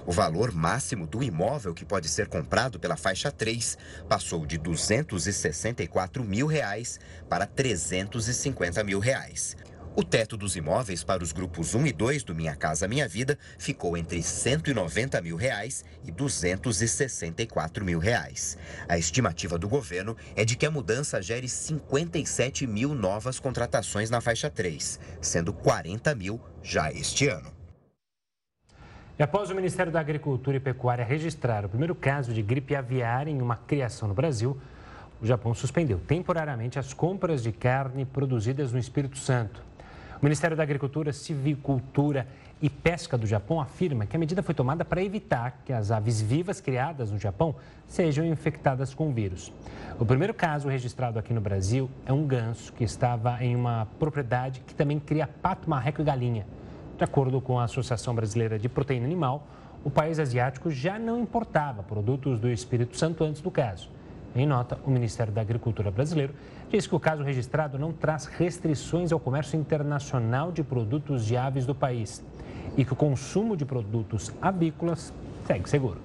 O 0.06 0.12
valor 0.12 0.54
máximo 0.54 1.08
do 1.08 1.24
imóvel 1.24 1.74
que 1.74 1.86
pode 1.86 2.10
ser 2.10 2.28
comprado 2.28 2.80
pela 2.80 2.98
faixa 2.98 3.32
3 3.32 3.78
passou 4.08 4.46
de 4.46 4.58
264 4.58 6.24
mil 6.24 6.48
reais 6.48 7.00
para 7.30 7.46
350 7.46 8.84
mil 8.84 9.00
reais. 9.00 9.56
O 10.00 10.04
teto 10.04 10.38
dos 10.38 10.56
imóveis 10.56 11.04
para 11.04 11.24
os 11.24 11.32
grupos 11.32 11.74
1 11.74 11.88
e 11.88 11.92
2 11.92 12.24
do 12.24 12.36
Minha 12.36 12.56
Casa 12.56 12.88
Minha 12.88 13.08
Vida 13.08 13.36
ficou 13.58 13.98
entre 13.98 14.22
190 14.22 15.20
mil 15.24 15.36
reais 15.36 15.84
e 16.06 16.12
264 16.12 17.84
mil 17.84 17.98
reais. 17.98 18.60
A 18.88 19.00
estimativa 19.00 19.58
do 19.58 19.68
governo 19.68 20.16
é 20.36 20.46
de 20.46 20.56
que 20.56 20.68
a 20.68 20.72
mudança 20.72 21.20
gere 21.20 21.50
57 21.50 22.68
mil 22.68 22.94
novas 22.94 23.40
contratações 23.40 24.12
na 24.12 24.22
faixa 24.22 24.52
3, 24.52 25.00
sendo 25.20 25.52
40 25.52 26.14
mil 26.14 26.40
já 26.62 26.92
este 26.92 27.28
ano. 27.28 27.52
E 29.18 29.24
após 29.24 29.50
o 29.50 29.56
Ministério 29.56 29.92
da 29.92 30.00
Agricultura 30.00 30.58
e 30.58 30.60
Pecuária 30.60 31.04
registrar 31.04 31.66
o 31.66 31.70
primeiro 31.70 31.96
caso 31.96 32.32
de 32.32 32.44
gripe 32.44 32.76
aviária 32.76 33.32
em 33.32 33.42
uma 33.42 33.56
criação 33.56 34.08
no 34.08 34.14
Brasil, 34.14 34.62
o 35.20 35.26
Japão 35.26 35.56
suspendeu 35.56 35.98
temporariamente 35.98 36.78
as 36.78 36.94
compras 36.94 37.42
de 37.42 37.52
carne 37.52 38.06
produzidas 38.06 38.72
no 38.72 38.78
Espírito 38.78 39.18
Santo. 39.18 39.66
O 40.20 40.26
Ministério 40.26 40.58
da 40.58 40.64
Agricultura, 40.64 41.14
Civicultura 41.14 42.28
e 42.60 42.72
Pesca 42.72 43.16
do 43.16 43.28
Japão 43.28 43.62
afirma 43.62 44.08
que 44.08 44.16
a 44.16 44.20
medida 44.20 44.42
foi 44.42 44.56
tomada 44.56 44.84
para 44.84 45.04
evitar 45.04 45.62
que 45.64 45.72
as 45.72 45.92
aves 45.92 46.20
vivas 46.20 46.60
criadas 46.60 47.12
no 47.12 47.20
Japão 47.20 47.54
sejam 47.88 48.26
infectadas 48.26 48.96
com 48.96 49.10
o 49.10 49.14
vírus. 49.14 49.54
O 50.00 50.06
primeiro 50.06 50.34
caso 50.34 50.68
registrado 50.68 51.20
aqui 51.20 51.34
no 51.34 51.42
Brasil 51.42 51.88
é 52.04 52.12
um 52.12 52.26
ganso 52.26 52.74
que 52.74 52.84
estava 52.84 53.44
em 53.44 53.56
uma 53.56 53.88
propriedade 54.00 54.62
que 54.66 54.74
também 54.74 55.00
cria 55.00 55.28
pato, 55.28 55.70
marreco 55.70 56.02
e 56.02 56.04
galinha. 56.04 56.48
De 56.98 57.04
acordo 57.04 57.40
com 57.40 57.60
a 57.60 57.66
Associação 57.66 58.16
Brasileira 58.16 58.58
de 58.58 58.68
Proteína 58.68 59.06
Animal, 59.06 59.46
o 59.84 59.92
país 59.92 60.18
asiático 60.18 60.72
já 60.72 60.98
não 60.98 61.22
importava 61.22 61.84
produtos 61.84 62.40
do 62.40 62.50
Espírito 62.50 62.98
Santo 62.98 63.24
antes 63.24 63.40
do 63.40 63.52
caso. 63.52 63.88
Em 64.38 64.46
nota, 64.46 64.78
o 64.86 64.92
Ministério 64.92 65.34
da 65.34 65.42
Agricultura 65.42 65.90
brasileiro 65.90 66.32
diz 66.70 66.86
que 66.86 66.94
o 66.94 67.00
caso 67.00 67.24
registrado 67.24 67.80
não 67.80 67.92
traz 67.92 68.26
restrições 68.28 69.12
ao 69.12 69.20
comércio 69.20 69.60
internacional 69.60 70.52
de 70.52 70.62
produtos 70.62 71.26
de 71.26 71.36
aves 71.36 71.66
do 71.66 71.74
país 71.74 72.24
e 72.78 72.86
que 72.86 72.94
o 72.94 72.96
consumo 72.96 73.58
de 73.58 73.66
produtos 73.66 74.32
avícolas 74.40 75.12
segue 75.48 75.68
seguro. 75.68 76.00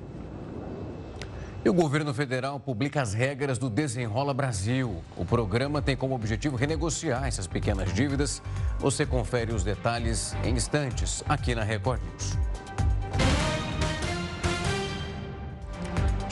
E 1.62 1.68
o 1.68 1.74
governo 1.74 2.14
federal 2.14 2.58
publica 2.58 3.02
as 3.02 3.12
regras 3.12 3.58
do 3.58 3.68
Desenrola 3.68 4.32
Brasil. 4.32 5.02
O 5.14 5.26
programa 5.26 5.82
tem 5.82 5.94
como 5.94 6.14
objetivo 6.14 6.56
renegociar 6.56 7.26
essas 7.26 7.46
pequenas 7.46 7.92
dívidas. 7.92 8.42
Você 8.78 9.04
confere 9.04 9.52
os 9.52 9.62
detalhes 9.62 10.34
em 10.42 10.54
instantes 10.54 11.22
aqui 11.28 11.54
na 11.54 11.62
Record 11.62 12.00
News. 12.02 12.38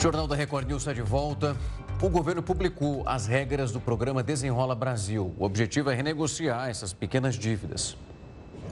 Jornal 0.01 0.27
da 0.27 0.35
Record 0.35 0.67
News 0.67 0.81
está 0.81 0.93
de 0.93 1.03
volta. 1.03 1.55
O 2.01 2.09
governo 2.09 2.41
publicou 2.41 3.03
as 3.05 3.27
regras 3.27 3.71
do 3.71 3.79
programa 3.79 4.23
Desenrola 4.23 4.73
Brasil. 4.73 5.35
O 5.37 5.45
objetivo 5.45 5.91
é 5.91 5.93
renegociar 5.93 6.67
essas 6.67 6.93
pequenas 6.93 7.35
dívidas. 7.35 7.95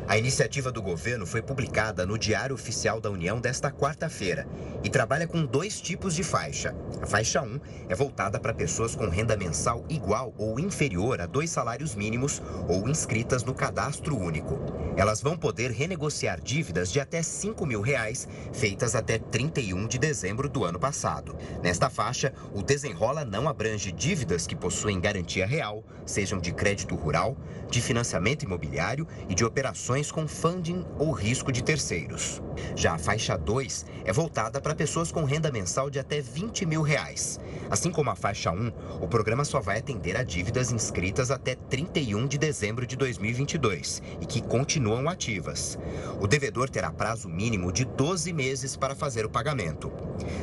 A 0.10 0.18
iniciativa 0.18 0.72
do 0.72 0.82
governo 0.82 1.24
foi 1.24 1.40
publicada 1.40 2.04
no 2.04 2.18
Diário 2.18 2.56
Oficial 2.56 3.00
da 3.00 3.12
União 3.12 3.40
desta 3.40 3.72
quarta-feira 3.72 4.48
e 4.84 4.90
trabalha 4.90 5.28
com 5.28 5.46
dois 5.46 5.80
tipos 5.80 6.16
de 6.16 6.24
faixa. 6.24 6.76
A 7.00 7.06
faixa 7.06 7.44
1 7.44 7.60
é 7.88 7.94
voltada 7.94 8.40
para 8.40 8.52
pessoas 8.52 8.96
com 8.96 9.08
renda 9.08 9.38
mensal 9.38 9.86
igual 9.88 10.34
ou 10.36 10.60
inferior 10.60 11.22
a 11.22 11.28
dois 11.28 11.52
salários 11.52 11.94
mínimos 11.94 12.42
ou 12.68 12.90
inscritas 12.90 13.44
no 13.44 13.54
cadastro 13.54 14.18
único. 14.18 14.60
Elas 14.98 15.22
vão 15.22 15.38
poder 15.38 15.70
renegociar 15.70 16.42
dívidas 16.42 16.92
de 16.92 17.00
até 17.00 17.22
5 17.22 17.64
mil 17.68 17.80
reais 17.80 18.28
feitas 18.52 18.96
até 18.96 19.20
31 19.20 19.86
de 19.86 20.00
dezembro 20.00 20.50
do 20.50 20.64
ano 20.64 20.80
passado. 20.80 21.38
Nesta 21.62 21.88
faixa, 21.88 22.34
o 22.52 22.64
desenrola 22.64 23.24
não 23.24 23.48
abrange 23.48 23.92
dívidas 23.92 24.48
que 24.48 24.56
possuem 24.56 25.00
garantia 25.00 25.46
real, 25.46 25.84
sejam 26.04 26.40
de 26.40 26.52
crédito 26.52 26.96
rural, 26.96 27.38
de 27.70 27.82
financiamento 27.82 28.44
imobiliário 28.44 29.08
e 29.28 29.36
de 29.36 29.46
operações 29.46 30.12
com 30.12 30.28
funding 30.28 30.86
ou 30.98 31.12
risco 31.12 31.52
de 31.52 31.64
terceiros. 31.64 32.42
Já 32.76 32.94
a 32.94 32.98
faixa 32.98 33.38
2 33.38 33.86
é 34.04 34.12
voltada 34.12 34.60
para 34.60 34.76
pessoas 34.76 35.12
com 35.12 35.24
renda 35.24 35.52
mensal 35.52 35.90
de 35.90 36.00
até 36.00 36.22
20 36.22 36.66
mil 36.66 36.82
reais. 36.82 37.40
Assim 37.70 37.92
como 37.92 38.10
a 38.10 38.16
faixa 38.16 38.52
1, 38.52 38.72
o 39.02 39.08
programa 39.08 39.46
só 39.46 39.60
vai 39.60 39.78
atender 39.78 40.18
a 40.18 40.24
dívidas 40.24 40.72
inscritas 40.72 41.32
até 41.32 41.56
31 41.56 42.28
de 42.28 42.38
dezembro 42.38 42.86
de 42.86 42.96
2022 42.96 44.02
e 44.20 44.26
que 44.26 44.42
continuam 44.42 45.08
ativas. 45.08 45.78
O 46.20 46.28
devedor 46.28 46.70
terá 46.70 46.92
prazo 46.92 47.30
mínimo 47.30 47.72
de 47.72 47.86
12 47.86 48.34
meses 48.34 48.76
para 48.76 48.96
fazer 48.96 49.26
o 49.26 49.30
pagamento. 49.30 49.92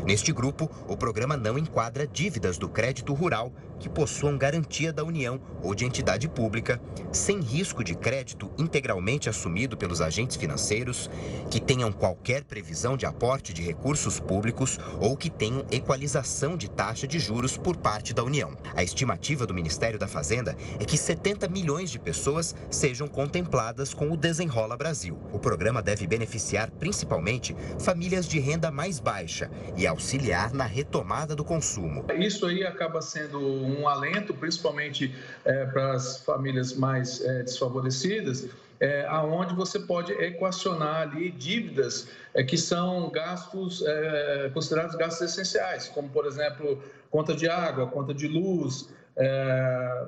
Neste 0.04 0.32
grupo, 0.32 0.70
o 0.88 0.96
programa 0.96 1.36
não 1.36 1.58
enquadra 1.58 2.06
dívidas 2.06 2.58
do 2.58 2.68
crédito 2.68 3.12
rural 3.12 3.52
que 3.78 3.88
possuam 3.88 4.38
garantia 4.38 4.92
da 4.92 5.04
União 5.04 5.40
ou 5.62 5.74
de 5.74 5.84
entidade 5.84 6.28
pública, 6.28 6.80
sem 7.12 7.40
risco 7.40 7.82
de 7.82 7.94
crédito 7.94 8.50
integralmente 8.58 9.28
assumido 9.28 9.76
pelos 9.76 10.00
agentes 10.00 10.36
financeiros, 10.36 11.10
que 11.50 11.60
tenham 11.60 11.92
qualquer 11.92 12.44
previsão 12.44 12.96
de 12.96 13.06
aporte 13.06 13.52
de 13.52 13.62
recursos 13.62 14.20
públicos 14.20 14.78
ou 15.00 15.16
que 15.16 15.30
tenham 15.30 15.64
equalização 15.70 16.56
de 16.56 16.70
taxa 16.70 17.06
de 17.06 17.18
juros 17.18 17.56
por 17.56 17.76
parte 17.76 18.12
da 18.12 18.22
União. 18.22 18.56
A 18.74 18.82
estimativa 18.82 19.46
do 19.46 19.54
Ministério 19.54 19.98
da 19.98 20.06
Fazenda 20.06 20.56
é 20.78 20.84
que 20.84 20.96
70 20.96 21.48
milhões 21.48 21.90
de 21.90 21.98
pessoas 21.98 22.54
sejam 22.70 23.08
contempladas 23.08 23.92
com 23.94 24.10
o 24.10 24.16
Desenrola 24.16 24.76
Brasil. 24.76 25.18
O 25.32 25.38
programa 25.38 25.82
deve 25.82 26.06
beneficiar 26.06 26.70
principalmente 26.70 27.56
famílias 27.78 28.26
de 28.26 28.38
renda 28.38 28.70
mais 28.70 29.00
baixa 29.00 29.50
e 29.76 29.86
auxiliar 29.86 30.52
na 30.52 30.64
retomada 30.64 31.34
do 31.34 31.44
consumo. 31.44 32.04
Isso 32.18 32.46
aí 32.46 32.64
acaba 32.64 33.00
sendo 33.00 33.38
um 33.66 33.88
alento, 33.88 34.32
principalmente 34.34 35.14
é, 35.44 35.66
para 35.66 35.92
as 35.92 36.18
famílias 36.24 36.74
mais 36.74 37.20
é, 37.24 37.42
desfavorecidas, 37.42 38.48
é, 38.80 39.06
aonde 39.08 39.54
você 39.54 39.78
pode 39.80 40.12
equacionar 40.12 41.02
ali 41.02 41.30
dívidas 41.30 42.08
é, 42.34 42.42
que 42.42 42.58
são 42.58 43.10
gastos 43.10 43.82
é, 43.86 44.50
considerados 44.52 44.94
gastos 44.96 45.30
essenciais, 45.30 45.88
como 45.88 46.08
por 46.08 46.26
exemplo 46.26 46.82
conta 47.10 47.34
de 47.34 47.48
água, 47.48 47.86
conta 47.86 48.12
de 48.12 48.28
luz 48.28 48.90
é, 49.16 50.06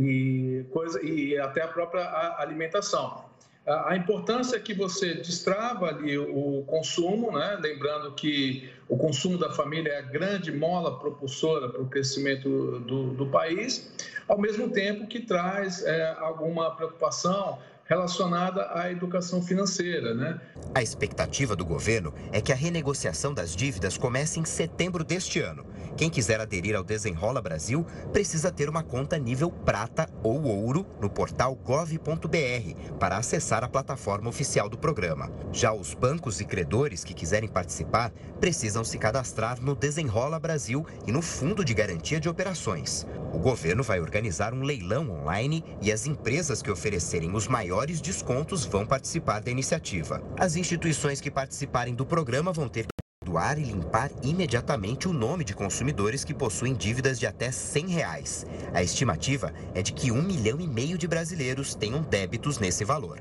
e 0.00 0.64
coisa 0.72 1.02
e 1.04 1.38
até 1.38 1.62
a 1.62 1.68
própria 1.68 2.04
alimentação 2.38 3.28
a 3.68 3.96
importância 3.96 4.58
que 4.58 4.72
você 4.72 5.14
destrava 5.14 5.86
ali 5.86 6.16
o 6.16 6.64
consumo, 6.66 7.32
né? 7.32 7.58
lembrando 7.60 8.12
que 8.12 8.70
o 8.88 8.96
consumo 8.96 9.36
da 9.36 9.50
família 9.50 9.90
é 9.90 9.98
a 9.98 10.02
grande 10.02 10.50
mola 10.50 10.98
propulsora 10.98 11.68
para 11.68 11.82
o 11.82 11.86
crescimento 11.86 12.80
do, 12.80 13.12
do 13.12 13.26
país, 13.26 13.90
ao 14.26 14.38
mesmo 14.38 14.70
tempo 14.70 15.06
que 15.06 15.20
traz 15.20 15.84
é, 15.84 16.16
alguma 16.18 16.74
preocupação 16.74 17.58
relacionada 17.84 18.70
à 18.72 18.90
educação 18.90 19.42
financeira. 19.42 20.14
Né? 20.14 20.40
A 20.74 20.82
expectativa 20.82 21.54
do 21.54 21.64
governo 21.64 22.12
é 22.32 22.40
que 22.40 22.52
a 22.52 22.54
renegociação 22.54 23.34
das 23.34 23.54
dívidas 23.54 23.98
comece 23.98 24.40
em 24.40 24.44
setembro 24.44 25.04
deste 25.04 25.40
ano 25.40 25.64
quem 25.98 26.08
quiser 26.08 26.40
aderir 26.40 26.76
ao 26.76 26.84
Desenrola 26.84 27.42
Brasil 27.42 27.84
precisa 28.12 28.52
ter 28.52 28.68
uma 28.68 28.84
conta 28.84 29.18
nível 29.18 29.50
prata 29.50 30.08
ou 30.22 30.44
ouro 30.44 30.86
no 31.00 31.10
portal 31.10 31.56
gov.br 31.56 32.96
para 33.00 33.16
acessar 33.16 33.64
a 33.64 33.68
plataforma 33.68 34.28
oficial 34.28 34.68
do 34.68 34.78
programa. 34.78 35.28
Já 35.52 35.72
os 35.72 35.94
bancos 35.94 36.40
e 36.40 36.44
credores 36.44 37.02
que 37.02 37.12
quiserem 37.12 37.48
participar 37.48 38.12
precisam 38.40 38.84
se 38.84 38.96
cadastrar 38.96 39.60
no 39.60 39.74
Desenrola 39.74 40.38
Brasil 40.38 40.86
e 41.04 41.10
no 41.10 41.20
Fundo 41.20 41.64
de 41.64 41.74
Garantia 41.74 42.20
de 42.20 42.28
Operações. 42.28 43.04
O 43.32 43.38
governo 43.40 43.82
vai 43.82 44.00
organizar 44.00 44.54
um 44.54 44.62
leilão 44.62 45.10
online 45.10 45.64
e 45.82 45.90
as 45.90 46.06
empresas 46.06 46.62
que 46.62 46.70
oferecerem 46.70 47.34
os 47.34 47.48
maiores 47.48 48.00
descontos 48.00 48.64
vão 48.64 48.86
participar 48.86 49.40
da 49.40 49.50
iniciativa. 49.50 50.22
As 50.38 50.54
instituições 50.54 51.20
que 51.20 51.28
participarem 51.28 51.92
do 51.92 52.06
programa 52.06 52.52
vão 52.52 52.68
ter 52.68 52.86
doar 53.28 53.58
e 53.58 53.62
limpar 53.62 54.10
imediatamente 54.22 55.06
o 55.06 55.12
nome 55.12 55.44
de 55.44 55.54
consumidores 55.54 56.24
que 56.24 56.32
possuem 56.32 56.72
dívidas 56.72 57.20
de 57.20 57.26
até 57.26 57.50
100 57.50 57.86
reais. 57.88 58.46
A 58.72 58.82
estimativa 58.82 59.52
é 59.74 59.82
de 59.82 59.92
que 59.92 60.10
um 60.10 60.22
milhão 60.22 60.58
e 60.58 60.66
meio 60.66 60.96
de 60.96 61.06
brasileiros 61.06 61.74
tenham 61.74 62.00
débitos 62.00 62.58
nesse 62.58 62.84
valor. 62.84 63.20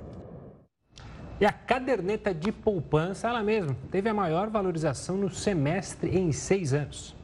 E 1.42 1.46
a 1.46 1.52
caderneta 1.52 2.34
de 2.34 2.54
poupança, 2.54 3.28
ela 3.28 3.44
mesma, 3.44 3.76
teve 3.92 4.08
a 4.08 4.14
maior 4.14 4.50
valorização 4.50 5.18
no 5.18 5.30
semestre 5.30 6.18
em 6.18 6.32
seis 6.32 6.74
anos. 6.74 7.17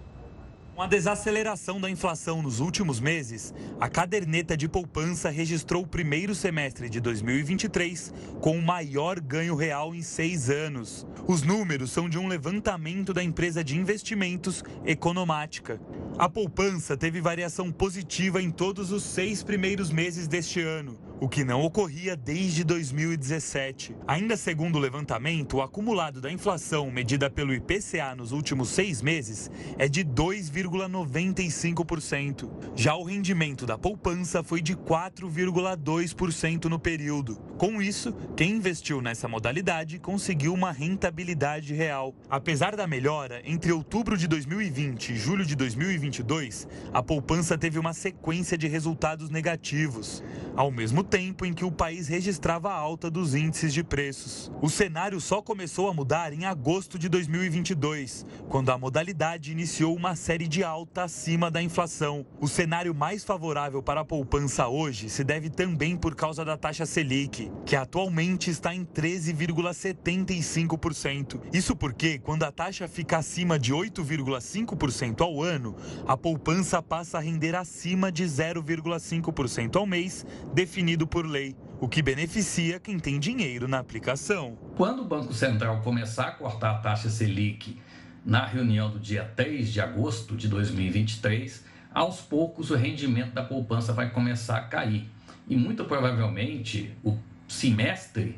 Com 0.75 0.81
a 0.81 0.87
desaceleração 0.87 1.79
da 1.79 1.87
inflação 1.87 2.41
nos 2.41 2.59
últimos 2.59 2.99
meses, 2.99 3.53
a 3.79 3.87
caderneta 3.87 4.57
de 4.57 4.67
poupança 4.67 5.29
registrou 5.29 5.83
o 5.83 5.87
primeiro 5.87 6.33
semestre 6.33 6.89
de 6.89 6.99
2023 6.99 8.11
com 8.41 8.57
o 8.57 8.61
maior 8.61 9.19
ganho 9.19 9.55
real 9.55 9.93
em 9.93 10.01
seis 10.01 10.49
anos. 10.49 11.05
Os 11.27 11.43
números 11.43 11.91
são 11.91 12.09
de 12.09 12.17
um 12.17 12.27
levantamento 12.27 13.13
da 13.13 13.23
empresa 13.23 13.63
de 13.63 13.77
investimentos 13.77 14.63
Economática. 14.83 15.79
A 16.17 16.27
poupança 16.27 16.97
teve 16.97 17.21
variação 17.21 17.71
positiva 17.71 18.41
em 18.41 18.49
todos 18.49 18.91
os 18.91 19.03
seis 19.03 19.43
primeiros 19.43 19.91
meses 19.91 20.27
deste 20.27 20.59
ano, 20.59 20.97
o 21.19 21.29
que 21.29 21.43
não 21.43 21.61
ocorria 21.61 22.15
desde 22.15 22.63
2017. 22.63 23.95
Ainda 24.07 24.37
segundo 24.37 24.77
o 24.77 24.79
levantamento, 24.79 25.57
o 25.57 25.61
acumulado 25.61 26.19
da 26.19 26.31
inflação 26.31 26.89
medida 26.91 27.29
pelo 27.29 27.53
IPCA 27.53 28.15
nos 28.15 28.31
últimos 28.31 28.69
seis 28.69 28.99
meses 29.01 29.51
é 29.77 29.87
de 29.87 30.03
2,95%. 30.03 32.49
Já 32.75 32.95
o 32.95 33.03
rendimento 33.03 33.65
da 33.65 33.77
poupança 33.77 34.43
foi 34.43 34.61
de 34.61 34.75
4,2% 34.75 36.65
no 36.65 36.79
período. 36.79 37.37
Com 37.57 37.81
isso, 37.81 38.13
quem 38.35 38.51
investiu 38.51 39.01
nessa 39.01 39.27
modalidade 39.27 39.99
conseguiu 39.99 40.53
uma 40.53 40.71
rentabilidade 40.71 41.73
real. 41.73 42.13
Apesar 42.29 42.75
da 42.75 42.85
melhora, 42.87 43.41
entre 43.45 43.71
outubro 43.71 44.17
de 44.17 44.27
2020 44.27 45.13
e 45.13 45.15
julho 45.15 45.45
de 45.45 45.55
2022, 45.55 46.67
a 46.91 47.01
poupança 47.01 47.57
teve 47.57 47.79
uma 47.79 47.93
sequência 47.93 48.57
de 48.57 48.67
resultados 48.67 49.29
negativos. 49.29 50.21
Ao 50.55 50.71
mesmo 50.71 51.02
tempo 51.03 51.45
em 51.45 51.53
que 51.53 51.65
o 51.65 51.71
país 51.71 52.07
registrava 52.07 52.69
a 52.69 52.75
alta 52.75 53.11
dos 53.11 53.35
índices 53.35 53.73
de 53.73 53.83
preços. 53.83 54.49
O 54.61 54.69
cenário 54.69 55.19
só 55.19 55.41
começou 55.41 55.89
a 55.89 55.93
mudar 55.93 56.31
em 56.31 56.45
agosto 56.45 56.97
de 56.97 57.09
2022, 57.09 58.25
quando 58.47 58.69
a 58.69 58.77
modalidade 58.77 59.51
iniciou 59.51 59.93
uma 59.95 60.15
série 60.15 60.47
de 60.47 60.63
alta 60.63 61.03
acima 61.03 61.51
da 61.51 61.61
inflação. 61.61 62.25
O 62.39 62.47
cenário 62.47 62.95
mais 62.95 63.23
favorável 63.23 63.83
para 63.83 64.01
a 64.01 64.05
poupança 64.05 64.67
hoje 64.67 65.09
se 65.09 65.23
deve 65.23 65.49
também 65.49 65.97
por 65.97 66.13
causa 66.15 66.45
da 66.45 66.57
taxa 66.57 66.85
Selic, 66.85 67.51
que 67.65 67.75
atualmente 67.75 68.49
está 68.49 68.73
em 68.73 68.85
13,75%. 68.85 71.41
Isso 71.51 71.75
porque, 71.75 72.19
quando 72.19 72.43
a 72.43 72.51
taxa 72.51 72.87
fica 72.87 73.17
acima 73.17 73.59
de 73.59 73.73
8,5% 73.73 75.21
ao 75.21 75.41
ano, 75.41 75.75
a 76.07 76.15
poupança 76.15 76.81
passa 76.81 77.17
a 77.17 77.21
render 77.21 77.55
acima 77.55 78.09
de 78.11 78.23
0,5% 78.23 79.75
ao 79.75 79.85
mês, 79.85 80.25
definido 80.53 80.92
por 81.07 81.25
lei, 81.25 81.55
o 81.81 81.87
que 81.87 82.01
beneficia 82.01 82.79
quem 82.79 82.99
tem 82.99 83.19
dinheiro 83.19 83.67
na 83.67 83.79
aplicação. 83.79 84.55
Quando 84.75 85.01
o 85.01 85.05
Banco 85.05 85.33
Central 85.33 85.81
começar 85.81 86.27
a 86.27 86.31
cortar 86.31 86.71
a 86.71 86.77
taxa 86.77 87.09
Selic 87.09 87.79
na 88.23 88.45
reunião 88.45 88.89
do 88.89 88.99
dia 88.99 89.23
3 89.35 89.73
de 89.73 89.81
agosto 89.81 90.35
de 90.35 90.47
2023, 90.47 91.65
aos 91.93 92.21
poucos 92.21 92.69
o 92.69 92.75
rendimento 92.75 93.33
da 93.33 93.43
poupança 93.43 93.91
vai 93.91 94.11
começar 94.11 94.57
a 94.57 94.61
cair. 94.61 95.09
E 95.47 95.55
muito 95.55 95.83
provavelmente 95.85 96.95
o 97.03 97.17
semestre, 97.47 98.37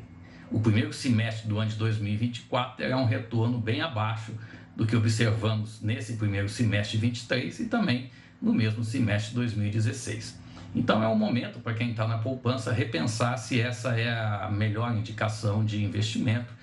o 0.50 0.58
primeiro 0.58 0.92
semestre 0.92 1.48
do 1.48 1.58
ano 1.58 1.70
de 1.70 1.76
2024, 1.76 2.76
terá 2.78 2.96
um 2.96 3.04
retorno 3.04 3.58
bem 3.58 3.80
abaixo 3.80 4.32
do 4.74 4.86
que 4.86 4.96
observamos 4.96 5.80
nesse 5.82 6.14
primeiro 6.14 6.48
semestre 6.48 6.98
de 6.98 7.06
23 7.06 7.60
e 7.60 7.64
também 7.66 8.10
no 8.40 8.52
mesmo 8.52 8.82
semestre 8.82 9.30
de 9.30 9.36
2016. 9.36 10.45
Então 10.74 11.02
é 11.02 11.08
um 11.08 11.16
momento 11.16 11.58
para 11.60 11.74
quem 11.74 11.90
está 11.90 12.06
na 12.06 12.18
poupança 12.18 12.72
repensar 12.72 13.36
se 13.38 13.60
essa 13.60 13.98
é 13.98 14.10
a 14.10 14.50
melhor 14.50 14.94
indicação 14.94 15.64
de 15.64 15.82
investimento. 15.82 16.54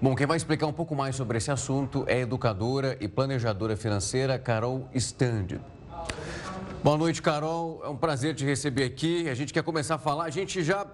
Bom, 0.00 0.14
quem 0.14 0.26
vai 0.26 0.36
explicar 0.36 0.66
um 0.66 0.72
pouco 0.72 0.94
mais 0.94 1.16
sobre 1.16 1.38
esse 1.38 1.50
assunto 1.50 2.04
é 2.06 2.14
a 2.14 2.20
educadora 2.20 2.96
e 3.00 3.08
planejadora 3.08 3.76
financeira 3.76 4.38
Carol 4.38 4.88
Stand. 4.94 5.60
Boa 6.82 6.98
noite, 6.98 7.22
Carol. 7.22 7.80
É 7.82 7.88
um 7.88 7.96
prazer 7.96 8.34
te 8.34 8.44
receber 8.44 8.84
aqui. 8.84 9.28
A 9.28 9.34
gente 9.34 9.52
quer 9.52 9.62
começar 9.62 9.94
a 9.94 9.98
falar. 9.98 10.24
A 10.24 10.30
gente 10.30 10.62
já 10.62 10.86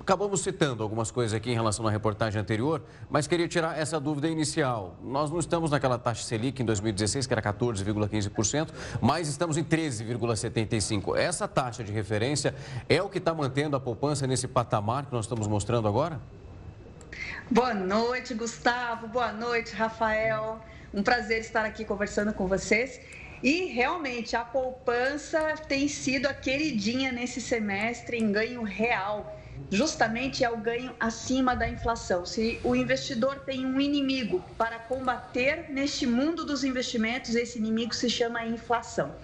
acabamos 0.00 0.40
citando 0.40 0.82
algumas 0.82 1.10
coisas 1.10 1.34
aqui 1.34 1.50
em 1.50 1.54
relação 1.54 1.86
à 1.86 1.90
reportagem 1.90 2.40
anterior, 2.40 2.82
mas 3.08 3.26
queria 3.26 3.48
tirar 3.48 3.78
essa 3.78 3.98
dúvida 3.98 4.28
inicial. 4.28 4.96
Nós 5.02 5.30
não 5.30 5.38
estamos 5.38 5.70
naquela 5.70 5.98
taxa 5.98 6.22
Selic 6.22 6.60
em 6.60 6.64
2016, 6.64 7.26
que 7.26 7.32
era 7.32 7.42
14,15%, 7.42 8.68
mas 9.00 9.28
estamos 9.28 9.56
em 9.56 9.64
13,75%. 9.64 11.16
Essa 11.16 11.48
taxa 11.48 11.82
de 11.82 11.92
referência 11.92 12.54
é 12.88 13.02
o 13.02 13.08
que 13.08 13.18
está 13.18 13.32
mantendo 13.32 13.74
a 13.74 13.80
poupança 13.80 14.26
nesse 14.26 14.46
patamar 14.46 15.06
que 15.06 15.12
nós 15.12 15.24
estamos 15.24 15.46
mostrando 15.46 15.88
agora? 15.88 16.20
Boa 17.50 17.72
noite, 17.72 18.34
Gustavo. 18.34 19.08
Boa 19.08 19.32
noite, 19.32 19.74
Rafael. 19.74 20.60
Um 20.92 21.02
prazer 21.02 21.40
estar 21.40 21.64
aqui 21.64 21.84
conversando 21.84 22.32
com 22.34 22.46
vocês. 22.46 23.00
E 23.46 23.66
realmente 23.66 24.34
a 24.34 24.44
poupança 24.44 25.54
tem 25.68 25.86
sido 25.86 26.26
a 26.26 26.34
queridinha 26.34 27.12
nesse 27.12 27.40
semestre 27.40 28.18
em 28.18 28.32
ganho 28.32 28.64
real 28.64 29.35
justamente 29.70 30.44
é 30.44 30.50
o 30.50 30.56
ganho 30.56 30.94
acima 30.98 31.54
da 31.54 31.68
inflação. 31.68 32.24
Se 32.24 32.60
o 32.62 32.74
investidor 32.74 33.40
tem 33.40 33.66
um 33.66 33.80
inimigo 33.80 34.44
para 34.56 34.78
combater 34.78 35.66
neste 35.70 36.06
mundo 36.06 36.44
dos 36.44 36.64
investimentos, 36.64 37.34
esse 37.34 37.58
inimigo 37.58 37.94
se 37.94 38.08
chama 38.08 38.44
inflação. 38.44 39.14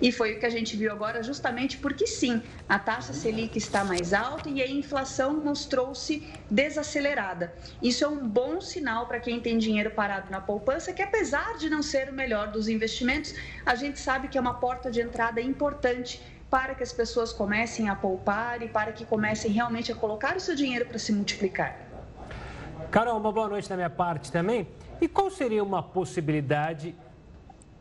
E 0.00 0.10
foi 0.10 0.34
o 0.34 0.40
que 0.40 0.46
a 0.46 0.50
gente 0.50 0.76
viu 0.76 0.90
agora, 0.92 1.22
justamente 1.22 1.78
porque 1.78 2.06
sim, 2.06 2.42
a 2.68 2.78
taxa 2.78 3.12
Selic 3.12 3.56
está 3.56 3.84
mais 3.84 4.12
alta 4.12 4.48
e 4.48 4.60
a 4.62 4.70
inflação 4.70 5.34
mostrou-se 5.34 6.26
desacelerada. 6.50 7.54
Isso 7.82 8.04
é 8.04 8.08
um 8.08 8.26
bom 8.26 8.60
sinal 8.60 9.06
para 9.06 9.20
quem 9.20 9.40
tem 9.40 9.58
dinheiro 9.58 9.90
parado 9.90 10.30
na 10.30 10.40
poupança, 10.40 10.92
que 10.92 11.02
apesar 11.02 11.56
de 11.56 11.70
não 11.70 11.82
ser 11.82 12.10
o 12.10 12.12
melhor 12.12 12.48
dos 12.48 12.68
investimentos, 12.68 13.34
a 13.64 13.74
gente 13.74 13.98
sabe 13.98 14.28
que 14.28 14.36
é 14.36 14.40
uma 14.40 14.54
porta 14.54 14.90
de 14.90 15.00
entrada 15.00 15.40
importante 15.40 16.20
para 16.52 16.74
que 16.74 16.82
as 16.82 16.92
pessoas 16.92 17.32
comecem 17.32 17.88
a 17.88 17.96
poupar 17.96 18.60
e 18.60 18.68
para 18.68 18.92
que 18.92 19.06
comecem 19.06 19.50
realmente 19.50 19.90
a 19.90 19.94
colocar 19.94 20.36
o 20.36 20.40
seu 20.40 20.54
dinheiro 20.54 20.84
para 20.84 20.98
se 20.98 21.10
multiplicar. 21.10 21.78
Carol, 22.90 23.18
uma 23.18 23.32
boa 23.32 23.48
noite 23.48 23.70
da 23.70 23.74
minha 23.74 23.88
parte 23.88 24.30
também. 24.30 24.68
E 25.00 25.08
qual 25.08 25.30
seria 25.30 25.64
uma 25.64 25.82
possibilidade, 25.82 26.94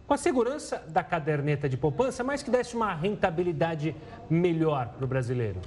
com 0.07 0.13
a 0.13 0.17
segurança 0.17 0.81
da 0.87 1.03
caderneta 1.03 1.67
de 1.67 1.75
poupança, 1.75 2.23
mas 2.23 2.41
que 2.41 2.49
desse 2.49 2.73
uma 2.73 2.93
rentabilidade 2.95 3.93
melhor 4.29 4.87
para 4.87 5.03
o 5.03 5.07
brasileiro? 5.07 5.59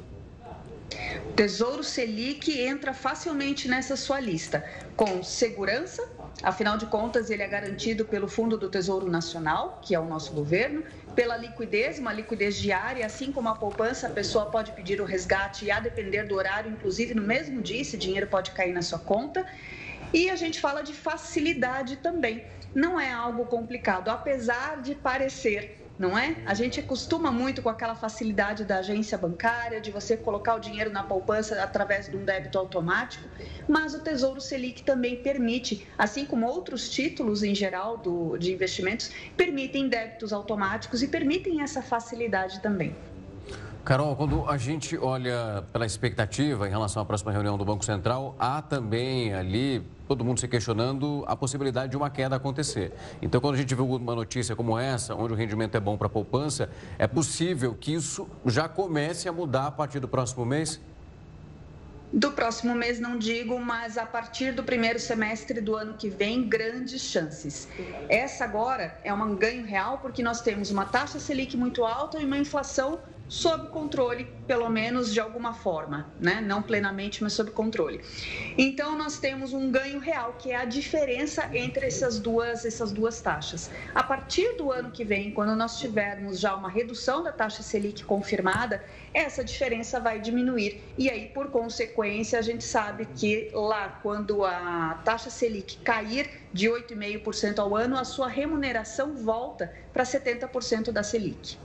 Tesouro 1.36 1.84
Selic 1.84 2.59
entra 2.59 2.94
facilmente 2.94 3.68
nessa 3.68 3.96
sua 3.96 4.18
lista, 4.18 4.64
com 4.96 5.22
segurança, 5.22 6.09
afinal 6.43 6.76
de 6.76 6.87
contas, 6.87 7.30
ele 7.30 7.43
é 7.43 7.47
garantido 7.47 8.05
pelo 8.05 8.28
Fundo 8.28 8.57
do 8.57 8.68
Tesouro 8.68 9.11
Nacional, 9.11 9.78
que 9.82 9.95
é 9.95 10.01
o 10.01 10.05
nosso 10.05 10.32
governo, 10.32 10.82
pela 11.14 11.37
liquidez, 11.37 11.99
uma 11.99 12.12
liquidez 12.12 12.57
diária, 12.57 13.07
assim 13.07 13.30
como 13.30 13.49
a 13.49 13.55
poupança, 13.55 14.09
a 14.09 14.11
pessoa 14.11 14.47
pode 14.47 14.72
pedir 14.72 15.01
o 15.01 15.05
resgate 15.05 15.64
e 15.64 15.70
a 15.70 15.78
depender 15.78 16.24
do 16.24 16.35
horário, 16.35 16.70
inclusive 16.70 17.14
no 17.14 17.22
mesmo 17.22 17.62
dia, 17.62 17.80
esse 17.80 17.97
dinheiro 17.97 18.26
pode 18.26 18.51
cair 18.51 18.72
na 18.72 18.82
sua 18.82 18.99
conta. 18.99 19.47
E 20.12 20.30
a 20.30 20.37
gente 20.37 20.61
fala 20.61 20.82
de 20.82 20.93
facilidade 20.93 21.97
também. 21.97 22.45
Não 22.74 22.99
é 22.99 23.12
algo 23.12 23.47
complicado, 23.47 24.09
apesar 24.09 24.82
de 24.82 24.95
parecer 24.95 25.84
não 25.99 26.18
é? 26.18 26.36
A 26.45 26.55
gente 26.55 26.80
acostuma 26.80 27.30
muito 27.30 27.62
com 27.62 27.68
aquela 27.68 27.95
facilidade 27.95 28.64
da 28.64 28.78
agência 28.78 29.16
bancária, 29.16 29.80
de 29.80 29.90
você 29.90 30.16
colocar 30.16 30.57
o 30.57 30.59
dinheiro 30.59 30.90
na 30.90 31.03
poupança 31.03 31.62
através 31.62 32.09
de 32.09 32.16
um 32.16 32.24
débito 32.24 32.59
automático, 32.59 33.28
mas 33.68 33.95
o 33.95 34.01
Tesouro 34.01 34.40
Selic 34.40 34.82
também 34.82 35.16
permite, 35.16 35.86
assim 35.97 36.26
como 36.26 36.47
outros 36.47 36.88
títulos 36.90 37.42
em 37.42 37.55
geral 37.55 37.97
do, 37.97 38.36
de 38.36 38.53
investimentos, 38.53 39.11
permitem 39.36 39.88
débitos 39.88 40.32
automáticos 40.32 41.03
e 41.03 41.09
permitem 41.09 41.62
essa 41.62 41.80
facilidade 41.80 42.61
também. 42.61 42.95
Carol, 43.85 44.16
quando 44.16 44.49
a 44.49 44.57
gente 44.57 44.97
olha 44.97 45.62
pela 45.70 45.85
expectativa 45.85 46.66
em 46.66 46.70
relação 46.70 47.03
à 47.03 47.05
próxima 47.05 47.30
reunião 47.30 47.59
do 47.59 47.66
Banco 47.66 47.85
Central, 47.85 48.35
há 48.39 48.62
também 48.62 49.35
ali 49.35 49.87
todo 50.09 50.24
mundo 50.24 50.41
se 50.41 50.49
questionando 50.49 51.22
a 51.26 51.37
possibilidade 51.37 51.91
de 51.91 51.97
uma 51.97 52.09
queda 52.09 52.35
acontecer. 52.35 52.95
Então, 53.20 53.43
quando 53.43 53.57
a 53.57 53.59
gente 53.59 53.74
vê 53.74 53.82
uma 53.82 54.14
notícia 54.14 54.57
como 54.57 54.78
essa, 54.78 55.14
onde 55.14 55.35
o 55.35 55.37
rendimento 55.37 55.74
é 55.74 55.80
bom 55.80 55.99
para 55.99 56.07
a 56.07 56.11
poupança, 56.11 56.70
é 56.99 57.07
possível 57.07 57.76
que 57.78 57.93
isso 57.93 58.26
já 58.47 58.70
comece 58.70 59.28
a 59.28 59.32
mudar 59.32 59.66
a 59.66 59.70
partir 59.70 60.01
do 60.01 60.09
próximo 60.09 60.47
mês? 60.47 60.80
Do 62.11 62.32
próximo 62.32 62.74
mês 62.74 62.99
não 62.99 63.18
digo, 63.18 63.61
mas 63.61 63.99
a 63.99 64.07
partir 64.07 64.53
do 64.53 64.62
primeiro 64.62 64.99
semestre 64.99 65.61
do 65.61 65.76
ano 65.76 65.93
que 65.93 66.09
vem, 66.09 66.49
grandes 66.49 67.03
chances. 67.03 67.68
Essa 68.09 68.45
agora 68.45 68.99
é 69.05 69.12
um 69.12 69.35
ganho 69.35 69.66
real 69.66 69.99
porque 69.99 70.22
nós 70.22 70.41
temos 70.41 70.70
uma 70.70 70.87
taxa 70.87 71.18
Selic 71.18 71.55
muito 71.55 71.85
alta 71.85 72.18
e 72.18 72.24
uma 72.24 72.39
inflação 72.39 72.99
sob 73.29 73.68
controle, 73.68 74.27
pelo 74.47 74.68
menos 74.68 75.12
de 75.12 75.18
alguma 75.18 75.55
forma, 75.55 76.07
né? 76.20 76.41
não 76.41 76.62
plenamente, 76.62 77.22
mas 77.22 77.33
sob 77.33 77.51
controle. 77.51 78.01
Então, 78.57 78.97
nós 78.97 79.18
temos 79.18 79.53
um 79.53 79.70
ganho 79.70 79.99
real, 79.99 80.35
que 80.39 80.51
é 80.51 80.57
a 80.57 80.64
diferença 80.64 81.49
entre 81.57 81.87
essas 81.87 82.18
duas, 82.18 82.64
essas 82.64 82.93
duas 82.93 83.20
taxas. 83.20 83.70
A 83.95 84.03
partir 84.03 84.57
do 84.57 84.70
ano 84.70 84.91
que 84.91 85.05
vem, 85.05 85.31
quando 85.31 85.57
nós 85.57 85.79
tivermos 85.79 86.39
já 86.39 86.55
uma 86.55 86.68
redução 86.68 87.22
da 87.22 87.33
taxa 87.33 87.62
Selic 87.62 88.05
confirmada, 88.05 88.85
essa 89.12 89.43
diferença 89.43 89.99
vai 89.99 90.20
diminuir. 90.20 90.83
E 90.99 91.09
aí, 91.09 91.27
por 91.27 91.51
consequência, 91.51 92.39
a 92.39 92.43
gente 92.43 92.64
sabe 92.64 93.07
que 93.16 93.51
lá, 93.53 94.01
quando 94.03 94.45
a 94.45 95.01
taxa 95.05 95.31
Selic 95.31 95.79
cair 95.79 96.29
de 96.53 96.68
8,5% 96.68 97.59
ao 97.59 97.75
ano, 97.75 97.97
a 97.97 98.05
sua 98.05 98.29
remuneração 98.29 99.16
volta 99.16 99.72
para 99.93 100.05
70% 100.05 100.93
da 100.93 101.03
Selic. 101.03 101.59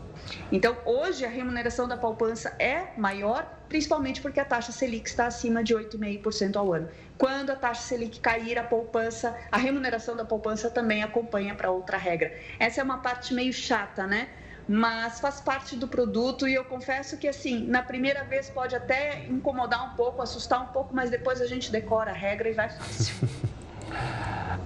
Então, 0.51 0.77
hoje 0.85 1.25
a 1.25 1.29
remuneração 1.29 1.87
da 1.87 1.97
poupança 1.97 2.55
é 2.59 2.87
maior, 2.97 3.45
principalmente 3.67 4.21
porque 4.21 4.39
a 4.39 4.45
taxa 4.45 4.71
Selic 4.71 5.09
está 5.09 5.27
acima 5.27 5.63
de 5.63 5.75
8,5% 5.75 6.55
ao 6.55 6.73
ano. 6.73 6.89
Quando 7.17 7.51
a 7.51 7.55
taxa 7.55 7.81
Selic 7.81 8.19
cair, 8.19 8.57
a 8.57 8.63
poupança, 8.63 9.35
a 9.51 9.57
remuneração 9.57 10.15
da 10.15 10.25
poupança 10.25 10.69
também 10.69 11.03
acompanha 11.03 11.53
para 11.55 11.71
outra 11.71 11.97
regra. 11.97 12.33
Essa 12.59 12.81
é 12.81 12.83
uma 12.83 12.99
parte 12.99 13.33
meio 13.33 13.53
chata, 13.53 14.07
né? 14.07 14.29
Mas 14.67 15.19
faz 15.19 15.41
parte 15.41 15.75
do 15.75 15.87
produto 15.87 16.47
e 16.47 16.53
eu 16.53 16.63
confesso 16.63 17.17
que 17.17 17.27
assim, 17.27 17.65
na 17.65 17.81
primeira 17.81 18.23
vez 18.23 18.49
pode 18.49 18.75
até 18.75 19.25
incomodar 19.27 19.83
um 19.91 19.95
pouco, 19.95 20.21
assustar 20.21 20.61
um 20.61 20.67
pouco, 20.67 20.95
mas 20.95 21.09
depois 21.09 21.41
a 21.41 21.47
gente 21.47 21.71
decora 21.71 22.11
a 22.11 22.13
regra 22.13 22.49
e 22.49 22.53
vai 22.53 22.69
fácil. 22.69 23.15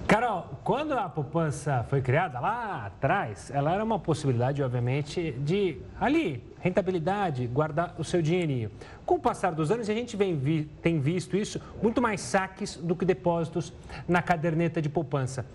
Carol, 0.06 0.60
quando 0.62 0.92
a 0.92 1.08
poupança 1.08 1.84
foi 1.88 2.02
criada 2.02 2.38
lá 2.38 2.86
atrás, 2.86 3.50
ela 3.50 3.72
era 3.72 3.82
uma 3.82 3.98
possibilidade, 3.98 4.62
obviamente, 4.62 5.32
de 5.32 5.78
ali, 5.98 6.44
rentabilidade, 6.60 7.46
guardar 7.46 7.94
o 7.98 8.04
seu 8.04 8.20
dinheirinho. 8.20 8.70
Com 9.06 9.14
o 9.14 9.18
passar 9.18 9.52
dos 9.52 9.70
anos, 9.70 9.88
a 9.88 9.94
gente 9.94 10.16
vem 10.16 10.68
tem 10.82 11.00
visto 11.00 11.36
isso, 11.36 11.60
muito 11.82 12.02
mais 12.02 12.20
saques 12.20 12.76
do 12.76 12.94
que 12.94 13.04
depósitos 13.04 13.72
na 14.06 14.20
caderneta 14.20 14.80
de 14.80 14.88
poupança. 14.88 15.46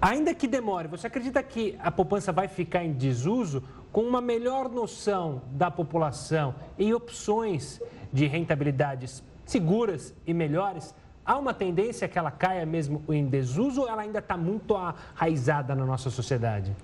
Ainda 0.00 0.34
que 0.34 0.46
demore, 0.46 0.86
você 0.86 1.06
acredita 1.06 1.42
que 1.42 1.76
a 1.80 1.90
poupança 1.90 2.30
vai 2.30 2.46
ficar 2.46 2.84
em 2.84 2.92
desuso 2.92 3.62
com 3.90 4.02
uma 4.02 4.20
melhor 4.20 4.68
noção 4.68 5.42
da 5.52 5.70
população 5.70 6.54
e 6.78 6.94
opções 6.94 7.80
de 8.12 8.26
rentabilidades 8.26 9.22
seguras 9.44 10.14
e 10.26 10.32
melhores? 10.32 10.94
Há 11.24 11.36
uma 11.38 11.54
tendência 11.54 12.08
que 12.08 12.18
ela 12.18 12.30
caia 12.30 12.66
mesmo 12.66 13.02
em 13.08 13.26
desuso 13.26 13.82
ou 13.82 13.88
ela 13.88 14.02
ainda 14.02 14.18
está 14.18 14.36
muito 14.36 14.76
arraizada 14.76 15.74
na 15.74 15.84
nossa 15.84 16.10
sociedade? 16.10 16.74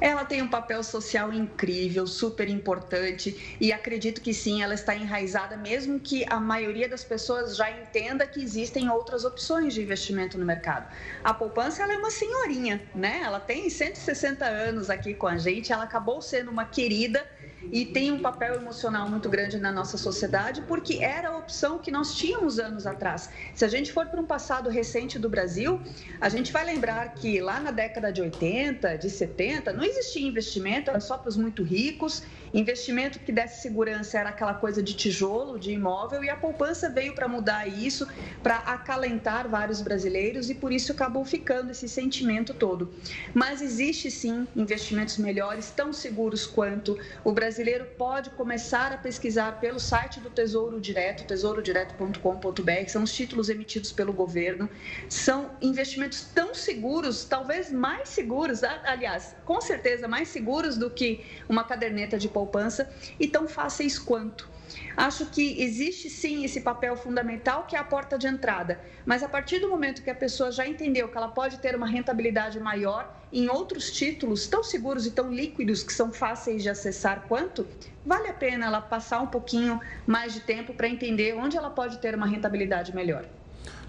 Ela 0.00 0.24
tem 0.24 0.42
um 0.42 0.48
papel 0.48 0.82
social 0.82 1.32
incrível, 1.32 2.08
super 2.08 2.48
importante 2.48 3.56
e 3.60 3.72
acredito 3.72 4.20
que 4.20 4.34
sim, 4.34 4.60
ela 4.60 4.74
está 4.74 4.96
enraizada, 4.96 5.56
mesmo 5.56 6.00
que 6.00 6.24
a 6.28 6.40
maioria 6.40 6.88
das 6.88 7.04
pessoas 7.04 7.56
já 7.56 7.70
entenda 7.70 8.26
que 8.26 8.42
existem 8.42 8.90
outras 8.90 9.24
opções 9.24 9.74
de 9.74 9.80
investimento 9.80 10.36
no 10.36 10.44
mercado. 10.44 10.92
A 11.22 11.32
poupança 11.32 11.84
ela 11.84 11.92
é 11.92 11.96
uma 11.96 12.10
senhorinha, 12.10 12.82
né? 12.92 13.20
Ela 13.22 13.38
tem 13.38 13.70
160 13.70 14.44
anos 14.44 14.90
aqui 14.90 15.14
com 15.14 15.28
a 15.28 15.36
gente, 15.36 15.72
ela 15.72 15.84
acabou 15.84 16.20
sendo 16.20 16.50
uma 16.50 16.64
querida 16.64 17.24
e 17.70 17.84
tem 17.84 18.10
um 18.10 18.20
papel 18.20 18.54
emocional 18.54 19.08
muito 19.08 19.28
grande 19.28 19.58
na 19.58 19.70
nossa 19.70 19.96
sociedade, 19.96 20.62
porque 20.62 21.02
era 21.02 21.28
a 21.28 21.36
opção 21.36 21.78
que 21.78 21.90
nós 21.90 22.14
tínhamos 22.14 22.58
anos 22.58 22.86
atrás. 22.86 23.28
Se 23.54 23.64
a 23.64 23.68
gente 23.68 23.92
for 23.92 24.06
para 24.06 24.20
um 24.20 24.26
passado 24.26 24.68
recente 24.70 25.18
do 25.18 25.28
Brasil, 25.28 25.80
a 26.20 26.28
gente 26.28 26.52
vai 26.52 26.64
lembrar 26.64 27.14
que 27.14 27.40
lá 27.40 27.60
na 27.60 27.70
década 27.70 28.12
de 28.12 28.20
80, 28.20 28.98
de 28.98 29.10
70, 29.10 29.72
não 29.72 29.84
existia 29.84 30.26
investimento, 30.26 30.90
era 30.90 31.00
só 31.00 31.16
para 31.18 31.28
os 31.28 31.36
muito 31.36 31.62
ricos 31.62 32.22
Investimento 32.54 33.18
que 33.18 33.32
desse 33.32 33.62
segurança 33.62 34.18
era 34.18 34.28
aquela 34.28 34.52
coisa 34.52 34.82
de 34.82 34.92
tijolo, 34.92 35.58
de 35.58 35.72
imóvel, 35.72 36.22
e 36.22 36.28
a 36.28 36.36
poupança 36.36 36.90
veio 36.90 37.14
para 37.14 37.26
mudar 37.26 37.66
isso, 37.66 38.06
para 38.42 38.56
acalentar 38.56 39.48
vários 39.48 39.80
brasileiros 39.80 40.50
e 40.50 40.54
por 40.54 40.70
isso 40.70 40.92
acabou 40.92 41.24
ficando 41.24 41.70
esse 41.70 41.88
sentimento 41.88 42.52
todo. 42.52 42.92
Mas 43.32 43.62
existe 43.62 44.10
sim 44.10 44.46
investimentos 44.54 45.16
melhores, 45.16 45.70
tão 45.70 45.94
seguros 45.94 46.46
quanto. 46.46 46.98
O 47.24 47.32
brasileiro 47.52 47.84
pode 47.98 48.30
começar 48.30 48.92
a 48.92 48.96
pesquisar 48.96 49.60
pelo 49.60 49.78
site 49.78 50.18
do 50.20 50.30
Tesouro 50.30 50.80
Direto, 50.80 51.26
tesourodireto.com.br, 51.26 52.88
são 52.88 53.02
os 53.02 53.12
títulos 53.12 53.50
emitidos 53.50 53.92
pelo 53.92 54.10
governo. 54.10 54.70
São 55.06 55.50
investimentos 55.60 56.22
tão 56.34 56.54
seguros, 56.54 57.24
talvez 57.26 57.70
mais 57.70 58.08
seguros, 58.08 58.62
aliás, 58.64 59.36
com 59.44 59.60
certeza 59.60 60.08
mais 60.08 60.28
seguros 60.28 60.78
do 60.78 60.88
que 60.88 61.26
uma 61.46 61.62
caderneta 61.62 62.18
de 62.18 62.26
poupança 62.26 62.42
poupança 62.52 62.90
e 63.20 63.28
tão 63.28 63.46
fáceis 63.46 63.98
quanto. 63.98 64.51
Acho 64.96 65.26
que 65.26 65.62
existe 65.62 66.08
sim 66.08 66.44
esse 66.44 66.60
papel 66.60 66.96
fundamental 66.96 67.64
que 67.64 67.76
é 67.76 67.78
a 67.78 67.84
porta 67.84 68.18
de 68.18 68.26
entrada, 68.26 68.80
mas 69.04 69.22
a 69.22 69.28
partir 69.28 69.58
do 69.58 69.68
momento 69.68 70.02
que 70.02 70.10
a 70.10 70.14
pessoa 70.14 70.50
já 70.52 70.66
entendeu 70.66 71.08
que 71.08 71.16
ela 71.16 71.28
pode 71.28 71.58
ter 71.58 71.74
uma 71.74 71.86
rentabilidade 71.86 72.60
maior 72.60 73.12
em 73.32 73.48
outros 73.48 73.90
títulos 73.90 74.46
tão 74.46 74.62
seguros 74.62 75.06
e 75.06 75.10
tão 75.10 75.32
líquidos 75.32 75.82
que 75.82 75.92
são 75.92 76.12
fáceis 76.12 76.62
de 76.62 76.68
acessar 76.68 77.26
quanto, 77.26 77.66
vale 78.04 78.28
a 78.28 78.34
pena 78.34 78.66
ela 78.66 78.80
passar 78.80 79.20
um 79.20 79.26
pouquinho 79.26 79.80
mais 80.06 80.32
de 80.34 80.40
tempo 80.40 80.74
para 80.74 80.88
entender 80.88 81.34
onde 81.34 81.56
ela 81.56 81.70
pode 81.70 81.98
ter 81.98 82.14
uma 82.14 82.26
rentabilidade 82.26 82.94
melhor. 82.94 83.26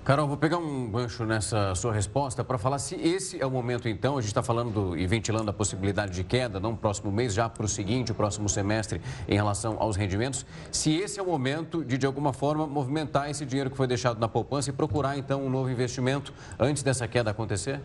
Carol, 0.04 0.28
vou 0.28 0.36
pegar 0.36 0.58
um 0.58 0.92
gancho 0.92 1.24
nessa 1.24 1.74
sua 1.76 1.94
resposta 1.94 2.44
para 2.44 2.58
falar 2.58 2.78
se 2.78 2.94
esse 2.96 3.42
é 3.42 3.46
o 3.46 3.50
momento, 3.50 3.88
então, 3.88 4.18
a 4.18 4.22
gente 4.22 4.32
está 4.32 4.44
falando 4.44 4.70
do, 4.70 4.98
e 4.98 5.08
ventilando 5.08 5.50
a 5.50 5.54
possibilidade 5.54 6.12
de 6.12 6.26
queda, 6.26 6.60
não 6.60 6.76
próximo 6.76 7.10
mês, 7.10 7.34
já 7.34 7.48
para 7.48 7.64
o 7.64 7.70
seguinte, 7.70 8.12
o 8.12 8.16
próximo 8.16 8.50
semestre, 8.50 9.02
em 9.30 9.36
relação 9.36 9.78
aos 9.80 9.96
rendimentos, 9.96 10.46
se 10.74 10.94
esse 10.94 11.22
é 11.22 11.24
o 11.24 11.26
momento 11.26 11.86
de, 11.86 11.98
de 11.98 12.06
alguma 12.06 12.34
forma, 12.34 12.68
movimentar 12.68 13.30
esse 13.30 13.46
dinheiro 13.46 13.70
que 13.70 13.78
foi 13.78 13.88
deixado 13.88 14.20
na 14.20 14.28
poupança 14.28 14.72
e 14.72 14.74
procurar, 14.74 15.18
então, 15.18 15.42
um 15.42 15.50
novo 15.50 15.70
investimento 15.70 16.34
antes 16.60 16.84
dessa 16.84 17.08
queda 17.08 17.32
acontecer? 17.32 17.80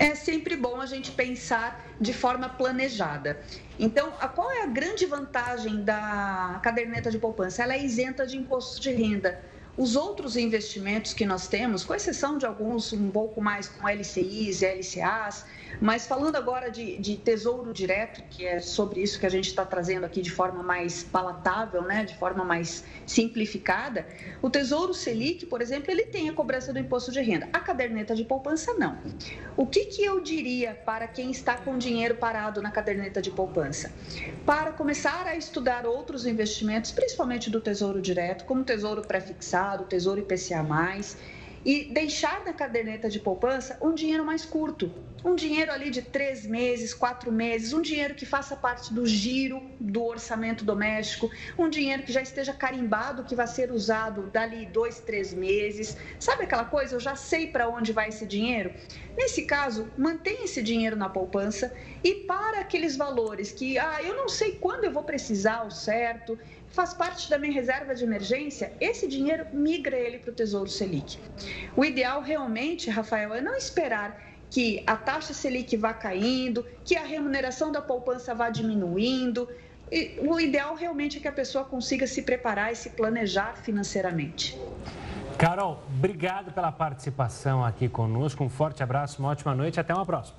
É 0.00 0.16
sempre 0.16 0.56
bom 0.56 0.80
a 0.80 0.86
gente 0.86 1.12
pensar 1.12 1.80
de 2.00 2.12
forma 2.12 2.48
planejada. 2.48 3.40
Então, 3.78 4.10
qual 4.34 4.50
é 4.50 4.64
a 4.64 4.66
grande 4.66 5.06
vantagem 5.06 5.84
da 5.84 6.58
caderneta 6.60 7.08
de 7.08 7.18
poupança? 7.18 7.62
Ela 7.62 7.74
é 7.74 7.84
isenta 7.84 8.26
de 8.26 8.36
imposto 8.36 8.80
de 8.80 8.90
renda. 8.90 9.53
Os 9.76 9.96
outros 9.96 10.36
investimentos 10.36 11.12
que 11.12 11.26
nós 11.26 11.48
temos, 11.48 11.84
com 11.84 11.94
exceção 11.94 12.38
de 12.38 12.46
alguns 12.46 12.92
um 12.92 13.10
pouco 13.10 13.40
mais 13.40 13.68
com 13.68 13.88
LCIs 13.88 14.62
e 14.62 14.66
LCAs, 14.66 15.44
mas 15.80 16.06
falando 16.06 16.36
agora 16.36 16.70
de, 16.70 16.96
de, 16.98 17.16
tesouro 17.16 17.72
direto, 17.72 18.22
que 18.30 18.46
é 18.46 18.60
sobre 18.60 19.02
isso 19.02 19.18
que 19.18 19.26
a 19.26 19.28
gente 19.28 19.48
está 19.48 19.64
trazendo 19.64 20.04
aqui 20.04 20.22
de 20.22 20.30
forma 20.30 20.62
mais 20.62 21.02
palatável, 21.02 21.82
né, 21.82 22.04
de 22.04 22.16
forma 22.16 22.44
mais 22.44 22.84
simplificada, 23.06 24.06
o 24.40 24.48
Tesouro 24.48 24.94
Selic, 24.94 25.46
por 25.46 25.60
exemplo, 25.60 25.90
ele 25.90 26.04
tem 26.04 26.28
a 26.28 26.32
cobrança 26.32 26.72
do 26.72 26.78
imposto 26.78 27.10
de 27.10 27.20
renda. 27.20 27.48
A 27.52 27.60
caderneta 27.60 28.14
de 28.14 28.24
poupança, 28.24 28.74
não. 28.74 28.98
O 29.56 29.66
que, 29.66 29.86
que 29.86 30.04
eu 30.04 30.20
diria 30.20 30.74
para 30.74 31.08
quem 31.08 31.30
está 31.30 31.56
com 31.56 31.76
dinheiro 31.78 32.14
parado 32.14 32.62
na 32.62 32.70
caderneta 32.70 33.20
de 33.20 33.30
poupança? 33.30 33.92
Para 34.46 34.72
começar 34.72 35.26
a 35.26 35.36
estudar 35.36 35.86
outros 35.86 36.26
investimentos, 36.26 36.92
principalmente 36.92 37.50
do 37.50 37.60
Tesouro 37.60 38.00
Direto, 38.00 38.44
como 38.44 38.62
Tesouro 38.62 39.02
Prefixado, 39.64 39.84
Tesouro 39.84 40.20
IPCA+, 40.20 40.62
e 41.64 41.90
deixar 41.94 42.44
na 42.44 42.52
caderneta 42.52 43.08
de 43.08 43.18
poupança 43.18 43.78
um 43.80 43.94
dinheiro 43.94 44.22
mais 44.22 44.44
curto, 44.44 44.92
um 45.24 45.34
dinheiro 45.34 45.72
ali 45.72 45.88
de 45.88 46.02
três 46.02 46.44
meses, 46.44 46.92
quatro 46.92 47.32
meses, 47.32 47.72
um 47.72 47.80
dinheiro 47.80 48.14
que 48.14 48.26
faça 48.26 48.54
parte 48.54 48.92
do 48.92 49.06
giro 49.06 49.62
do 49.80 50.04
orçamento 50.04 50.62
doméstico, 50.66 51.30
um 51.58 51.70
dinheiro 51.70 52.02
que 52.02 52.12
já 52.12 52.20
esteja 52.20 52.52
carimbado 52.52 53.24
que 53.24 53.34
vai 53.34 53.46
ser 53.46 53.72
usado 53.72 54.24
dali 54.30 54.66
dois, 54.66 55.00
três 55.00 55.32
meses. 55.32 55.96
Sabe 56.20 56.44
aquela 56.44 56.66
coisa? 56.66 56.94
Eu 56.94 57.00
já 57.00 57.16
sei 57.16 57.46
para 57.46 57.66
onde 57.66 57.90
vai 57.90 58.10
esse 58.10 58.26
dinheiro. 58.26 58.74
Nesse 59.16 59.46
caso, 59.46 59.90
mantenha 59.96 60.44
esse 60.44 60.62
dinheiro 60.62 60.96
na 60.96 61.08
poupança 61.08 61.72
e 62.02 62.26
para 62.26 62.60
aqueles 62.60 62.94
valores 62.94 63.50
que, 63.50 63.78
ah, 63.78 64.02
eu 64.02 64.14
não 64.14 64.28
sei 64.28 64.52
quando 64.52 64.84
eu 64.84 64.92
vou 64.92 65.04
precisar 65.04 65.64
o 65.66 65.70
certo, 65.70 66.38
faz 66.74 66.92
parte 66.92 67.30
da 67.30 67.38
minha 67.38 67.52
reserva 67.52 67.94
de 67.94 68.02
emergência, 68.02 68.72
esse 68.80 69.06
dinheiro 69.06 69.46
migra 69.52 69.96
ele 69.96 70.18
para 70.18 70.30
o 70.30 70.34
Tesouro 70.34 70.68
Selic. 70.68 71.18
O 71.76 71.84
ideal 71.84 72.20
realmente, 72.20 72.90
Rafael, 72.90 73.32
é 73.32 73.40
não 73.40 73.54
esperar 73.54 74.20
que 74.50 74.82
a 74.86 74.96
taxa 74.96 75.32
Selic 75.32 75.76
vá 75.76 75.94
caindo, 75.94 76.66
que 76.84 76.96
a 76.96 77.04
remuneração 77.04 77.70
da 77.70 77.80
poupança 77.80 78.34
vá 78.34 78.50
diminuindo. 78.50 79.48
E 79.90 80.18
o 80.20 80.40
ideal 80.40 80.74
realmente 80.74 81.18
é 81.18 81.20
que 81.20 81.28
a 81.28 81.32
pessoa 81.32 81.64
consiga 81.64 82.06
se 82.06 82.22
preparar 82.22 82.72
e 82.72 82.76
se 82.76 82.90
planejar 82.90 83.56
financeiramente. 83.56 84.58
Carol, 85.38 85.82
obrigado 85.96 86.52
pela 86.52 86.72
participação 86.72 87.64
aqui 87.64 87.88
conosco. 87.88 88.42
Um 88.42 88.48
forte 88.48 88.82
abraço, 88.82 89.20
uma 89.20 89.30
ótima 89.30 89.54
noite 89.54 89.76
e 89.76 89.80
até 89.80 89.94
uma 89.94 90.06
próxima. 90.06 90.38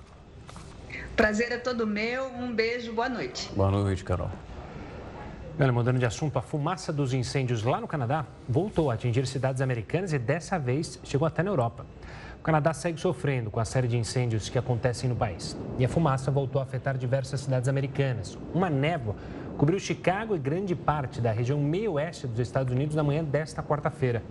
Prazer 1.15 1.51
é 1.51 1.57
todo 1.57 1.87
meu. 1.87 2.27
Um 2.27 2.53
beijo, 2.53 2.93
boa 2.93 3.07
noite. 3.07 3.49
Boa 3.53 3.71
noite, 3.71 4.03
Carol. 4.03 4.29
Olha, 5.57 5.71
mudando 5.71 5.97
de 5.97 6.05
assunto, 6.05 6.37
a 6.37 6.41
fumaça 6.41 6.91
dos 6.91 7.13
incêndios 7.13 7.63
lá 7.63 7.79
no 7.79 7.87
Canadá 7.87 8.25
voltou 8.47 8.91
a 8.91 8.95
atingir 8.95 9.25
cidades 9.25 9.61
americanas 9.61 10.11
e 10.11 10.19
dessa 10.19 10.59
vez 10.59 10.99
chegou 11.01 11.25
até 11.25 11.41
na 11.41 11.49
Europa. 11.49 11.85
O 12.41 12.43
Canadá 12.43 12.73
segue 12.73 12.99
sofrendo 12.99 13.49
com 13.49 13.61
a 13.61 13.63
série 13.63 13.87
de 13.87 13.97
incêndios 13.97 14.49
que 14.49 14.59
acontecem 14.59 15.09
no 15.09 15.15
país. 15.15 15.57
E 15.79 15.85
a 15.85 15.87
fumaça 15.87 16.29
voltou 16.29 16.59
a 16.59 16.65
afetar 16.65 16.97
diversas 16.97 17.39
cidades 17.39 17.69
americanas. 17.69 18.37
Uma 18.53 18.69
névoa 18.69 19.15
cobriu 19.57 19.79
Chicago 19.79 20.35
e 20.35 20.39
grande 20.39 20.75
parte 20.75 21.21
da 21.21 21.31
região 21.31 21.57
meio-oeste 21.57 22.27
dos 22.27 22.39
Estados 22.39 22.73
Unidos 22.73 22.93
na 22.93 23.01
manhã 23.01 23.23
desta 23.23 23.63
quarta-feira. 23.63 24.21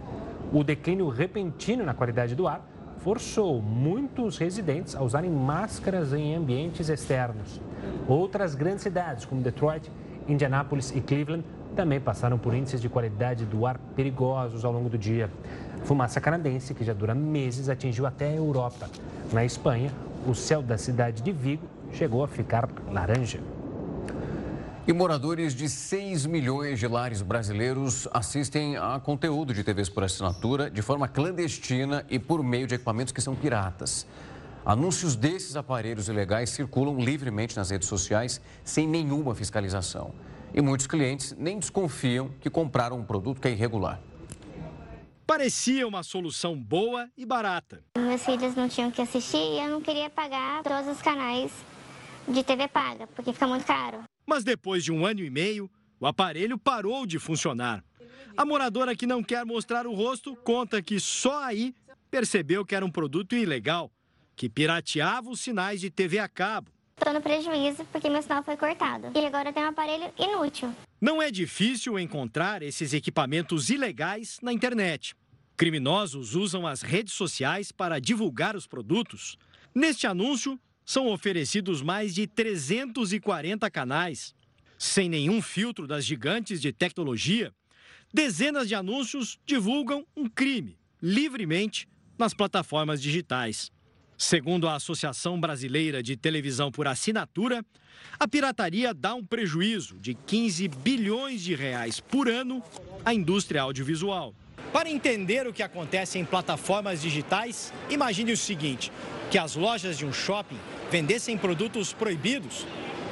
O 0.52 0.62
declínio 0.62 1.08
repentino 1.08 1.86
na 1.86 1.94
qualidade 1.94 2.34
do 2.34 2.46
ar 2.46 2.60
forçou 2.98 3.62
muitos 3.62 4.36
residentes 4.36 4.94
a 4.94 5.02
usarem 5.02 5.30
máscaras 5.30 6.12
em 6.12 6.34
ambientes 6.34 6.90
externos. 6.90 7.62
Outras 8.06 8.54
grandes 8.54 8.82
cidades, 8.82 9.24
como 9.24 9.40
Detroit, 9.40 9.90
Indianápolis 10.28 10.90
e 10.94 11.00
Cleveland 11.00 11.44
também 11.74 12.00
passaram 12.00 12.38
por 12.38 12.54
índices 12.54 12.80
de 12.80 12.88
qualidade 12.88 13.44
do 13.44 13.66
ar 13.66 13.78
perigosos 13.96 14.64
ao 14.64 14.72
longo 14.72 14.88
do 14.88 14.96
dia. 14.96 15.30
Fumaça 15.84 16.20
canadense, 16.20 16.72
que 16.72 16.84
já 16.84 16.92
dura 16.92 17.14
meses, 17.14 17.68
atingiu 17.68 18.06
até 18.06 18.28
a 18.28 18.34
Europa. 18.34 18.88
Na 19.32 19.44
Espanha, 19.44 19.90
o 20.26 20.34
céu 20.34 20.62
da 20.62 20.78
cidade 20.78 21.22
de 21.22 21.32
Vigo 21.32 21.66
chegou 21.92 22.24
a 22.24 22.28
ficar 22.28 22.68
laranja. 22.90 23.40
E 24.86 24.92
moradores 24.92 25.54
de 25.54 25.68
6 25.68 26.26
milhões 26.26 26.78
de 26.78 26.86
lares 26.86 27.22
brasileiros 27.22 28.06
assistem 28.12 28.76
a 28.76 29.00
conteúdo 29.00 29.54
de 29.54 29.64
TVs 29.64 29.88
por 29.88 30.04
assinatura 30.04 30.70
de 30.70 30.82
forma 30.82 31.08
clandestina 31.08 32.04
e 32.10 32.18
por 32.18 32.42
meio 32.42 32.66
de 32.66 32.74
equipamentos 32.74 33.12
que 33.12 33.20
são 33.20 33.34
piratas. 33.34 34.06
Anúncios 34.66 35.14
desses 35.14 35.56
aparelhos 35.56 36.08
ilegais 36.08 36.48
circulam 36.48 36.98
livremente 36.98 37.54
nas 37.54 37.68
redes 37.68 37.86
sociais 37.86 38.40
sem 38.64 38.88
nenhuma 38.88 39.34
fiscalização. 39.34 40.14
E 40.54 40.62
muitos 40.62 40.86
clientes 40.86 41.36
nem 41.36 41.58
desconfiam 41.58 42.30
que 42.40 42.48
compraram 42.48 42.98
um 42.98 43.04
produto 43.04 43.42
que 43.42 43.48
é 43.48 43.50
irregular. 43.50 44.00
Parecia 45.26 45.86
uma 45.86 46.02
solução 46.02 46.56
boa 46.56 47.10
e 47.14 47.26
barata. 47.26 47.84
Meus 47.98 48.24
filhos 48.24 48.54
não 48.54 48.66
tinham 48.66 48.90
que 48.90 49.02
assistir 49.02 49.36
e 49.36 49.58
eu 49.58 49.68
não 49.68 49.82
queria 49.82 50.08
pagar 50.08 50.62
todos 50.62 50.88
os 50.88 51.02
canais 51.02 51.52
de 52.26 52.42
TV 52.42 52.66
paga, 52.66 53.06
porque 53.08 53.34
fica 53.34 53.46
muito 53.46 53.66
caro. 53.66 54.02
Mas 54.26 54.44
depois 54.44 54.82
de 54.82 54.90
um 54.90 55.04
ano 55.04 55.20
e 55.20 55.28
meio, 55.28 55.70
o 56.00 56.06
aparelho 56.06 56.56
parou 56.56 57.04
de 57.04 57.18
funcionar. 57.18 57.84
A 58.34 58.46
moradora 58.46 58.96
que 58.96 59.06
não 59.06 59.22
quer 59.22 59.44
mostrar 59.44 59.86
o 59.86 59.94
rosto 59.94 60.34
conta 60.36 60.80
que 60.80 60.98
só 60.98 61.44
aí 61.44 61.74
percebeu 62.10 62.64
que 62.64 62.74
era 62.74 62.84
um 62.84 62.90
produto 62.90 63.34
ilegal 63.34 63.90
que 64.36 64.48
pirateava 64.48 65.30
os 65.30 65.40
sinais 65.40 65.80
de 65.80 65.90
TV 65.90 66.18
a 66.18 66.28
cabo. 66.28 66.70
Estou 66.96 67.12
no 67.12 67.20
prejuízo 67.20 67.84
porque 67.92 68.08
meu 68.08 68.22
sinal 68.22 68.42
foi 68.42 68.56
cortado. 68.56 69.10
E 69.14 69.26
agora 69.26 69.52
tenho 69.52 69.66
um 69.66 69.70
aparelho 69.70 70.12
inútil. 70.18 70.74
Não 71.00 71.20
é 71.20 71.30
difícil 71.30 71.98
encontrar 71.98 72.62
esses 72.62 72.92
equipamentos 72.92 73.68
ilegais 73.68 74.38
na 74.40 74.52
internet. 74.52 75.14
Criminosos 75.56 76.34
usam 76.34 76.66
as 76.66 76.82
redes 76.82 77.14
sociais 77.14 77.70
para 77.70 78.00
divulgar 78.00 78.56
os 78.56 78.66
produtos. 78.66 79.36
Neste 79.74 80.06
anúncio, 80.06 80.58
são 80.84 81.08
oferecidos 81.08 81.82
mais 81.82 82.14
de 82.14 82.26
340 82.26 83.70
canais. 83.70 84.34
Sem 84.78 85.08
nenhum 85.08 85.40
filtro 85.40 85.86
das 85.86 86.04
gigantes 86.04 86.60
de 86.60 86.72
tecnologia, 86.72 87.52
dezenas 88.12 88.68
de 88.68 88.74
anúncios 88.74 89.38
divulgam 89.46 90.06
um 90.16 90.28
crime 90.28 90.76
livremente 91.00 91.86
nas 92.18 92.32
plataformas 92.32 93.00
digitais. 93.02 93.70
Segundo 94.16 94.68
a 94.68 94.74
Associação 94.74 95.40
Brasileira 95.40 96.02
de 96.02 96.16
Televisão 96.16 96.70
por 96.70 96.86
Assinatura, 96.86 97.64
a 98.18 98.28
pirataria 98.28 98.94
dá 98.94 99.14
um 99.14 99.24
prejuízo 99.24 99.96
de 99.98 100.14
15 100.14 100.68
bilhões 100.68 101.42
de 101.42 101.54
reais 101.54 101.98
por 101.98 102.28
ano 102.28 102.62
à 103.04 103.12
indústria 103.12 103.62
audiovisual. 103.62 104.34
Para 104.72 104.88
entender 104.88 105.46
o 105.46 105.52
que 105.52 105.62
acontece 105.62 106.18
em 106.18 106.24
plataformas 106.24 107.02
digitais, 107.02 107.72
imagine 107.90 108.32
o 108.32 108.36
seguinte: 108.36 108.92
que 109.30 109.38
as 109.38 109.56
lojas 109.56 109.98
de 109.98 110.06
um 110.06 110.12
shopping 110.12 110.58
vendessem 110.90 111.36
produtos 111.36 111.92
proibidos. 111.92 112.66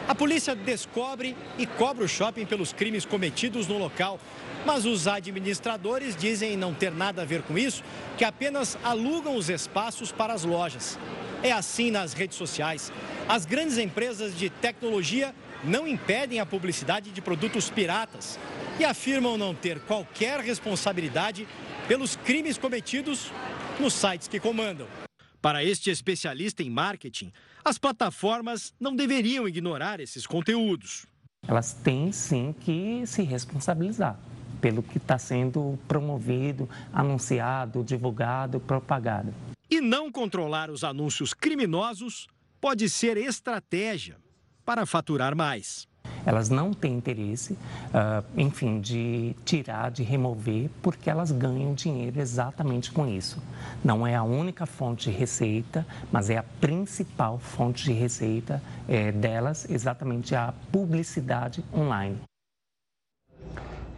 A 0.07 0.15
polícia 0.15 0.55
descobre 0.55 1.37
e 1.59 1.67
cobra 1.67 2.05
o 2.05 2.09
shopping 2.09 2.45
pelos 2.45 2.73
crimes 2.73 3.05
cometidos 3.05 3.69
no 3.69 3.79
local, 3.79 4.21
mas 4.65 4.85
os 4.85 5.07
administradores 5.07 6.17
dizem 6.17 6.57
não 6.57 6.73
ter 6.73 6.93
nada 6.93 7.23
a 7.23 7.25
ver 7.25 7.43
com 7.43 7.59
isso, 7.59 7.83
que 8.17 8.25
apenas 8.25 8.79
alugam 8.83 9.37
os 9.37 9.49
espaços 9.49 10.13
para 10.13 10.33
as 10.33 10.45
lojas. 10.45 10.99
É 11.43 11.51
assim 11.51 11.91
nas 11.91 12.13
redes 12.13 12.37
sociais. 12.37 12.93
As 13.29 13.45
grandes 13.45 13.79
empresas 13.79 14.37
de 14.37 14.49
tecnologia 14.49 15.35
não 15.65 15.87
impedem 15.87 16.41
a 16.41 16.47
publicidade 16.47 17.11
de 17.11 17.21
produtos 17.21 17.71
piratas 17.71 18.39
e 18.79 18.85
afirmam 18.85 19.37
não 19.37 19.55
ter 19.55 19.81
qualquer 19.81 20.41
responsabilidade 20.41 21.47
pelos 21.89 22.17
crimes 22.17 22.57
cometidos 22.57 23.33
nos 23.79 23.93
sites 23.93 24.29
que 24.29 24.39
comandam. 24.39 24.87
Para 25.41 25.65
este 25.65 25.91
especialista 25.91 26.63
em 26.63 26.71
marketing, 26.71 27.33
as 27.65 27.77
plataformas 27.77 28.73
não 28.79 28.95
deveriam 28.95 29.49
ignorar 29.49 29.99
esses 29.99 30.25
conteúdos. 30.25 31.05
Elas 31.49 31.73
têm 31.73 32.13
sim 32.13 32.55
que 32.61 33.05
se 33.05 33.23
responsabilizar 33.23 34.17
pelo 34.63 34.83
que 34.83 34.97
está 34.97 35.19
sendo 35.19 35.77
promovido, 35.89 36.71
anunciado, 36.93 37.83
divulgado, 37.83 38.61
propagado. 38.61 39.35
E 39.69 39.81
não 39.81 40.11
controlar 40.11 40.71
os 40.71 40.85
anúncios 40.85 41.35
criminosos 41.35 42.29
pode 42.61 42.89
ser 42.89 43.17
estratégia 43.17 44.17
para 44.65 44.87
faturar 44.87 45.35
mais. 45.35 45.89
Elas 46.25 46.49
não 46.49 46.73
têm 46.73 46.95
interesse, 46.95 47.55
uh, 47.55 48.25
enfim, 48.37 48.81
de 48.81 49.35
tirar, 49.45 49.91
de 49.91 50.05
remover, 50.05 50.71
porque 50.81 51.11
elas 51.11 51.33
ganham 51.33 51.75
dinheiro 51.75 52.21
exatamente 52.21 52.93
com 52.93 53.09
isso. 53.09 53.43
Não 53.85 54.07
é 54.07 54.15
a 54.15 54.23
única 54.23 54.65
fonte 54.65 55.11
de 55.11 55.17
receita, 55.17 55.85
mas 56.13 56.31
é 56.31 56.37
a 56.37 56.45
principal 56.45 57.39
fonte 57.41 57.85
de 57.85 57.93
receita 57.93 58.63
é, 58.89 59.11
delas, 59.11 59.69
exatamente 59.69 60.35
a 60.37 60.55
publicidade 60.71 61.65
online. 61.75 62.21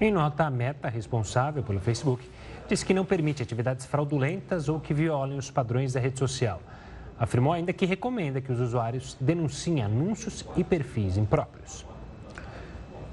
Em 0.04 0.12
nota, 0.12 0.44
a 0.44 0.50
Meta, 0.50 0.90
responsável 0.90 1.62
pelo 1.62 1.80
Facebook, 1.80 2.30
disse 2.68 2.84
que 2.84 2.92
não 2.92 3.06
permite 3.06 3.42
atividades 3.42 3.86
fraudulentas 3.86 4.68
ou 4.68 4.78
que 4.78 4.92
violem 4.92 5.38
os 5.38 5.50
padrões 5.50 5.94
da 5.94 6.00
rede 6.00 6.18
social. 6.18 6.60
Afirmou 7.18 7.54
ainda 7.54 7.72
que 7.72 7.86
recomenda 7.86 8.38
que 8.38 8.52
os 8.52 8.60
usuários 8.60 9.16
denunciem 9.18 9.82
anúncios 9.82 10.44
e 10.58 10.62
perfis 10.62 11.16
impróprios. 11.16 11.86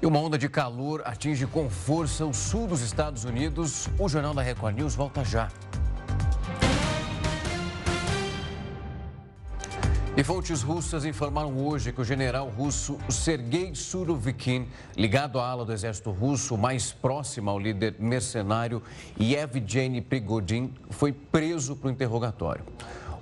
E 0.02 0.06
uma 0.06 0.18
onda 0.18 0.36
de 0.36 0.50
calor 0.50 1.00
atinge 1.06 1.46
com 1.46 1.70
força 1.70 2.26
o 2.26 2.34
sul 2.34 2.66
dos 2.66 2.82
Estados 2.82 3.24
Unidos. 3.24 3.88
O 3.98 4.06
Jornal 4.06 4.34
da 4.34 4.42
Record 4.42 4.76
News 4.76 4.94
volta 4.94 5.24
já. 5.24 5.48
E 10.14 10.22
fontes 10.22 10.60
russas 10.60 11.06
informaram 11.06 11.56
hoje 11.56 11.90
que 11.90 12.00
o 12.02 12.04
general 12.04 12.46
russo 12.46 12.98
Sergei 13.08 13.74
Surovikin, 13.74 14.68
ligado 14.94 15.40
à 15.40 15.48
ala 15.48 15.64
do 15.64 15.72
exército 15.72 16.10
russo 16.10 16.54
mais 16.58 16.92
próxima 16.92 17.50
ao 17.50 17.58
líder 17.58 17.96
mercenário 17.98 18.82
Yevgeny 19.18 20.02
Prigozhin, 20.02 20.70
foi 20.90 21.12
preso 21.12 21.74
para 21.76 21.88
o 21.88 21.90
interrogatório. 21.90 22.62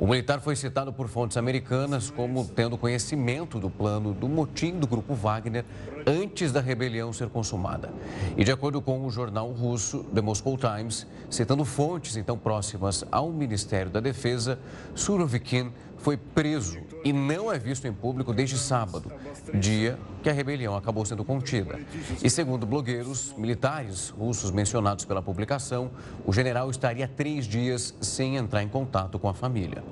O 0.01 0.07
militar 0.07 0.41
foi 0.41 0.57
citado 0.57 0.95
por 0.95 1.09
fontes 1.09 1.37
americanas 1.37 2.11
como 2.11 2.47
tendo 2.47 2.79
conhecimento 2.79 3.61
do 3.61 3.69
plano 3.69 4.15
do 4.15 4.27
motim 4.27 4.79
do 4.79 4.87
grupo 4.87 5.15
Wagner 5.15 5.63
antes 6.07 6.51
da 6.51 6.59
rebelião 6.59 7.13
ser 7.13 7.29
consumada. 7.29 7.93
E 8.35 8.43
de 8.43 8.51
acordo 8.51 8.81
com 8.81 9.05
o 9.05 9.11
jornal 9.11 9.53
russo 9.53 10.03
The 10.15 10.23
Moscow 10.23 10.57
Times, 10.57 11.07
citando 11.29 11.67
fontes 11.67 12.17
então 12.17 12.39
próximas 12.39 13.05
ao 13.13 13.31
Ministério 13.31 13.91
da 13.91 14.01
Defesa, 14.01 14.59
Surovikin 14.95 15.71
foi 16.01 16.17
preso 16.17 16.79
e 17.05 17.13
não 17.13 17.53
é 17.53 17.59
visto 17.59 17.87
em 17.87 17.93
público 17.93 18.33
desde 18.33 18.59
sábado, 18.59 19.13
dia 19.55 19.99
que 20.23 20.29
a 20.29 20.33
rebelião 20.33 20.77
acabou 20.77 21.05
sendo 21.05 21.25
contida. 21.25 21.79
E 22.23 22.29
segundo 22.29 22.67
blogueiros 22.67 23.35
militares 23.37 24.11
russos 24.11 24.51
mencionados 24.51 25.05
pela 25.05 25.23
publicação, 25.23 25.91
o 26.27 26.33
general 26.33 26.71
estaria 26.71 27.09
três 27.09 27.47
dias 27.47 27.95
sem 28.01 28.37
entrar 28.37 28.63
em 28.63 28.69
contato 28.69 29.19
com 29.19 29.29
a 29.29 29.35
família. 29.35 29.83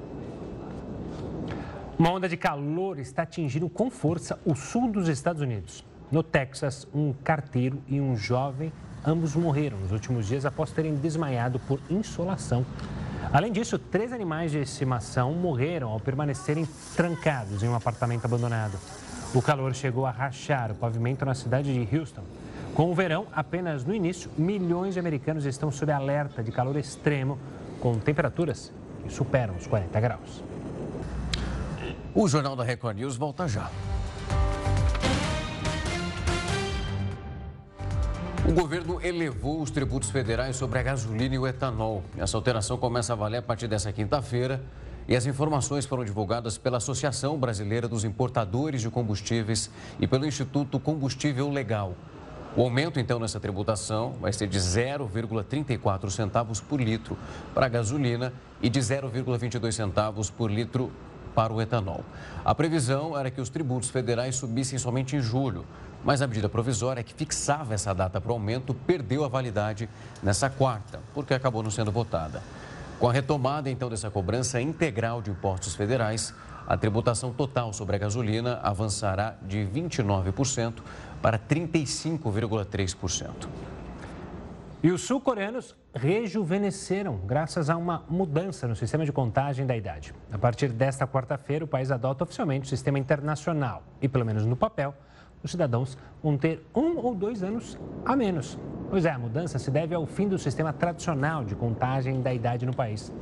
Uma 1.99 2.13
onda 2.13 2.29
de 2.29 2.37
calor 2.37 2.99
está 2.99 3.23
atingindo 3.23 3.69
com 3.69 3.91
força 3.91 4.39
o 4.45 4.55
sul 4.55 4.91
dos 4.91 5.09
Estados 5.09 5.43
Unidos. 5.43 5.85
No 6.11 6.23
Texas, 6.23 6.87
um 6.95 7.13
carteiro 7.13 7.83
e 7.89 8.01
um 8.01 8.17
jovem, 8.17 8.73
ambos 9.05 9.35
morreram 9.35 9.79
nos 9.79 9.93
últimos 9.93 10.27
dias 10.27 10.47
após 10.47 10.71
terem 10.71 10.95
desmaiado 10.95 11.59
por 11.59 11.81
insolação 11.91 12.65
Além 13.31 13.53
disso, 13.53 13.79
três 13.79 14.11
animais 14.13 14.53
de 14.53 14.59
estimação 14.59 15.35
morreram 15.35 15.91
ao 15.91 16.01
permanecerem 16.01 16.67
trancados 16.97 17.63
em 17.63 17.69
um 17.69 17.75
apartamento 17.75 18.25
abandonado. 18.25 18.79
O 19.35 19.43
calor 19.43 19.75
chegou 19.75 20.07
a 20.07 20.11
rachar 20.11 20.73
o 20.73 20.75
pavimento 20.75 21.27
na 21.27 21.35
cidade 21.35 21.73
de 21.73 21.97
Houston. 21.97 22.23
Com 22.75 22.91
o 22.91 22.95
verão 22.95 23.27
apenas 23.33 23.85
no 23.85 23.95
início, 23.95 24.31
milhões 24.39 24.95
de 24.95 25.01
americanos 25.01 25.45
estão 25.45 25.71
sob 25.71 25.93
alerta 25.93 26.43
de 26.43 26.51
calor 26.51 26.77
extremo, 26.77 27.39
com 27.81 27.99
temperaturas 27.99 28.73
que 29.05 29.13
superam 29.13 29.57
os 29.57 29.67
40 29.67 30.01
graus. 30.01 30.43
O 32.15 32.27
Jornal 32.27 32.57
da 32.57 32.65
Record 32.65 32.97
News 32.97 33.17
volta 33.17 33.47
já. 33.47 33.71
O 38.47 38.53
governo 38.53 39.01
elevou 39.03 39.61
os 39.61 39.71
tributos 39.71 40.11
federais 40.11 40.57
sobre 40.57 40.79
a 40.79 40.83
gasolina 40.83 41.35
e 41.35 41.39
o 41.39 41.47
etanol. 41.47 42.03
Essa 42.17 42.37
alteração 42.37 42.79
começa 42.79 43.13
a 43.13 43.17
valer 43.17 43.39
a 43.39 43.43
partir 43.43 43.67
dessa 43.67 43.93
quinta-feira 43.93 44.63
e 45.07 45.17
as 45.17 45.27
informações 45.27 45.85
foram 45.85 46.05
divulgadas 46.05 46.57
pela 46.57 46.79
Associação 46.79 47.37
Brasileira 47.37 47.89
dos 47.89 48.05
Importadores 48.05 48.81
de 48.81 48.91
Combustíveis 48.91 49.71
e 49.99 50.07
pelo 50.07 50.25
Instituto 50.25 50.79
Combustível 50.79 51.51
Legal. 51.51 51.95
O 52.57 52.63
aumento, 52.63 52.99
então, 52.99 53.19
nessa 53.19 53.39
tributação 53.39 54.15
vai 54.21 54.33
ser 54.33 54.49
de 54.49 54.59
0,34 54.59 56.09
centavos 56.11 56.61
por 56.61 56.81
litro 56.81 57.19
para 57.55 57.67
a 57.67 57.69
gasolina 57.69 58.33
e 58.63 58.71
de 58.71 58.81
0,22 58.81 59.73
centavos 59.73 60.31
por 60.31 60.51
litro 60.51 60.91
para 61.35 61.53
o 61.53 61.61
etanol. 61.61 62.05
A 62.45 62.55
previsão 62.55 63.17
era 63.17 63.31
que 63.31 63.41
os 63.41 63.49
tributos 63.49 63.91
federais 63.91 64.37
subissem 64.37 64.79
somente 64.79 65.17
em 65.17 65.21
julho, 65.21 65.65
mas 66.05 66.23
a 66.23 66.27
medida 66.27 66.49
provisória 66.49 67.03
que 67.03 67.15
fixava 67.15 67.75
essa 67.75 67.95
data 67.95 68.21
para 68.21 68.31
o 68.31 68.35
aumento 68.35 68.75
perdeu 68.75 69.25
a 69.25 69.29
validade 69.29 69.89
nessa 70.23 70.49
quarta, 70.49 71.01
porque 71.15 71.35
acabou 71.35 71.63
não 71.63 71.71
sendo 71.71 71.93
votada. 71.93 72.43
Com 72.99 73.09
a 73.09 73.13
retomada, 73.13 73.71
então, 73.71 73.89
dessa 73.89 74.11
cobrança 74.11 74.61
integral 74.61 75.23
de 75.23 75.31
impostos 75.31 75.75
federais, 75.75 76.35
a 76.67 76.77
tributação 76.77 77.33
total 77.33 77.73
sobre 77.73 77.97
a 77.97 77.99
gasolina 77.99 78.61
avançará 78.63 79.37
de 79.43 79.59
29% 79.59 80.75
para 81.23 81.39
35,3%. 81.39 83.49
E 84.81 84.93
os 84.93 85.01
sul-coreanos 85.01 85.75
rejuvenesceram 85.93 87.17
graças 87.27 87.69
a 87.69 87.77
uma 87.77 88.05
mudança 88.09 88.69
no 88.69 88.77
sistema 88.77 89.05
de 89.05 89.11
contagem 89.11 89.67
da 89.67 89.77
idade. 89.77 90.15
A 90.31 90.39
partir 90.39 90.69
desta 90.69 91.05
quarta-feira, 91.05 91.65
o 91.65 91.69
país 91.69 91.91
adota 91.91 92.23
oficialmente 92.23 92.67
o 92.67 92.69
sistema 92.69 92.97
internacional 92.97 93.83
e, 94.01 94.09
pelo 94.09 94.25
menos 94.25 94.47
no 94.47 94.55
papel, 94.55 94.95
os 95.43 95.51
cidadãos 95.51 95.99
vão 96.23 96.39
ter 96.39 96.65
um 96.73 96.97
ou 96.97 97.13
dois 97.13 97.43
anos 97.43 97.77
a 98.05 98.15
menos. 98.15 98.57
Pois 98.89 99.05
é, 99.05 99.11
a 99.11 99.19
mudança 99.19 99.59
se 99.59 99.69
deve 99.69 99.97
ao 99.97 100.07
fim 100.07 100.29
do 100.29 100.39
sistema 100.39 100.73
tradicional 100.73 101.45
de 101.45 101.57
contagem 101.57 102.23
da 102.23 102.33
idade 102.33 102.65
no 102.65 102.75
país. 102.75 103.13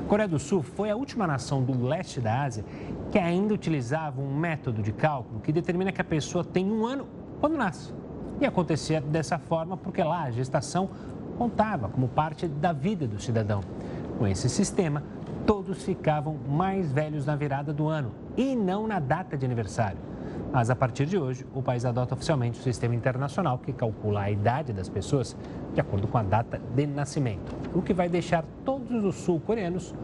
A 0.00 0.08
Coreia 0.08 0.28
do 0.28 0.40
Sul 0.40 0.60
foi 0.60 0.90
a 0.90 0.96
última 0.96 1.24
nação 1.24 1.62
do 1.62 1.86
leste 1.86 2.20
da 2.20 2.42
Ásia 2.42 2.64
que 3.12 3.18
ainda 3.18 3.54
utilizava 3.54 4.20
um 4.20 4.36
método 4.36 4.82
de 4.82 4.90
cálculo 4.90 5.38
que 5.38 5.52
determina 5.52 5.92
que 5.92 6.00
a 6.00 6.04
pessoa 6.04 6.42
tem 6.42 6.68
um 6.68 6.84
ano 6.84 7.06
quando 7.40 7.56
nasce. 7.56 7.94
E 8.40 8.44
acontecia 8.44 9.00
dessa 9.00 9.38
forma 9.38 9.76
porque 9.76 10.02
lá 10.02 10.24
a 10.24 10.30
gestação 10.30 10.90
contava 11.38 11.88
como 11.88 12.08
parte 12.08 12.46
da 12.46 12.72
vida 12.72 13.06
do 13.06 13.20
cidadão. 13.20 13.60
Com 14.18 14.26
esse 14.26 14.48
sistema, 14.48 15.02
todos 15.46 15.82
ficavam 15.82 16.36
mais 16.48 16.90
velhos 16.92 17.24
na 17.24 17.36
virada 17.36 17.72
do 17.72 17.88
ano 17.88 18.12
e 18.36 18.54
não 18.54 18.86
na 18.86 18.98
data 18.98 19.36
de 19.36 19.44
aniversário. 19.44 19.98
Mas 20.52 20.70
a 20.70 20.76
partir 20.76 21.06
de 21.06 21.18
hoje, 21.18 21.46
o 21.54 21.62
país 21.62 21.84
adota 21.84 22.14
oficialmente 22.14 22.58
o 22.60 22.62
sistema 22.62 22.94
internacional 22.94 23.58
que 23.58 23.72
calcula 23.72 24.22
a 24.22 24.30
idade 24.30 24.72
das 24.72 24.88
pessoas 24.88 25.36
de 25.74 25.80
acordo 25.80 26.08
com 26.08 26.18
a 26.18 26.22
data 26.22 26.60
de 26.74 26.86
nascimento, 26.86 27.54
o 27.74 27.82
que 27.82 27.92
vai 27.92 28.08
deixar 28.08 28.44
todos 28.64 29.04
os 29.04 29.16
sul-coreanos 29.16 29.94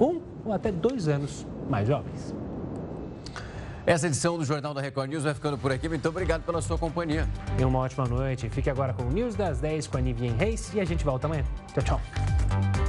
um 0.00 0.20
ou 0.44 0.52
até 0.52 0.72
dois 0.72 1.06
anos 1.06 1.46
mais 1.68 1.86
jovens. 1.86 2.34
Essa 3.86 4.06
edição 4.06 4.38
do 4.38 4.44
Jornal 4.44 4.74
da 4.74 4.80
Record 4.80 5.10
News 5.10 5.24
vai 5.24 5.34
ficando 5.34 5.56
por 5.58 5.72
aqui. 5.72 5.88
Muito 5.88 6.08
obrigado 6.08 6.42
pela 6.42 6.60
sua 6.60 6.78
companhia. 6.78 7.28
E 7.58 7.64
uma 7.64 7.78
ótima 7.78 8.06
noite. 8.06 8.48
Fique 8.50 8.70
agora 8.70 8.92
com 8.92 9.04
o 9.04 9.10
News 9.10 9.34
das 9.34 9.60
10 9.60 9.86
com 9.86 9.98
a 9.98 10.00
Nivien 10.00 10.34
Reis 10.34 10.72
e 10.74 10.80
a 10.80 10.84
gente 10.84 11.04
volta 11.04 11.26
amanhã. 11.26 11.44
Tchau, 11.74 11.82
tchau. 11.82 12.79